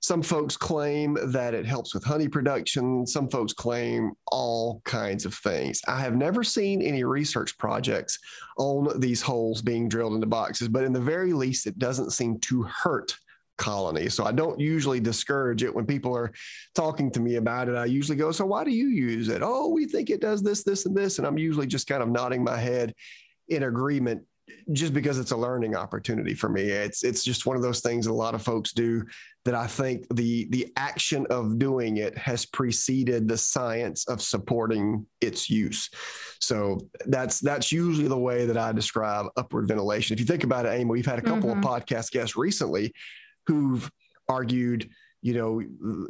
Some 0.00 0.22
folks 0.22 0.56
claim 0.56 1.18
that 1.32 1.52
it 1.52 1.66
helps 1.66 1.92
with 1.92 2.04
honey 2.04 2.28
production. 2.28 3.06
Some 3.06 3.28
folks 3.28 3.52
claim 3.52 4.12
all 4.26 4.80
kinds 4.84 5.24
of 5.24 5.34
things. 5.34 5.80
I 5.88 6.00
have 6.00 6.14
never 6.14 6.44
seen 6.44 6.80
any 6.80 7.02
research 7.02 7.58
projects 7.58 8.18
on 8.56 9.00
these 9.00 9.20
holes 9.20 9.62
being 9.62 9.88
drilled 9.88 10.14
into 10.14 10.26
boxes, 10.26 10.68
but 10.68 10.84
in 10.84 10.92
the 10.92 11.00
very 11.00 11.32
least, 11.32 11.66
it 11.66 11.78
doesn't 11.78 12.12
seem 12.12 12.38
to 12.40 12.62
hurt 12.62 13.16
colony. 13.56 14.08
So 14.08 14.24
I 14.24 14.32
don't 14.32 14.58
usually 14.60 15.00
discourage 15.00 15.62
it 15.62 15.74
when 15.74 15.86
people 15.86 16.16
are 16.16 16.32
talking 16.74 17.10
to 17.12 17.20
me 17.20 17.36
about 17.36 17.68
it. 17.68 17.76
I 17.76 17.86
usually 17.86 18.16
go, 18.16 18.32
So 18.32 18.46
why 18.46 18.64
do 18.64 18.70
you 18.70 18.88
use 18.88 19.28
it? 19.28 19.42
Oh, 19.42 19.68
we 19.68 19.86
think 19.86 20.10
it 20.10 20.20
does 20.20 20.42
this, 20.42 20.62
this, 20.62 20.86
and 20.86 20.96
this. 20.96 21.18
And 21.18 21.26
I'm 21.26 21.38
usually 21.38 21.66
just 21.66 21.86
kind 21.86 22.02
of 22.02 22.08
nodding 22.08 22.44
my 22.44 22.56
head 22.56 22.94
in 23.48 23.62
agreement 23.62 24.22
just 24.72 24.92
because 24.92 25.18
it's 25.18 25.32
a 25.32 25.36
learning 25.36 25.74
opportunity 25.74 26.34
for 26.34 26.48
me. 26.48 26.62
It's 26.62 27.02
it's 27.02 27.24
just 27.24 27.46
one 27.46 27.56
of 27.56 27.62
those 27.62 27.80
things 27.80 28.06
that 28.06 28.12
a 28.12 28.14
lot 28.14 28.34
of 28.34 28.42
folks 28.42 28.72
do 28.72 29.04
that 29.44 29.54
I 29.54 29.66
think 29.66 30.06
the 30.14 30.46
the 30.50 30.72
action 30.76 31.26
of 31.30 31.58
doing 31.58 31.98
it 31.98 32.16
has 32.18 32.46
preceded 32.46 33.28
the 33.28 33.38
science 33.38 34.06
of 34.08 34.22
supporting 34.22 35.06
its 35.20 35.50
use. 35.50 35.90
So 36.40 36.78
that's 37.06 37.40
that's 37.40 37.72
usually 37.72 38.08
the 38.08 38.18
way 38.18 38.46
that 38.46 38.56
I 38.56 38.72
describe 38.72 39.26
upward 39.36 39.68
ventilation. 39.68 40.14
If 40.14 40.20
you 40.20 40.26
think 40.26 40.44
about 40.44 40.66
it, 40.66 40.70
Amy, 40.70 40.90
we've 40.90 41.06
had 41.06 41.18
a 41.18 41.22
couple 41.22 41.50
mm-hmm. 41.50 41.64
of 41.64 41.82
podcast 41.82 42.10
guests 42.10 42.36
recently 42.36 42.92
who've 43.46 43.90
argued 44.28 44.90
you 45.26 45.34
know 45.34 45.60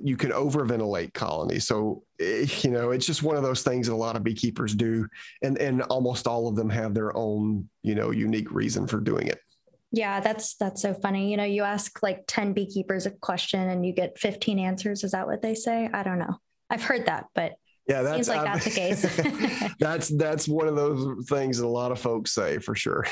you 0.02 0.14
can 0.16 0.30
overventilate 0.30 1.14
colonies. 1.14 1.66
So 1.66 2.02
eh, 2.20 2.46
you 2.60 2.70
know 2.70 2.90
it's 2.90 3.06
just 3.06 3.22
one 3.22 3.36
of 3.36 3.42
those 3.42 3.62
things 3.62 3.86
that 3.86 3.94
a 3.94 3.96
lot 3.96 4.14
of 4.14 4.22
beekeepers 4.22 4.74
do 4.74 5.08
and 5.42 5.56
and 5.56 5.80
almost 5.82 6.26
all 6.26 6.48
of 6.48 6.54
them 6.54 6.68
have 6.68 6.92
their 6.92 7.16
own 7.16 7.68
you 7.82 7.94
know 7.94 8.10
unique 8.10 8.50
reason 8.52 8.86
for 8.86 9.00
doing 9.00 9.28
it. 9.28 9.40
Yeah 9.90 10.20
that's 10.20 10.56
that's 10.56 10.82
so 10.82 10.92
funny. 10.92 11.30
You 11.30 11.38
know 11.38 11.44
you 11.44 11.62
ask 11.62 12.02
like 12.02 12.24
10 12.26 12.52
beekeepers 12.52 13.06
a 13.06 13.10
question 13.10 13.70
and 13.70 13.86
you 13.86 13.94
get 13.94 14.18
15 14.18 14.58
answers. 14.58 15.02
Is 15.02 15.12
that 15.12 15.26
what 15.26 15.40
they 15.40 15.54
say? 15.54 15.88
I 15.92 16.02
don't 16.02 16.18
know. 16.18 16.36
I've 16.68 16.82
heard 16.82 17.06
that 17.06 17.26
but 17.34 17.54
yeah, 17.88 18.02
that's 18.02 18.26
Seems 18.26 18.28
like 18.28 18.38
um, 18.38 18.44
that's 18.44 18.64
the 18.64 18.70
case. 18.70 19.74
that's 19.78 20.08
that's 20.08 20.48
one 20.48 20.66
of 20.66 20.74
those 20.74 21.24
things 21.28 21.58
that 21.58 21.66
a 21.66 21.68
lot 21.68 21.92
of 21.92 22.00
folks 22.00 22.32
say 22.32 22.58
for 22.58 22.74
sure. 22.74 23.06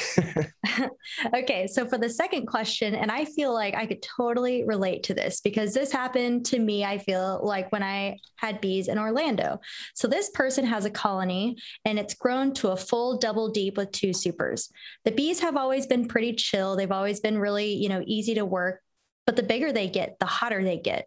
okay, 1.34 1.68
so 1.68 1.86
for 1.86 1.96
the 1.96 2.08
second 2.10 2.46
question, 2.46 2.96
and 2.96 3.08
I 3.08 3.24
feel 3.24 3.54
like 3.54 3.76
I 3.76 3.86
could 3.86 4.02
totally 4.02 4.64
relate 4.64 5.04
to 5.04 5.14
this 5.14 5.40
because 5.40 5.74
this 5.74 5.92
happened 5.92 6.46
to 6.46 6.58
me. 6.58 6.84
I 6.84 6.98
feel 6.98 7.40
like 7.44 7.70
when 7.70 7.84
I 7.84 8.18
had 8.34 8.60
bees 8.60 8.88
in 8.88 8.98
Orlando. 8.98 9.60
So 9.94 10.08
this 10.08 10.30
person 10.30 10.64
has 10.66 10.84
a 10.84 10.90
colony, 10.90 11.56
and 11.84 11.96
it's 11.96 12.14
grown 12.14 12.52
to 12.54 12.70
a 12.70 12.76
full 12.76 13.18
double 13.18 13.50
deep 13.50 13.76
with 13.76 13.92
two 13.92 14.12
supers. 14.12 14.72
The 15.04 15.12
bees 15.12 15.38
have 15.38 15.56
always 15.56 15.86
been 15.86 16.08
pretty 16.08 16.32
chill. 16.32 16.74
They've 16.74 16.90
always 16.90 17.20
been 17.20 17.38
really, 17.38 17.74
you 17.74 17.88
know, 17.88 18.02
easy 18.06 18.34
to 18.34 18.44
work. 18.44 18.80
But 19.24 19.36
the 19.36 19.42
bigger 19.42 19.72
they 19.72 19.88
get, 19.88 20.18
the 20.18 20.26
hotter 20.26 20.62
they 20.62 20.78
get. 20.78 21.06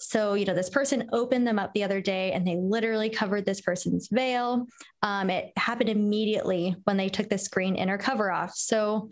So, 0.00 0.32
you 0.34 0.46
know, 0.46 0.54
this 0.54 0.70
person 0.70 1.08
opened 1.12 1.46
them 1.46 1.58
up 1.58 1.72
the 1.74 1.84
other 1.84 2.00
day 2.00 2.32
and 2.32 2.46
they 2.46 2.56
literally 2.56 3.10
covered 3.10 3.44
this 3.44 3.60
person's 3.60 4.08
veil. 4.10 4.66
Um, 5.02 5.28
it 5.28 5.52
happened 5.56 5.90
immediately 5.90 6.74
when 6.84 6.96
they 6.96 7.10
took 7.10 7.28
the 7.28 7.36
screen 7.36 7.76
inner 7.76 7.98
cover 7.98 8.32
off. 8.32 8.54
So, 8.54 9.10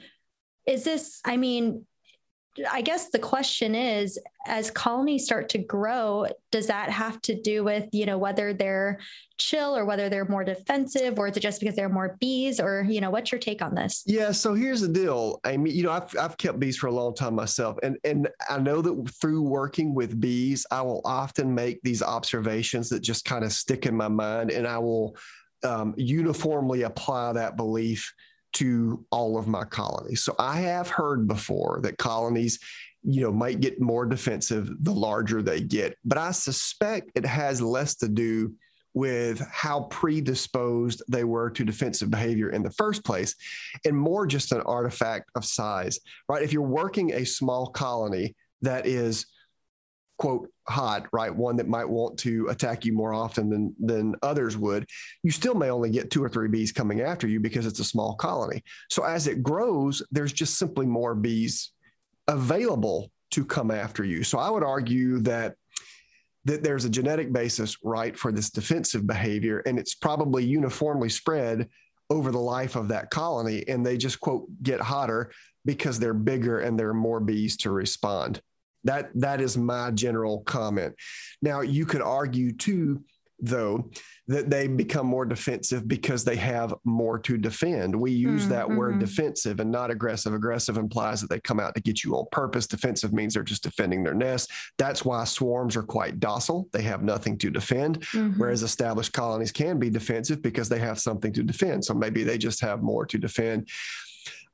is 0.67 0.85
this, 0.85 1.21
I 1.25 1.37
mean, 1.37 1.87
I 2.71 2.83
guess 2.83 3.11
the 3.11 3.19
question 3.19 3.75
is 3.75 4.19
as 4.49 4.71
colonies 4.71 5.25
start 5.25 5.49
to 5.51 5.59
grow, 5.59 6.27
does 6.51 6.67
that 6.67 6.91
have 6.91 7.21
to 7.23 7.41
do 7.41 7.63
with, 7.63 7.89
you 7.93 8.07
know, 8.07 8.19
whether 8.19 8.53
they're 8.53 8.99
chill 9.37 9.77
or 9.77 9.85
whether 9.85 10.09
they're 10.09 10.25
more 10.25 10.43
defensive 10.43 11.19
or 11.19 11.29
is 11.29 11.37
it 11.37 11.41
just 11.41 11.61
because 11.61 11.77
there 11.77 11.87
are 11.87 11.91
more 11.91 12.17
bees 12.19 12.59
or, 12.59 12.85
you 12.89 13.01
know, 13.01 13.11
what's 13.11 13.31
your 13.31 13.39
take 13.39 13.63
on 13.63 13.75
this? 13.75 14.03
Yeah. 14.07 14.33
So 14.33 14.55
here's 14.55 14.81
the 14.81 14.89
deal. 14.89 15.41
I 15.45 15.57
mean, 15.57 15.77
you 15.77 15.83
know, 15.85 15.93
I've, 15.93 16.17
I've 16.19 16.37
kept 16.39 16.59
bees 16.59 16.77
for 16.77 16.89
a 16.89 16.93
long 16.93 17.15
time 17.15 17.35
myself. 17.35 17.79
And, 17.83 17.99
and 18.05 18.29
I 18.49 18.59
know 18.59 18.83
that 18.83 19.11
through 19.21 19.43
working 19.43 19.95
with 19.95 20.21
bees, 20.21 20.67
I 20.71 20.83
will 20.83 21.03
often 21.05 21.55
make 21.55 21.81
these 21.83 22.03
observations 22.03 22.89
that 22.89 23.01
just 23.01 23.25
kind 23.25 23.45
of 23.45 23.53
stick 23.53 23.87
in 23.87 23.95
my 23.95 24.09
mind 24.09 24.51
and 24.51 24.67
I 24.67 24.79
will 24.79 25.17
um, 25.63 25.95
uniformly 25.97 26.83
apply 26.83 27.33
that 27.35 27.57
belief 27.57 28.13
to 28.55 29.05
all 29.11 29.39
of 29.39 29.47
my 29.47 29.65
colonies. 29.65 30.23
So 30.23 30.35
I 30.39 30.57
have 30.61 30.89
heard 30.89 31.29
before 31.29 31.81
that 31.83 31.99
colonies, 31.99 32.59
you 33.03 33.23
know, 33.23 33.33
might 33.33 33.61
get 33.61 33.81
more 33.81 34.07
defensive 34.07 34.71
the 34.81 34.93
larger 34.93 35.43
they 35.43 35.61
get, 35.61 35.97
but 36.05 36.19
I 36.19 36.33
suspect 36.33 37.13
it 37.15 37.25
has 37.25 37.63
less 37.63 37.97
to 37.97 38.09
do 38.09 38.55
with 38.95 39.41
how 39.53 39.83
predisposed 39.83 41.03
they 41.09 41.23
were 41.23 41.51
to 41.51 41.65
defensive 41.65 42.11
behavior 42.11 42.51
in 42.51 42.63
the 42.63 42.71
first 42.73 43.05
place 43.05 43.35
and 43.85 43.97
more 43.97 44.27
just 44.27 44.51
an 44.53 44.61
artifact 44.63 45.31
of 45.37 45.45
size, 45.45 46.01
right? 46.29 46.43
If 46.43 46.53
you're 46.53 46.63
working 46.63 47.13
a 47.13 47.25
small 47.25 47.69
colony 47.69 48.35
that 48.63 48.87
is 48.87 49.27
quote 50.19 50.51
hot, 50.67 51.07
right? 51.13 51.35
One 51.35 51.57
that 51.57 51.69
might 51.69 51.89
want 51.89 52.19
to 52.21 52.49
attack 52.49 52.85
you 52.85 52.93
more 52.93 53.15
often 53.15 53.49
than 53.49 53.75
than 53.79 54.17
others 54.23 54.57
would, 54.57 54.85
you 55.23 55.31
still 55.31 55.55
may 55.55 55.71
only 55.71 55.91
get 55.91 56.11
two 56.11 56.23
or 56.23 56.29
three 56.29 56.49
bees 56.49 56.73
coming 56.73 57.01
after 57.01 57.29
you 57.29 57.39
because 57.41 57.67
it's 57.67 57.79
a 57.79 57.85
small 57.85 58.17
colony. 58.17 58.63
So 58.91 59.05
as 59.05 59.29
it 59.29 59.43
grows, 59.43 60.03
there's 60.11 60.33
just 60.33 60.59
simply 60.59 60.87
more 60.87 61.15
bees 61.15 61.71
available 62.29 63.11
to 63.33 63.45
come 63.45 63.71
after 63.71 64.05
you. 64.05 64.23
So 64.23 64.39
I 64.39 64.51
would 64.51 64.63
argue 64.63 65.19
that 65.21 65.55
that 66.45 66.63
there's 66.63 66.87
a 66.87 66.91
genetic 66.91 67.33
basis 67.33 67.77
right 67.83 68.17
for 68.17 68.33
this 68.33 68.49
defensive 68.49 69.07
behavior 69.07 69.59
and 69.67 69.79
it's 69.79 69.95
probably 69.95 70.45
uniformly 70.45 71.09
spread 71.11 71.69
over 72.09 72.31
the 72.31 72.39
life 72.39 72.75
of 72.75 72.89
that 72.89 73.11
colony 73.11 73.65
and 73.69 73.85
they 73.85 73.99
just 73.99 74.19
quote 74.21 74.47
get 74.63 74.81
hotter 74.81 75.31
because 75.67 75.99
they're 75.99 76.15
bigger 76.15 76.61
and 76.61 76.79
there 76.79 76.89
are 76.89 76.95
more 76.95 77.21
bees 77.21 77.57
to 77.59 77.71
respond 77.71 78.41
that 78.85 79.11
that 79.15 79.41
is 79.41 79.57
my 79.57 79.91
general 79.91 80.41
comment. 80.41 80.95
Now 81.43 81.61
you 81.61 81.85
could 81.85 82.03
argue 82.03 82.53
too 82.53 83.03
though 83.41 83.91
that 84.27 84.51
they 84.51 84.67
become 84.67 85.07
more 85.07 85.25
defensive 85.25 85.89
because 85.89 86.25
they 86.25 86.37
have 86.37 86.75
more 86.85 87.19
to 87.19 87.39
defend. 87.39 87.99
We 87.99 88.11
use 88.11 88.45
mm, 88.45 88.49
that 88.51 88.67
mm-hmm. 88.67 88.77
word 88.77 88.99
defensive 88.99 89.61
and 89.61 89.71
not 89.71 89.91
aggressive. 89.91 90.35
Aggressive 90.35 90.77
implies 90.77 91.21
that 91.21 91.31
they 91.31 91.41
come 91.41 91.59
out 91.61 91.75
to 91.75 91.81
get 91.81 92.05
you 92.05 92.15
on 92.15 92.27
purpose. 92.31 92.67
Defensive 92.67 93.13
means 93.13 93.35
they're 93.35 93.43
just 93.43 93.63
defending 93.63 94.03
their 94.03 94.15
nest. 94.15 94.51
That's 94.77 95.05
why 95.05 95.25
swarms 95.25 95.77
are 95.77 95.83
quite 95.83 96.21
docile. 96.21 96.69
They 96.73 96.83
have 96.83 97.03
nothing 97.03 97.39
to 97.39 97.51
defend, 97.51 98.01
mm-hmm. 98.01 98.39
whereas 98.39 98.63
established 98.63 99.13
colonies 99.13 99.53
can 99.53 99.79
be 99.79 99.89
defensive 99.89 100.43
because 100.43 100.69
they 100.69 100.81
have 100.81 101.01
something 101.01 101.33
to 101.33 101.43
defend. 101.43 101.85
So 101.85 101.95
maybe 101.95 102.25
they 102.25 102.39
just 102.39 102.61
have 102.61 102.83
more 102.83 103.07
to 103.07 103.19
defend. 103.19 103.69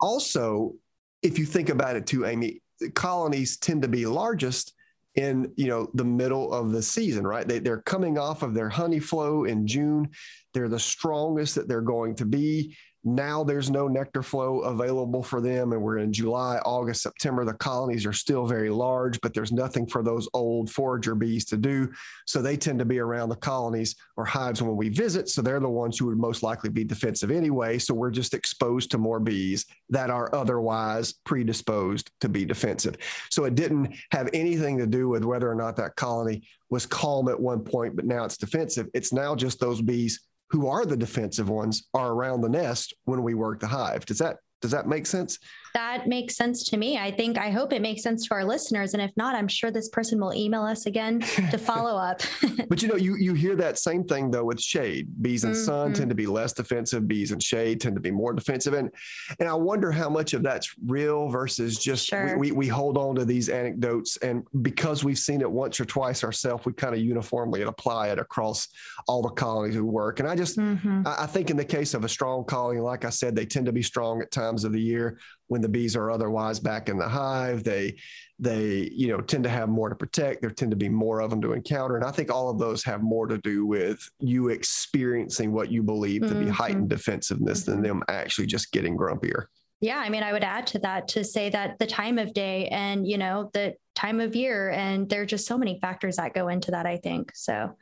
Also, 0.01 0.75
if 1.23 1.39
you 1.39 1.47
think 1.47 1.69
about 1.69 1.97
it 1.97 2.07
too, 2.07 2.27
Amy, 2.27 2.61
colonies 2.95 3.57
tend 3.57 3.83
to 3.83 3.89
be 3.89 4.07
largest 4.07 4.75
in 5.17 5.53
you 5.57 5.69
know 5.69 5.89
the 5.95 6.05
middle 6.05 6.53
of 6.53 6.73
the 6.73 6.83
season 6.83 7.27
right? 7.27 7.47
They, 7.47 7.59
they're 7.59 7.83
coming 7.83 8.19
off 8.19 8.43
of 8.43 8.55
their 8.55 8.69
honey 8.69 9.01
flow 9.01 9.45
in 9.45 9.67
june. 9.67 10.11
They're 10.53 10.69
the 10.69 10.79
strongest 10.79 11.55
that 11.55 11.69
they're 11.69 11.81
going 11.81 12.17
to 12.17 12.25
be 12.25 12.77
now 13.05 13.45
there's 13.45 13.71
no 13.71 13.87
nectar 13.87 14.23
flow 14.23 14.61
available 14.61 15.23
for 15.23 15.43
them, 15.43 15.73
and 15.73 15.83
we're 15.83 15.99
in 15.99 16.13
July, 16.13 16.59
August, 16.65 17.03
September. 17.03 17.45
The 17.45 17.53
colonies 17.53 18.07
are 18.07 18.13
still 18.15 18.47
very 18.47 18.71
large, 18.71 19.21
but 19.21 19.35
there's 19.35 19.53
nothing 19.53 19.87
for 19.87 20.03
those 20.03 20.27
old 20.33 20.71
forager 20.71 21.15
bees 21.15 21.45
to 21.47 21.59
do. 21.59 21.93
So 22.27 22.41
they 22.41 22.57
tend 22.57 22.79
to 22.79 22.87
be 22.87 22.99
around 22.99 23.29
the 23.29 23.37
colonies 23.37 23.95
or 24.17 24.25
hives 24.25 24.63
when 24.63 24.77
we 24.77 24.89
visit. 24.89 25.29
So 25.29 25.43
they're 25.43 25.61
the 25.61 25.69
ones 25.69 25.99
who 25.99 26.07
would 26.07 26.19
most 26.19 26.43
likely 26.43 26.71
be 26.71 26.83
defensive 26.83 27.31
anyway. 27.31 27.79
So 27.79 27.93
we're 27.93 28.11
just 28.11 28.33
exposed 28.33 28.91
to 28.93 28.99
more 28.99 29.21
bees 29.21 29.67
that 29.91 30.09
are 30.09 30.35
otherwise 30.35 31.13
predisposed 31.13 32.11
to 32.21 32.29
be 32.31 32.47
defensive. 32.47 32.97
So 33.31 33.45
it 33.45 33.55
didn't 33.55 33.95
have 34.13 34.31
anything 34.33 34.79
to 34.79 34.87
do 34.87 35.11
with 35.11 35.25
whether 35.25 35.51
or 35.51 35.55
not 35.55 35.77
that 35.77 35.97
colony 35.97 36.43
was 36.71 36.87
calm 36.87 37.29
at 37.29 37.39
one 37.39 37.61
point, 37.61 37.97
but 37.97 38.07
now 38.07 38.25
it's 38.25 38.39
defensive. 38.39 38.89
It's 38.95 39.13
now 39.13 39.35
just 39.35 39.61
those 39.61 39.83
bees 39.83 40.21
who 40.51 40.69
are 40.69 40.85
the 40.85 40.97
defensive 40.97 41.49
ones 41.49 41.89
are 41.95 42.13
around 42.13 42.41
the 42.41 42.49
nest 42.49 42.95
when 43.05 43.23
we 43.23 43.35
work 43.35 43.61
the 43.61 43.67
hive. 43.67 44.05
Does 44.07 44.19
that 44.19 44.37
does 44.61 44.71
that 44.71 44.87
make 44.87 45.07
sense? 45.07 45.39
That 45.75 46.07
makes 46.07 46.37
sense 46.37 46.63
to 46.65 46.77
me. 46.77 46.99
I 46.99 47.11
think, 47.11 47.37
I 47.37 47.51
hope 47.51 47.73
it 47.73 47.83
makes 47.83 48.03
sense 48.03 48.27
to 48.29 48.35
our 48.35 48.45
listeners. 48.45 48.95
And 48.95 49.03
if 49.03 49.11
not, 49.17 49.35
I'm 49.35 49.49
sure 49.49 49.71
this 49.71 49.89
person 49.89 50.21
will 50.21 50.33
email 50.33 50.63
us 50.63 50.87
again 50.87 51.21
to 51.21 51.59
follow 51.59 51.97
up. 51.99 52.23
but 52.69 52.81
you 52.81 52.89
know, 52.89 52.97
you, 52.97 53.17
you 53.17 53.35
hear 53.35 53.57
that 53.57 53.79
same 53.79 54.05
thing 54.05 54.31
though 54.31 54.45
with 54.45 54.61
shade. 54.61 55.09
Bees 55.21 55.45
and 55.45 55.55
mm-hmm. 55.55 55.65
sun 55.65 55.93
tend 55.93 56.09
to 56.09 56.15
be 56.15 56.27
less 56.27 56.53
defensive. 56.53 57.07
Bees 57.07 57.33
and 57.33 57.43
shade 57.43 57.81
tend 57.81 57.97
to 57.97 58.01
be 58.01 58.11
more 58.11 58.33
defensive. 58.33 58.75
And, 58.75 58.91
and 59.39 59.49
I 59.49 59.55
wonder 59.55 59.91
how 59.91 60.09
much 60.09 60.33
of 60.33 60.43
that's 60.43 60.75
real 60.87 61.29
versus 61.29 61.79
just 61.79 62.07
sure. 62.07 62.39
we, 62.39 62.51
we, 62.51 62.57
we 62.57 62.69
hold 62.69 62.97
on 62.97 63.17
to 63.17 63.25
these 63.25 63.49
anecdotes. 63.49 64.17
And 64.19 64.47
because 64.63 65.05
we've 65.05 65.19
seen 65.19 65.41
it 65.41 65.51
once 65.51 65.79
or 65.81 65.85
twice 65.85 66.25
ourselves, 66.25 66.65
we 66.65 66.73
kind 66.73 66.95
of 66.95 67.01
uniformly 67.01 67.63
apply 67.63 68.09
it 68.09 68.19
across 68.19 68.69
all 69.09 69.23
the 69.23 69.31
colonies 69.31 69.75
we 69.75 69.83
work. 69.83 70.21
And 70.21 70.29
I 70.29 70.37
just, 70.37 70.57
mm-hmm. 70.57 71.03
I, 71.07 71.25
I 71.25 71.27
think 71.27 71.51
in 71.51 71.57
the 71.57 71.65
case 71.65 71.95
of 71.95 72.05
a 72.05 72.09
strong 72.09 72.45
colony, 72.45 72.81
like 72.81 73.05
I 73.05 73.11
said, 73.11 73.35
they 73.35 73.47
tend 73.47 73.67
to 73.67 73.73
be 73.73 73.83
strong 73.83 74.23
at 74.23 74.31
times 74.31 74.55
times 74.55 74.65
of 74.65 74.73
the 74.73 74.81
year 74.81 75.19
when 75.49 75.61
the 75.61 75.69
bees 75.69 75.97
are 75.97 76.11
otherwise 76.11 76.59
back 76.59 76.89
in 76.89 76.99
the 76.99 77.09
hive. 77.09 77.65
They 77.65 77.97
they 78.39 78.91
you 78.93 79.09
know 79.09 79.21
tend 79.21 79.45
to 79.45 79.51
have 79.51 79.69
more 79.69 79.89
to 79.89 79.95
protect. 79.95 80.41
There 80.41 80.51
tend 80.51 80.71
to 80.73 80.77
be 80.77 80.89
more 80.89 81.21
of 81.21 81.31
them 81.31 81.41
to 81.43 81.53
encounter, 81.53 81.97
and 81.97 82.05
I 82.05 82.11
think 82.11 82.31
all 82.31 82.51
of 82.51 82.59
those 82.59 82.83
have 82.85 83.03
more 83.03 83.27
to 83.27 83.39
do 83.39 83.67
with 83.67 84.09
you 84.21 84.49
experiencing 84.49 85.53
what 85.53 85.71
you 85.71 85.83
believe 85.83 86.23
to 86.23 86.29
be 86.29 86.35
mm-hmm. 86.35 86.51
heightened 86.51 86.91
defensiveness 86.91 87.63
mm-hmm. 87.63 87.71
than 87.73 87.83
them 87.83 88.03
actually 88.09 88.47
just 88.47 88.73
getting 88.73 88.97
grumpier. 88.97 89.47
Yeah, 89.81 89.99
I 89.99 90.09
mean, 90.09 90.23
I 90.23 90.33
would 90.33 90.45
add 90.45 90.67
to 90.69 90.79
that 90.81 91.09
to 91.09 91.25
say 91.25 91.51
that 91.51 91.79
the 91.79 91.87
time 91.87 92.19
of 92.19 92.33
day 92.33 92.69
and 92.69 93.07
you 93.07 93.19
know 93.19 93.51
the 93.53 93.75
time 93.95 94.21
of 94.21 94.35
year, 94.35 94.71
and 94.71 95.09
there 95.09 95.23
are 95.23 95.27
just 95.27 95.47
so 95.47 95.59
many 95.59 95.79
factors 95.79 96.17
that 96.17 96.35
go 96.35 96.49
into 96.49 96.71
that. 96.71 96.87
I 96.87 96.97
think 96.97 97.33
so. 97.35 97.77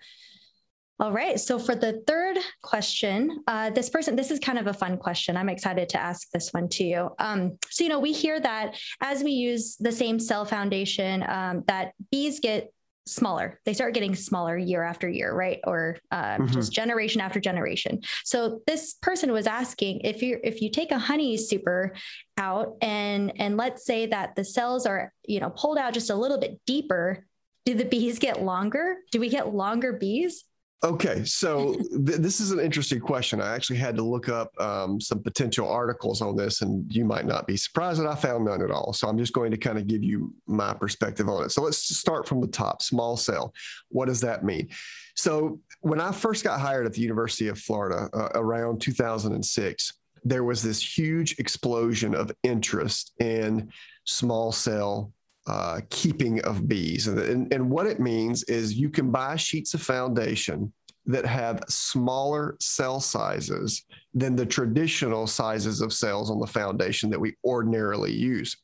All 1.01 1.13
right. 1.13 1.41
So 1.41 1.59
for 1.59 1.75
the 1.75 2.03
third 2.07 2.39
question, 2.63 3.43
uh, 3.49 3.71
this 3.71 3.91
person, 3.91 4.15
this 4.15 4.31
is 4.31 4.39
kind 4.39 4.59
of 4.59 4.69
a 4.69 4.75
fun 4.75 4.99
question. 4.99 5.37
I'm 5.37 5.49
excited 5.49 5.89
to 5.91 6.01
ask 6.01 6.31
this 6.31 6.51
one 6.51 6.69
to 6.71 6.85
you. 6.85 7.11
Um, 7.19 7.59
so, 7.71 7.83
you 7.83 7.91
know, 7.91 7.99
we 7.99 8.13
hear 8.13 8.39
that 8.39 8.79
as 9.01 9.25
we 9.25 9.33
use 9.33 9.77
the 9.81 9.91
same 9.91 10.21
cell 10.21 10.45
foundation, 10.45 11.25
um, 11.29 11.65
that 11.67 11.93
bees 12.11 12.41
get 12.41 12.73
smaller. 13.07 13.59
They 13.65 13.75
start 13.75 13.95
getting 13.95 14.15
smaller 14.15 14.57
year 14.57 14.83
after 14.83 15.09
year, 15.09 15.35
right? 15.35 15.61
Or 15.67 15.97
uh, 16.11 16.37
mm-hmm. 16.37 16.47
just 16.47 16.73
generation 16.73 17.21
after 17.21 17.41
generation. 17.41 18.01
So 18.25 18.61
this 18.67 18.95
person 18.95 19.33
was 19.33 19.47
asking 19.47 20.01
if 20.03 20.23
you 20.23 20.39
if 20.45 20.63
you 20.63 20.71
take 20.71 20.93
a 20.93 20.99
honey 20.99 21.37
super 21.37 21.95
out 22.39 22.77
and 22.81 23.33
and 23.41 23.57
let's 23.57 23.85
say 23.85 24.07
that 24.07 24.37
the 24.37 24.45
cells 24.45 24.87
are 24.87 25.13
you 25.25 25.41
know 25.41 25.51
pulled 25.51 25.79
out 25.79 25.95
just 25.95 26.11
a 26.11 26.15
little 26.15 26.39
bit 26.39 26.61
deeper, 26.67 27.27
do 27.65 27.75
the 27.75 27.85
bees 27.85 28.19
get 28.19 28.43
longer? 28.43 28.99
Do 29.11 29.21
we 29.21 29.29
get 29.29 29.53
longer 29.53 29.93
bees? 29.93 30.45
Okay, 30.85 31.25
so 31.25 31.75
th- 31.75 32.19
this 32.19 32.41
is 32.41 32.51
an 32.51 32.59
interesting 32.59 32.99
question. 32.99 33.41
I 33.41 33.55
actually 33.55 33.77
had 33.77 33.95
to 33.95 34.03
look 34.03 34.29
up 34.29 34.51
um, 34.61 35.01
some 35.01 35.23
potential 35.23 35.69
articles 35.69 36.21
on 36.21 36.35
this, 36.35 36.61
and 36.63 36.93
you 36.93 37.05
might 37.05 37.25
not 37.25 37.47
be 37.47 37.57
surprised 37.57 38.01
that 38.01 38.09
I 38.09 38.17
found 38.17 38.47
none 38.47 38.63
at 38.63 38.73
all. 38.73 38.93
So 38.93 39.07
I'm 39.07 39.17
just 39.17 39.33
going 39.33 39.53
to 39.53 39.57
kind 39.57 39.79
of 39.79 39.87
give 39.87 40.03
you 40.03 40.35
my 40.49 40.75
perspective 40.75 41.29
on 41.29 41.45
it. 41.45 41.53
So 41.53 41.63
let's 41.63 41.79
start 41.79 42.27
from 42.27 42.41
the 42.41 42.49
top 42.49 42.83
small 42.83 43.17
cell. 43.17 43.55
What 43.91 44.07
does 44.07 44.21
that 44.23 44.45
mean? 44.45 44.71
So 45.15 45.61
when 45.83 46.01
I 46.01 46.11
first 46.11 46.43
got 46.43 46.59
hired 46.59 46.85
at 46.85 46.95
the 46.95 47.01
University 47.01 47.47
of 47.47 47.61
Florida 47.61 48.11
uh, 48.13 48.31
around 48.35 48.81
2006, 48.81 49.93
there 50.25 50.43
was 50.43 50.63
this 50.63 50.99
huge 50.99 51.39
explosion 51.39 52.13
of 52.13 52.33
interest 52.43 53.13
in 53.21 53.71
small 54.05 54.51
cell 54.51 55.13
uh, 55.47 55.81
keeping 55.91 56.41
of 56.43 56.69
bees. 56.69 57.07
And, 57.09 57.19
and, 57.19 57.53
and 57.53 57.71
what 57.71 57.87
it 57.87 58.01
means 58.01 58.45
is 58.45 58.75
you 58.75 58.91
can 58.91 59.11
buy 59.11 59.37
sheets 59.37 59.75
of 59.75 59.83
foundation 59.83 60.73
that 61.07 61.27
have 61.27 61.65
smaller 61.69 62.57
cell 62.61 63.01
sizes 63.01 63.85
than 64.15 64.37
the 64.37 64.47
traditional 64.47 65.27
sizes 65.27 65.81
of 65.81 65.93
cells 65.93 66.31
on 66.31 66.39
the 66.39 66.47
foundation 66.47 67.11
that 67.11 67.21
we 67.21 67.35
ordinarily 67.45 68.13
use. 68.13 68.57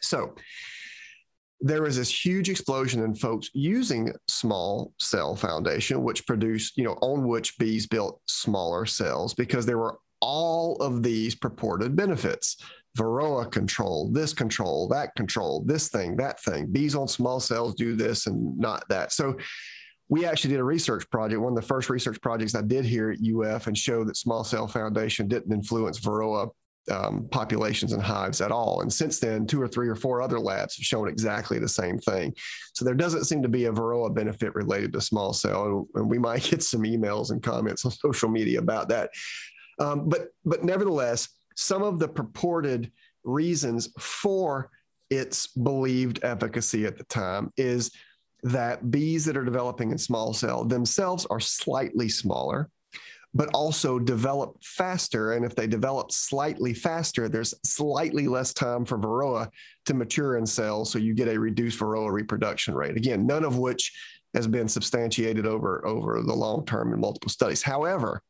So 0.00 0.34
there 1.60 1.82
was 1.82 1.96
this 1.96 2.24
huge 2.24 2.50
explosion 2.50 3.04
in 3.04 3.14
folks 3.14 3.50
using 3.54 4.12
small 4.28 4.92
cell 4.98 5.36
foundation, 5.36 6.02
which 6.02 6.26
produced, 6.26 6.76
you 6.76 6.84
know, 6.84 6.98
on 7.00 7.28
which 7.28 7.56
bees 7.56 7.86
built 7.86 8.20
smaller 8.26 8.84
cells 8.84 9.32
because 9.32 9.64
there 9.64 9.78
were 9.78 9.98
all 10.20 10.76
of 10.76 11.02
these 11.02 11.34
purported 11.34 11.94
benefits 11.94 12.56
Varroa 12.96 13.50
control, 13.50 14.08
this 14.12 14.32
control, 14.32 14.88
that 14.88 15.14
control, 15.16 15.64
this 15.66 15.88
thing, 15.88 16.16
that 16.16 16.40
thing. 16.40 16.66
Bees 16.66 16.94
on 16.94 17.08
small 17.08 17.40
cells 17.40 17.74
do 17.74 17.96
this 17.96 18.26
and 18.26 18.56
not 18.58 18.88
that. 18.88 19.12
So 19.12 19.36
we 20.08 20.24
actually 20.24 20.50
did 20.50 20.60
a 20.60 20.64
research 20.64 21.08
project, 21.10 21.40
one 21.40 21.52
of 21.52 21.60
the 21.60 21.66
first 21.66 21.90
research 21.90 22.20
projects 22.20 22.54
I 22.54 22.62
did 22.62 22.84
here 22.84 23.10
at 23.10 23.18
UF, 23.18 23.66
and 23.66 23.76
showed 23.76 24.08
that 24.08 24.16
small 24.16 24.44
cell 24.44 24.68
foundation 24.68 25.26
didn't 25.26 25.52
influence 25.52 25.98
Varroa 25.98 26.50
um, 26.90 27.26
populations 27.30 27.92
and 27.92 28.02
hives 28.02 28.40
at 28.40 28.52
all. 28.52 28.82
And 28.82 28.92
since 28.92 29.18
then, 29.18 29.46
two 29.46 29.60
or 29.60 29.68
three 29.68 29.88
or 29.88 29.96
four 29.96 30.20
other 30.20 30.38
labs 30.38 30.76
have 30.76 30.84
shown 30.84 31.08
exactly 31.08 31.58
the 31.58 31.68
same 31.68 31.98
thing. 31.98 32.34
So 32.74 32.84
there 32.84 32.94
doesn't 32.94 33.24
seem 33.24 33.42
to 33.42 33.48
be 33.48 33.64
a 33.64 33.72
Varroa 33.72 34.14
benefit 34.14 34.54
related 34.54 34.92
to 34.92 35.00
small 35.00 35.32
cell. 35.32 35.88
And 35.94 36.08
we 36.08 36.18
might 36.18 36.42
get 36.50 36.62
some 36.62 36.82
emails 36.82 37.30
and 37.30 37.42
comments 37.42 37.84
on 37.84 37.90
social 37.90 38.28
media 38.28 38.58
about 38.58 38.88
that. 38.90 39.10
Um, 39.80 40.08
but 40.08 40.28
but 40.44 40.62
nevertheless, 40.62 41.28
some 41.54 41.82
of 41.82 41.98
the 41.98 42.08
purported 42.08 42.90
reasons 43.24 43.88
for 43.98 44.70
its 45.10 45.46
believed 45.46 46.20
efficacy 46.22 46.86
at 46.86 46.98
the 46.98 47.04
time 47.04 47.52
is 47.56 47.90
that 48.42 48.90
bees 48.90 49.24
that 49.24 49.36
are 49.36 49.44
developing 49.44 49.90
in 49.90 49.98
small 49.98 50.32
cell 50.34 50.64
themselves 50.64 51.26
are 51.26 51.40
slightly 51.40 52.08
smaller 52.08 52.70
but 53.34 53.50
also 53.52 53.98
develop 53.98 54.56
faster. 54.62 55.32
And 55.32 55.44
if 55.44 55.56
they 55.56 55.66
develop 55.66 56.12
slightly 56.12 56.72
faster, 56.72 57.28
there's 57.28 57.52
slightly 57.64 58.28
less 58.28 58.54
time 58.54 58.84
for 58.84 58.96
Varroa 58.96 59.50
to 59.86 59.94
mature 59.94 60.36
in 60.36 60.46
cells. 60.46 60.92
So 60.92 60.98
you 60.98 61.14
get 61.14 61.28
a 61.28 61.38
reduced 61.38 61.80
Varroa 61.80 62.12
reproduction 62.12 62.74
rate. 62.74 62.96
Again, 62.96 63.26
none 63.26 63.44
of 63.44 63.58
which 63.58 63.92
has 64.34 64.46
been 64.46 64.68
substantiated 64.68 65.46
over, 65.46 65.84
over 65.84 66.22
the 66.22 66.32
long 66.32 66.64
term 66.64 66.92
in 66.92 67.00
multiple 67.00 67.28
studies. 67.30 67.62
However, 67.62 68.22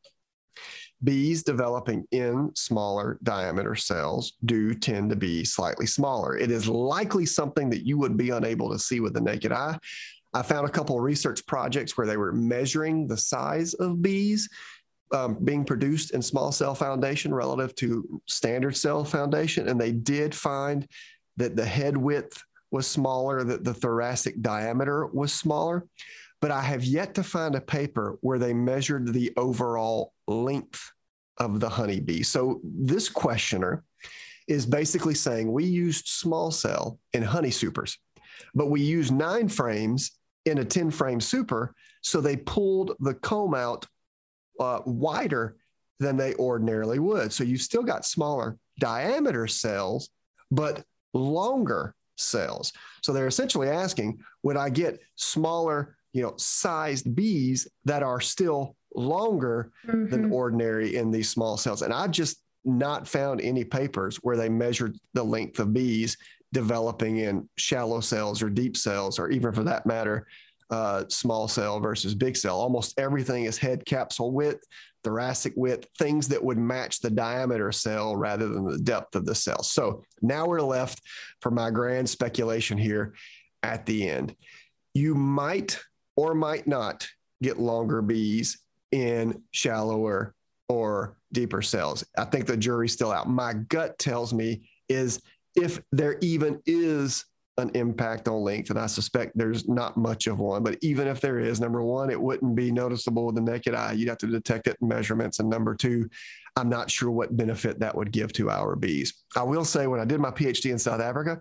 Bees 1.03 1.43
developing 1.43 2.05
in 2.11 2.51
smaller 2.55 3.19
diameter 3.23 3.75
cells 3.75 4.33
do 4.45 4.73
tend 4.73 5.09
to 5.09 5.15
be 5.15 5.43
slightly 5.43 5.85
smaller. 5.85 6.37
It 6.37 6.51
is 6.51 6.67
likely 6.67 7.25
something 7.25 7.69
that 7.69 7.85
you 7.85 7.97
would 7.97 8.17
be 8.17 8.29
unable 8.29 8.71
to 8.71 8.79
see 8.79 8.99
with 8.99 9.13
the 9.13 9.21
naked 9.21 9.51
eye. 9.51 9.77
I 10.33 10.41
found 10.41 10.67
a 10.67 10.71
couple 10.71 10.97
of 10.97 11.03
research 11.03 11.45
projects 11.45 11.97
where 11.97 12.07
they 12.07 12.17
were 12.17 12.33
measuring 12.33 13.07
the 13.07 13.17
size 13.17 13.73
of 13.75 14.01
bees 14.01 14.49
um, 15.13 15.37
being 15.43 15.63
produced 15.63 16.11
in 16.11 16.21
small 16.21 16.51
cell 16.51 16.75
foundation 16.75 17.33
relative 17.33 17.75
to 17.75 18.21
standard 18.25 18.75
cell 18.75 19.05
foundation, 19.05 19.69
and 19.69 19.79
they 19.79 19.91
did 19.91 20.33
find 20.33 20.87
that 21.37 21.55
the 21.55 21.65
head 21.65 21.95
width 21.95 22.41
was 22.71 22.87
smaller, 22.87 23.43
that 23.43 23.63
the 23.63 23.73
thoracic 23.73 24.41
diameter 24.41 25.05
was 25.07 25.31
smaller 25.31 25.85
but 26.41 26.51
I 26.51 26.61
have 26.61 26.83
yet 26.83 27.15
to 27.15 27.23
find 27.23 27.55
a 27.55 27.59
paper 27.61 28.19
where 28.21 28.37
they 28.37 28.53
measured 28.53 29.11
the 29.11 29.33
overall 29.35 30.13
length 30.27 30.91
of 31.37 31.59
the 31.59 31.69
honeybee. 31.69 32.23
So 32.23 32.61
this 32.63 33.09
questioner 33.09 33.83
is 34.47 34.65
basically 34.65 35.15
saying 35.15 35.51
we 35.51 35.65
used 35.65 36.07
small 36.07 36.51
cell 36.51 36.99
in 37.13 37.23
honey 37.23 37.51
supers, 37.51 37.97
but 38.53 38.67
we 38.67 38.81
used 38.81 39.13
nine 39.13 39.49
frames 39.49 40.11
in 40.45 40.59
a 40.59 40.65
10 40.65 40.91
frame 40.91 41.19
super. 41.19 41.73
So 42.01 42.21
they 42.21 42.37
pulled 42.37 42.93
the 42.99 43.15
comb 43.15 43.55
out 43.55 43.85
uh, 44.59 44.81
wider 44.85 45.57
than 45.99 46.17
they 46.17 46.35
ordinarily 46.35 46.99
would. 46.99 47.33
So 47.33 47.43
you've 47.43 47.61
still 47.61 47.83
got 47.83 48.05
smaller 48.05 48.57
diameter 48.79 49.47
cells, 49.47 50.09
but 50.51 50.83
longer 51.13 51.95
cells. 52.17 52.71
So 53.01 53.11
they're 53.11 53.27
essentially 53.27 53.69
asking, 53.69 54.19
would 54.43 54.57
I 54.57 54.69
get 54.69 54.99
smaller 55.15 55.95
you 56.15 56.21
know, 56.21 56.33
sized 56.37 57.13
bees 57.13 57.67
that 57.83 58.01
are 58.01 58.21
still 58.21 58.77
longer 58.95 59.71
mm-hmm. 59.87 60.09
than 60.09 60.31
ordinary 60.31 60.95
in 60.95 61.11
these 61.11 61.29
small 61.29 61.57
cells. 61.57 61.81
And 61.81 61.93
I've 61.93 62.11
just 62.11 62.41
not 62.63 63.07
found 63.07 63.41
any 63.41 63.63
papers 63.63 64.17
where 64.17 64.37
they 64.37 64.49
measured 64.49 64.97
the 65.13 65.23
length 65.23 65.59
of 65.59 65.73
bees 65.73 66.17
developing 66.51 67.17
in 67.17 67.47
shallow 67.57 67.99
cells 67.99 68.41
or 68.41 68.49
deep 68.49 68.77
cells, 68.77 69.19
or 69.19 69.29
even 69.29 69.51
for 69.51 69.63
that 69.63 69.85
matter, 69.85 70.25
uh, 70.69 71.03
small 71.09 71.47
cell 71.47 71.79
versus 71.79 72.15
big 72.15 72.35
cell. 72.35 72.59
Almost 72.59 72.99
everything 72.99 73.43
is 73.45 73.57
head 73.57 73.85
capsule 73.85 74.31
width, 74.31 74.65
thoracic 75.03 75.53
width, 75.55 75.87
things 75.99 76.27
that 76.29 76.43
would 76.43 76.57
match 76.57 76.99
the 76.99 77.09
diameter 77.09 77.71
cell 77.71 78.15
rather 78.15 78.47
than 78.47 78.63
the 78.63 78.79
depth 78.79 79.15
of 79.15 79.25
the 79.25 79.35
cell. 79.35 79.61
So 79.61 80.03
now 80.21 80.47
we're 80.47 80.61
left 80.61 81.01
for 81.41 81.51
my 81.51 81.69
grand 81.69 82.09
speculation 82.09 82.77
here 82.77 83.13
at 83.61 83.85
the 83.85 84.09
end. 84.09 84.35
You 84.93 85.13
might 85.13 85.79
or 86.15 86.33
might 86.33 86.65
not 86.67 87.07
get 87.43 87.59
longer 87.59 88.01
bees 88.01 88.59
in 88.91 89.41
shallower 89.51 90.33
or 90.69 91.17
deeper 91.31 91.61
cells. 91.61 92.03
I 92.17 92.25
think 92.25 92.45
the 92.45 92.57
jury's 92.57 92.93
still 92.93 93.11
out. 93.11 93.29
My 93.29 93.53
gut 93.53 93.97
tells 93.99 94.33
me 94.33 94.69
is 94.89 95.21
if 95.55 95.81
there 95.91 96.17
even 96.21 96.61
is 96.65 97.25
an 97.57 97.71
impact 97.73 98.27
on 98.27 98.41
length, 98.41 98.69
and 98.69 98.79
I 98.79 98.87
suspect 98.87 99.37
there's 99.37 99.67
not 99.67 99.95
much 99.95 100.27
of 100.27 100.39
one, 100.39 100.63
but 100.63 100.77
even 100.81 101.07
if 101.07 101.21
there 101.21 101.39
is, 101.39 101.61
number 101.61 101.81
one, 101.81 102.09
it 102.09 102.19
wouldn't 102.19 102.55
be 102.55 102.71
noticeable 102.71 103.25
with 103.25 103.35
the 103.35 103.41
naked 103.41 103.73
eye. 103.73 103.93
You'd 103.93 104.09
have 104.09 104.17
to 104.19 104.27
detect 104.27 104.67
it 104.67 104.77
in 104.81 104.87
measurements. 104.87 105.39
And 105.39 105.49
number 105.49 105.73
two, 105.73 106.09
I'm 106.57 106.67
not 106.67 106.91
sure 106.91 107.11
what 107.11 107.37
benefit 107.37 107.79
that 107.79 107.95
would 107.95 108.11
give 108.11 108.33
to 108.33 108.49
our 108.49 108.75
bees. 108.75 109.13
I 109.37 109.43
will 109.43 109.65
say 109.65 109.87
when 109.87 110.01
I 110.01 110.05
did 110.05 110.19
my 110.19 110.31
PhD 110.31 110.71
in 110.71 110.79
South 110.79 110.99
Africa, 110.99 111.39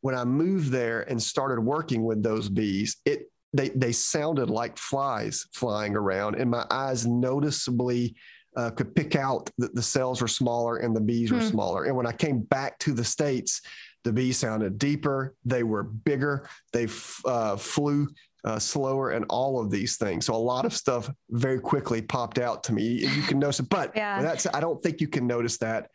when 0.00 0.14
I 0.14 0.24
moved 0.24 0.70
there 0.70 1.02
and 1.02 1.22
started 1.22 1.60
working 1.60 2.04
with 2.04 2.22
those 2.22 2.48
bees, 2.48 2.96
it 3.04 3.30
they 3.52 3.70
they 3.70 3.92
sounded 3.92 4.50
like 4.50 4.76
flies 4.76 5.46
flying 5.52 5.96
around, 5.96 6.36
and 6.36 6.50
my 6.50 6.66
eyes 6.70 7.06
noticeably 7.06 8.14
uh, 8.56 8.70
could 8.70 8.94
pick 8.94 9.14
out 9.14 9.50
that 9.58 9.74
the 9.74 9.82
cells 9.82 10.20
were 10.20 10.28
smaller 10.28 10.78
and 10.78 10.94
the 10.94 11.00
bees 11.00 11.30
were 11.30 11.38
hmm. 11.38 11.46
smaller. 11.46 11.84
And 11.84 11.96
when 11.96 12.06
I 12.06 12.12
came 12.12 12.40
back 12.40 12.78
to 12.80 12.92
the 12.92 13.04
states, 13.04 13.62
the 14.04 14.12
bees 14.12 14.36
sounded 14.36 14.78
deeper, 14.78 15.36
they 15.44 15.62
were 15.62 15.84
bigger, 15.84 16.48
they 16.72 16.84
f- 16.84 17.20
uh, 17.24 17.56
flew 17.56 18.08
uh, 18.44 18.58
slower, 18.58 19.10
and 19.10 19.24
all 19.28 19.60
of 19.60 19.70
these 19.70 19.96
things. 19.96 20.26
So 20.26 20.34
a 20.34 20.36
lot 20.36 20.64
of 20.64 20.72
stuff 20.72 21.10
very 21.30 21.60
quickly 21.60 22.02
popped 22.02 22.38
out 22.38 22.64
to 22.64 22.72
me. 22.72 22.84
You 22.84 23.22
can 23.22 23.38
notice 23.38 23.60
it, 23.60 23.68
but 23.68 23.92
yeah. 23.96 24.22
that's 24.22 24.46
I 24.52 24.60
don't 24.60 24.82
think 24.82 25.00
you 25.00 25.08
can 25.08 25.26
notice 25.26 25.58
that. 25.58 25.90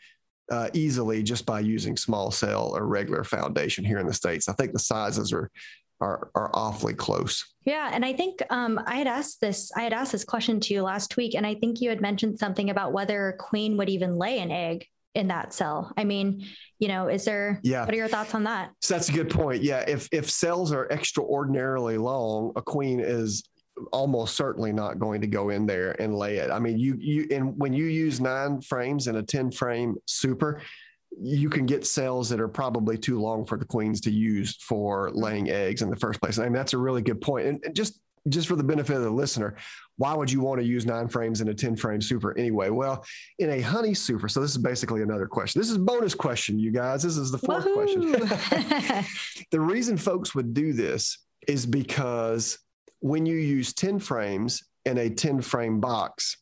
Uh, 0.51 0.69
easily 0.73 1.23
just 1.23 1.45
by 1.45 1.61
using 1.61 1.95
small 1.95 2.29
cell 2.29 2.75
or 2.75 2.85
regular 2.85 3.23
foundation 3.23 3.85
here 3.85 3.99
in 3.99 4.05
the 4.05 4.13
states. 4.13 4.49
I 4.49 4.53
think 4.53 4.73
the 4.73 4.77
sizes 4.77 5.31
are 5.31 5.49
are 6.01 6.29
are 6.35 6.51
awfully 6.53 6.93
close. 6.93 7.45
Yeah, 7.65 7.89
and 7.93 8.03
I 8.03 8.13
think 8.13 8.41
um, 8.49 8.79
I 8.85 8.95
had 8.95 9.07
asked 9.07 9.41
this. 9.41 9.71
I 9.75 9.83
had 9.83 9.93
asked 9.93 10.11
this 10.11 10.25
question 10.25 10.59
to 10.61 10.73
you 10.73 10.81
last 10.81 11.17
week, 11.17 11.35
and 11.35 11.45
I 11.45 11.55
think 11.55 11.81
you 11.81 11.89
had 11.89 12.01
mentioned 12.01 12.39
something 12.39 12.69
about 12.69 12.93
whether 12.93 13.29
a 13.29 13.37
queen 13.37 13.77
would 13.77 13.89
even 13.89 14.15
lay 14.15 14.39
an 14.39 14.51
egg 14.51 14.85
in 15.15 15.27
that 15.27 15.53
cell. 15.53 15.91
I 15.95 16.03
mean, 16.03 16.45
you 16.79 16.87
know, 16.87 17.07
is 17.07 17.25
there? 17.25 17.59
Yeah. 17.63 17.85
What 17.85 17.93
are 17.93 17.97
your 17.97 18.07
thoughts 18.07 18.35
on 18.35 18.43
that? 18.45 18.71
So 18.81 18.95
that's 18.95 19.09
a 19.09 19.13
good 19.13 19.29
point. 19.29 19.63
Yeah, 19.63 19.83
if 19.87 20.09
if 20.11 20.29
cells 20.29 20.71
are 20.71 20.87
extraordinarily 20.91 21.97
long, 21.97 22.51
a 22.55 22.61
queen 22.61 22.99
is 22.99 23.43
almost 23.91 24.35
certainly 24.35 24.71
not 24.71 24.99
going 24.99 25.21
to 25.21 25.27
go 25.27 25.49
in 25.49 25.65
there 25.65 25.99
and 26.01 26.15
lay 26.15 26.37
it. 26.37 26.51
I 26.51 26.59
mean, 26.59 26.77
you 26.77 26.95
you 26.99 27.27
and 27.31 27.57
when 27.57 27.73
you 27.73 27.85
use 27.85 28.19
nine 28.19 28.61
frames 28.61 29.07
in 29.07 29.15
a 29.15 29.23
10 29.23 29.51
frame 29.51 29.95
super, 30.05 30.61
you 31.21 31.49
can 31.49 31.65
get 31.65 31.85
cells 31.85 32.29
that 32.29 32.39
are 32.39 32.47
probably 32.47 32.97
too 32.97 33.19
long 33.19 33.45
for 33.45 33.57
the 33.57 33.65
queens 33.65 34.01
to 34.01 34.11
use 34.11 34.55
for 34.57 35.09
mm-hmm. 35.09 35.17
laying 35.17 35.49
eggs 35.49 35.81
in 35.81 35.89
the 35.89 35.95
first 35.95 36.21
place. 36.21 36.39
I 36.39 36.43
mean, 36.43 36.53
that's 36.53 36.73
a 36.73 36.77
really 36.77 37.01
good 37.01 37.21
point. 37.21 37.47
And, 37.47 37.63
and 37.65 37.75
just 37.75 37.99
just 38.29 38.47
for 38.47 38.55
the 38.55 38.63
benefit 38.63 38.95
of 38.95 39.03
the 39.03 39.09
listener, 39.09 39.57
why 39.97 40.13
would 40.13 40.31
you 40.31 40.39
want 40.39 40.61
to 40.61 40.65
use 40.65 40.85
nine 40.85 41.09
frames 41.09 41.41
in 41.41 41.49
a 41.49 41.53
10 41.53 41.75
frame 41.75 42.01
super 42.01 42.37
anyway? 42.37 42.69
Well, 42.69 43.03
in 43.39 43.49
a 43.49 43.59
honey 43.59 43.93
super, 43.93 44.29
so 44.29 44.39
this 44.39 44.51
is 44.51 44.57
basically 44.57 45.01
another 45.01 45.27
question. 45.27 45.59
This 45.59 45.69
is 45.69 45.77
bonus 45.77 46.15
question, 46.15 46.57
you 46.57 46.71
guys. 46.71 47.03
This 47.03 47.17
is 47.17 47.31
the 47.31 47.37
fourth 47.37 47.65
Woo-hoo. 47.65 48.15
question. 48.15 49.05
the 49.51 49.59
reason 49.59 49.97
folks 49.97 50.33
would 50.33 50.53
do 50.53 50.73
this 50.73 51.17
is 51.47 51.65
because 51.65 52.57
when 53.01 53.25
you 53.25 53.35
use 53.35 53.73
10 53.73 53.99
frames 53.99 54.63
in 54.85 54.97
a 54.97 55.09
10 55.09 55.41
frame 55.41 55.81
box, 55.81 56.37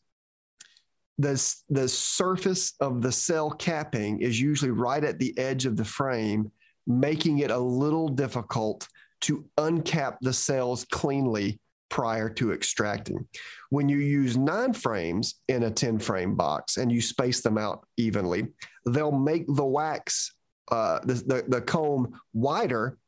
the, 1.22 1.54
the 1.70 1.88
surface 1.88 2.74
of 2.80 3.00
the 3.00 3.12
cell 3.12 3.50
capping 3.50 4.20
is 4.20 4.40
usually 4.40 4.70
right 4.70 5.04
at 5.04 5.18
the 5.18 5.36
edge 5.38 5.66
of 5.66 5.76
the 5.76 5.84
frame, 5.84 6.50
making 6.86 7.38
it 7.38 7.50
a 7.50 7.58
little 7.58 8.08
difficult 8.08 8.88
to 9.22 9.44
uncap 9.56 10.16
the 10.20 10.32
cells 10.32 10.84
cleanly 10.90 11.60
prior 11.88 12.28
to 12.28 12.52
extracting. 12.52 13.24
When 13.70 13.88
you 13.88 13.98
use 13.98 14.36
nine 14.36 14.72
frames 14.72 15.36
in 15.48 15.62
a 15.62 15.70
10 15.70 16.00
frame 16.00 16.34
box 16.34 16.76
and 16.76 16.90
you 16.90 17.00
space 17.00 17.40
them 17.40 17.56
out 17.56 17.86
evenly, 17.96 18.48
they'll 18.86 19.12
make 19.12 19.44
the 19.46 19.64
wax, 19.64 20.34
uh, 20.72 21.00
the, 21.04 21.14
the, 21.14 21.44
the 21.46 21.60
comb 21.60 22.18
wider 22.32 22.98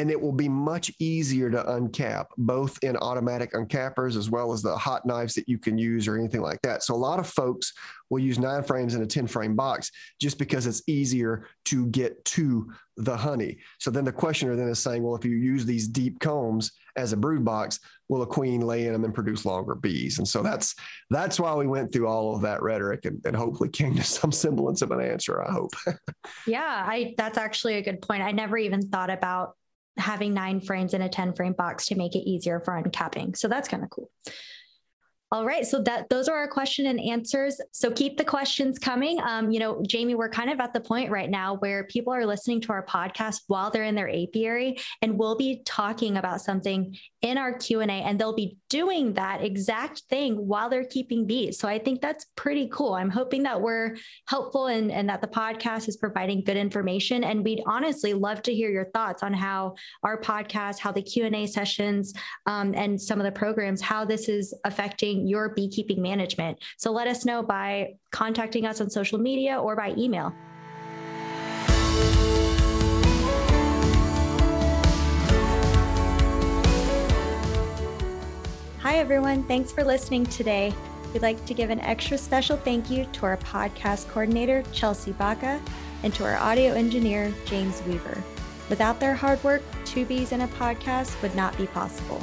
and 0.00 0.10
it 0.10 0.18
will 0.18 0.32
be 0.32 0.48
much 0.48 0.90
easier 0.98 1.50
to 1.50 1.62
uncap, 1.64 2.28
both 2.38 2.78
in 2.82 2.96
automatic 2.96 3.52
uncappers 3.52 4.16
as 4.16 4.30
well 4.30 4.50
as 4.50 4.62
the 4.62 4.74
hot 4.74 5.04
knives 5.04 5.34
that 5.34 5.46
you 5.46 5.58
can 5.58 5.76
use 5.76 6.08
or 6.08 6.16
anything 6.16 6.40
like 6.40 6.62
that. 6.62 6.82
So 6.82 6.94
a 6.94 6.96
lot 6.96 7.18
of 7.18 7.26
folks 7.26 7.74
will 8.08 8.18
use 8.18 8.38
nine 8.38 8.62
frames 8.62 8.94
in 8.94 9.02
a 9.02 9.06
10 9.06 9.26
frame 9.26 9.54
box 9.54 9.90
just 10.18 10.38
because 10.38 10.66
it's 10.66 10.82
easier 10.88 11.46
to 11.66 11.86
get 11.88 12.24
to 12.24 12.72
the 12.96 13.14
honey. 13.14 13.58
So 13.78 13.90
then 13.90 14.06
the 14.06 14.12
questioner 14.12 14.56
then 14.56 14.68
is 14.68 14.78
saying, 14.78 15.02
well, 15.02 15.16
if 15.16 15.24
you 15.24 15.36
use 15.36 15.66
these 15.66 15.86
deep 15.86 16.18
combs 16.18 16.72
as 16.96 17.12
a 17.12 17.16
brood 17.16 17.44
box, 17.44 17.78
will 18.08 18.22
a 18.22 18.26
queen 18.26 18.62
lay 18.62 18.86
in 18.86 18.94
them 18.94 19.04
and 19.04 19.14
produce 19.14 19.44
longer 19.44 19.74
bees? 19.74 20.18
And 20.18 20.26
so 20.26 20.42
that's 20.42 20.74
that's 21.10 21.38
why 21.38 21.54
we 21.54 21.66
went 21.66 21.92
through 21.92 22.08
all 22.08 22.34
of 22.34 22.42
that 22.42 22.62
rhetoric 22.62 23.04
and, 23.04 23.20
and 23.26 23.36
hopefully 23.36 23.68
came 23.72 23.94
to 23.96 24.02
some 24.02 24.32
semblance 24.32 24.80
of 24.80 24.92
an 24.92 25.00
answer, 25.02 25.42
I 25.42 25.52
hope. 25.52 25.72
yeah, 26.46 26.86
I 26.88 27.14
that's 27.18 27.36
actually 27.36 27.74
a 27.74 27.82
good 27.82 28.00
point. 28.00 28.22
I 28.22 28.32
never 28.32 28.56
even 28.56 28.80
thought 28.80 29.10
about 29.10 29.56
having 29.96 30.34
nine 30.34 30.60
frames 30.60 30.94
in 30.94 31.02
a 31.02 31.08
10 31.08 31.34
frame 31.34 31.52
box 31.52 31.86
to 31.86 31.94
make 31.94 32.14
it 32.14 32.28
easier 32.28 32.60
for 32.60 32.80
uncapping. 32.80 33.36
So 33.36 33.48
that's 33.48 33.68
kind 33.68 33.82
of 33.82 33.90
cool. 33.90 34.10
All 35.32 35.46
right, 35.46 35.64
so 35.64 35.80
that 35.82 36.08
those 36.08 36.28
are 36.28 36.36
our 36.36 36.48
question 36.48 36.86
and 36.86 36.98
answers. 36.98 37.60
So 37.70 37.92
keep 37.92 38.18
the 38.18 38.24
questions 38.24 38.80
coming. 38.80 39.20
Um, 39.22 39.52
you 39.52 39.60
know, 39.60 39.80
Jamie, 39.86 40.16
we're 40.16 40.28
kind 40.28 40.50
of 40.50 40.58
at 40.58 40.72
the 40.72 40.80
point 40.80 41.08
right 41.12 41.30
now 41.30 41.54
where 41.56 41.84
people 41.84 42.12
are 42.12 42.26
listening 42.26 42.60
to 42.62 42.72
our 42.72 42.84
podcast 42.84 43.42
while 43.46 43.70
they're 43.70 43.84
in 43.84 43.94
their 43.94 44.08
apiary, 44.08 44.78
and 45.02 45.16
we'll 45.16 45.36
be 45.36 45.62
talking 45.64 46.16
about 46.16 46.40
something 46.40 46.96
in 47.22 47.38
our 47.38 47.56
Q&A 47.56 47.84
and 47.84 48.18
they'll 48.18 48.34
be 48.34 48.56
doing 48.70 49.12
that 49.12 49.44
exact 49.44 50.02
thing 50.08 50.34
while 50.34 50.70
they're 50.70 50.84
keeping 50.84 51.26
bees. 51.26 51.58
So 51.58 51.68
I 51.68 51.78
think 51.78 52.00
that's 52.00 52.26
pretty 52.34 52.68
cool. 52.72 52.94
I'm 52.94 53.10
hoping 53.10 53.42
that 53.42 53.60
we're 53.60 53.96
helpful 54.26 54.66
and, 54.66 54.90
and 54.90 55.08
that 55.10 55.20
the 55.20 55.28
podcast 55.28 55.86
is 55.88 55.96
providing 55.96 56.42
good 56.42 56.56
information. 56.56 57.22
And 57.22 57.44
we'd 57.44 57.62
honestly 57.66 58.14
love 58.14 58.42
to 58.42 58.54
hear 58.54 58.70
your 58.70 58.86
thoughts 58.86 59.22
on 59.22 59.34
how 59.34 59.74
our 60.02 60.20
podcast, 60.20 60.78
how 60.78 60.92
the 60.92 61.02
Q&A 61.02 61.46
sessions 61.46 62.14
um, 62.46 62.74
and 62.74 63.00
some 63.00 63.20
of 63.20 63.24
the 63.24 63.32
programs, 63.32 63.82
how 63.82 64.04
this 64.04 64.28
is 64.28 64.54
affecting 64.64 65.19
your 65.26 65.50
beekeeping 65.50 66.02
management. 66.02 66.58
So 66.76 66.92
let 66.92 67.06
us 67.06 67.24
know 67.24 67.42
by 67.42 67.94
contacting 68.10 68.66
us 68.66 68.80
on 68.80 68.90
social 68.90 69.18
media 69.18 69.58
or 69.58 69.76
by 69.76 69.94
email. 69.96 70.34
Hi, 78.80 78.96
everyone. 78.96 79.44
Thanks 79.44 79.70
for 79.70 79.84
listening 79.84 80.26
today. 80.26 80.74
We'd 81.12 81.22
like 81.22 81.44
to 81.46 81.54
give 81.54 81.70
an 81.70 81.80
extra 81.80 82.16
special 82.16 82.56
thank 82.56 82.90
you 82.90 83.04
to 83.12 83.26
our 83.26 83.36
podcast 83.38 84.08
coordinator, 84.08 84.62
Chelsea 84.72 85.12
Baca, 85.12 85.60
and 86.02 86.14
to 86.14 86.24
our 86.24 86.36
audio 86.36 86.72
engineer, 86.72 87.32
James 87.44 87.82
Weaver. 87.82 88.22
Without 88.68 89.00
their 89.00 89.14
hard 89.14 89.42
work, 89.42 89.62
Two 89.84 90.04
Bees 90.06 90.32
in 90.32 90.42
a 90.42 90.48
Podcast 90.48 91.20
would 91.20 91.34
not 91.34 91.56
be 91.58 91.66
possible. 91.66 92.22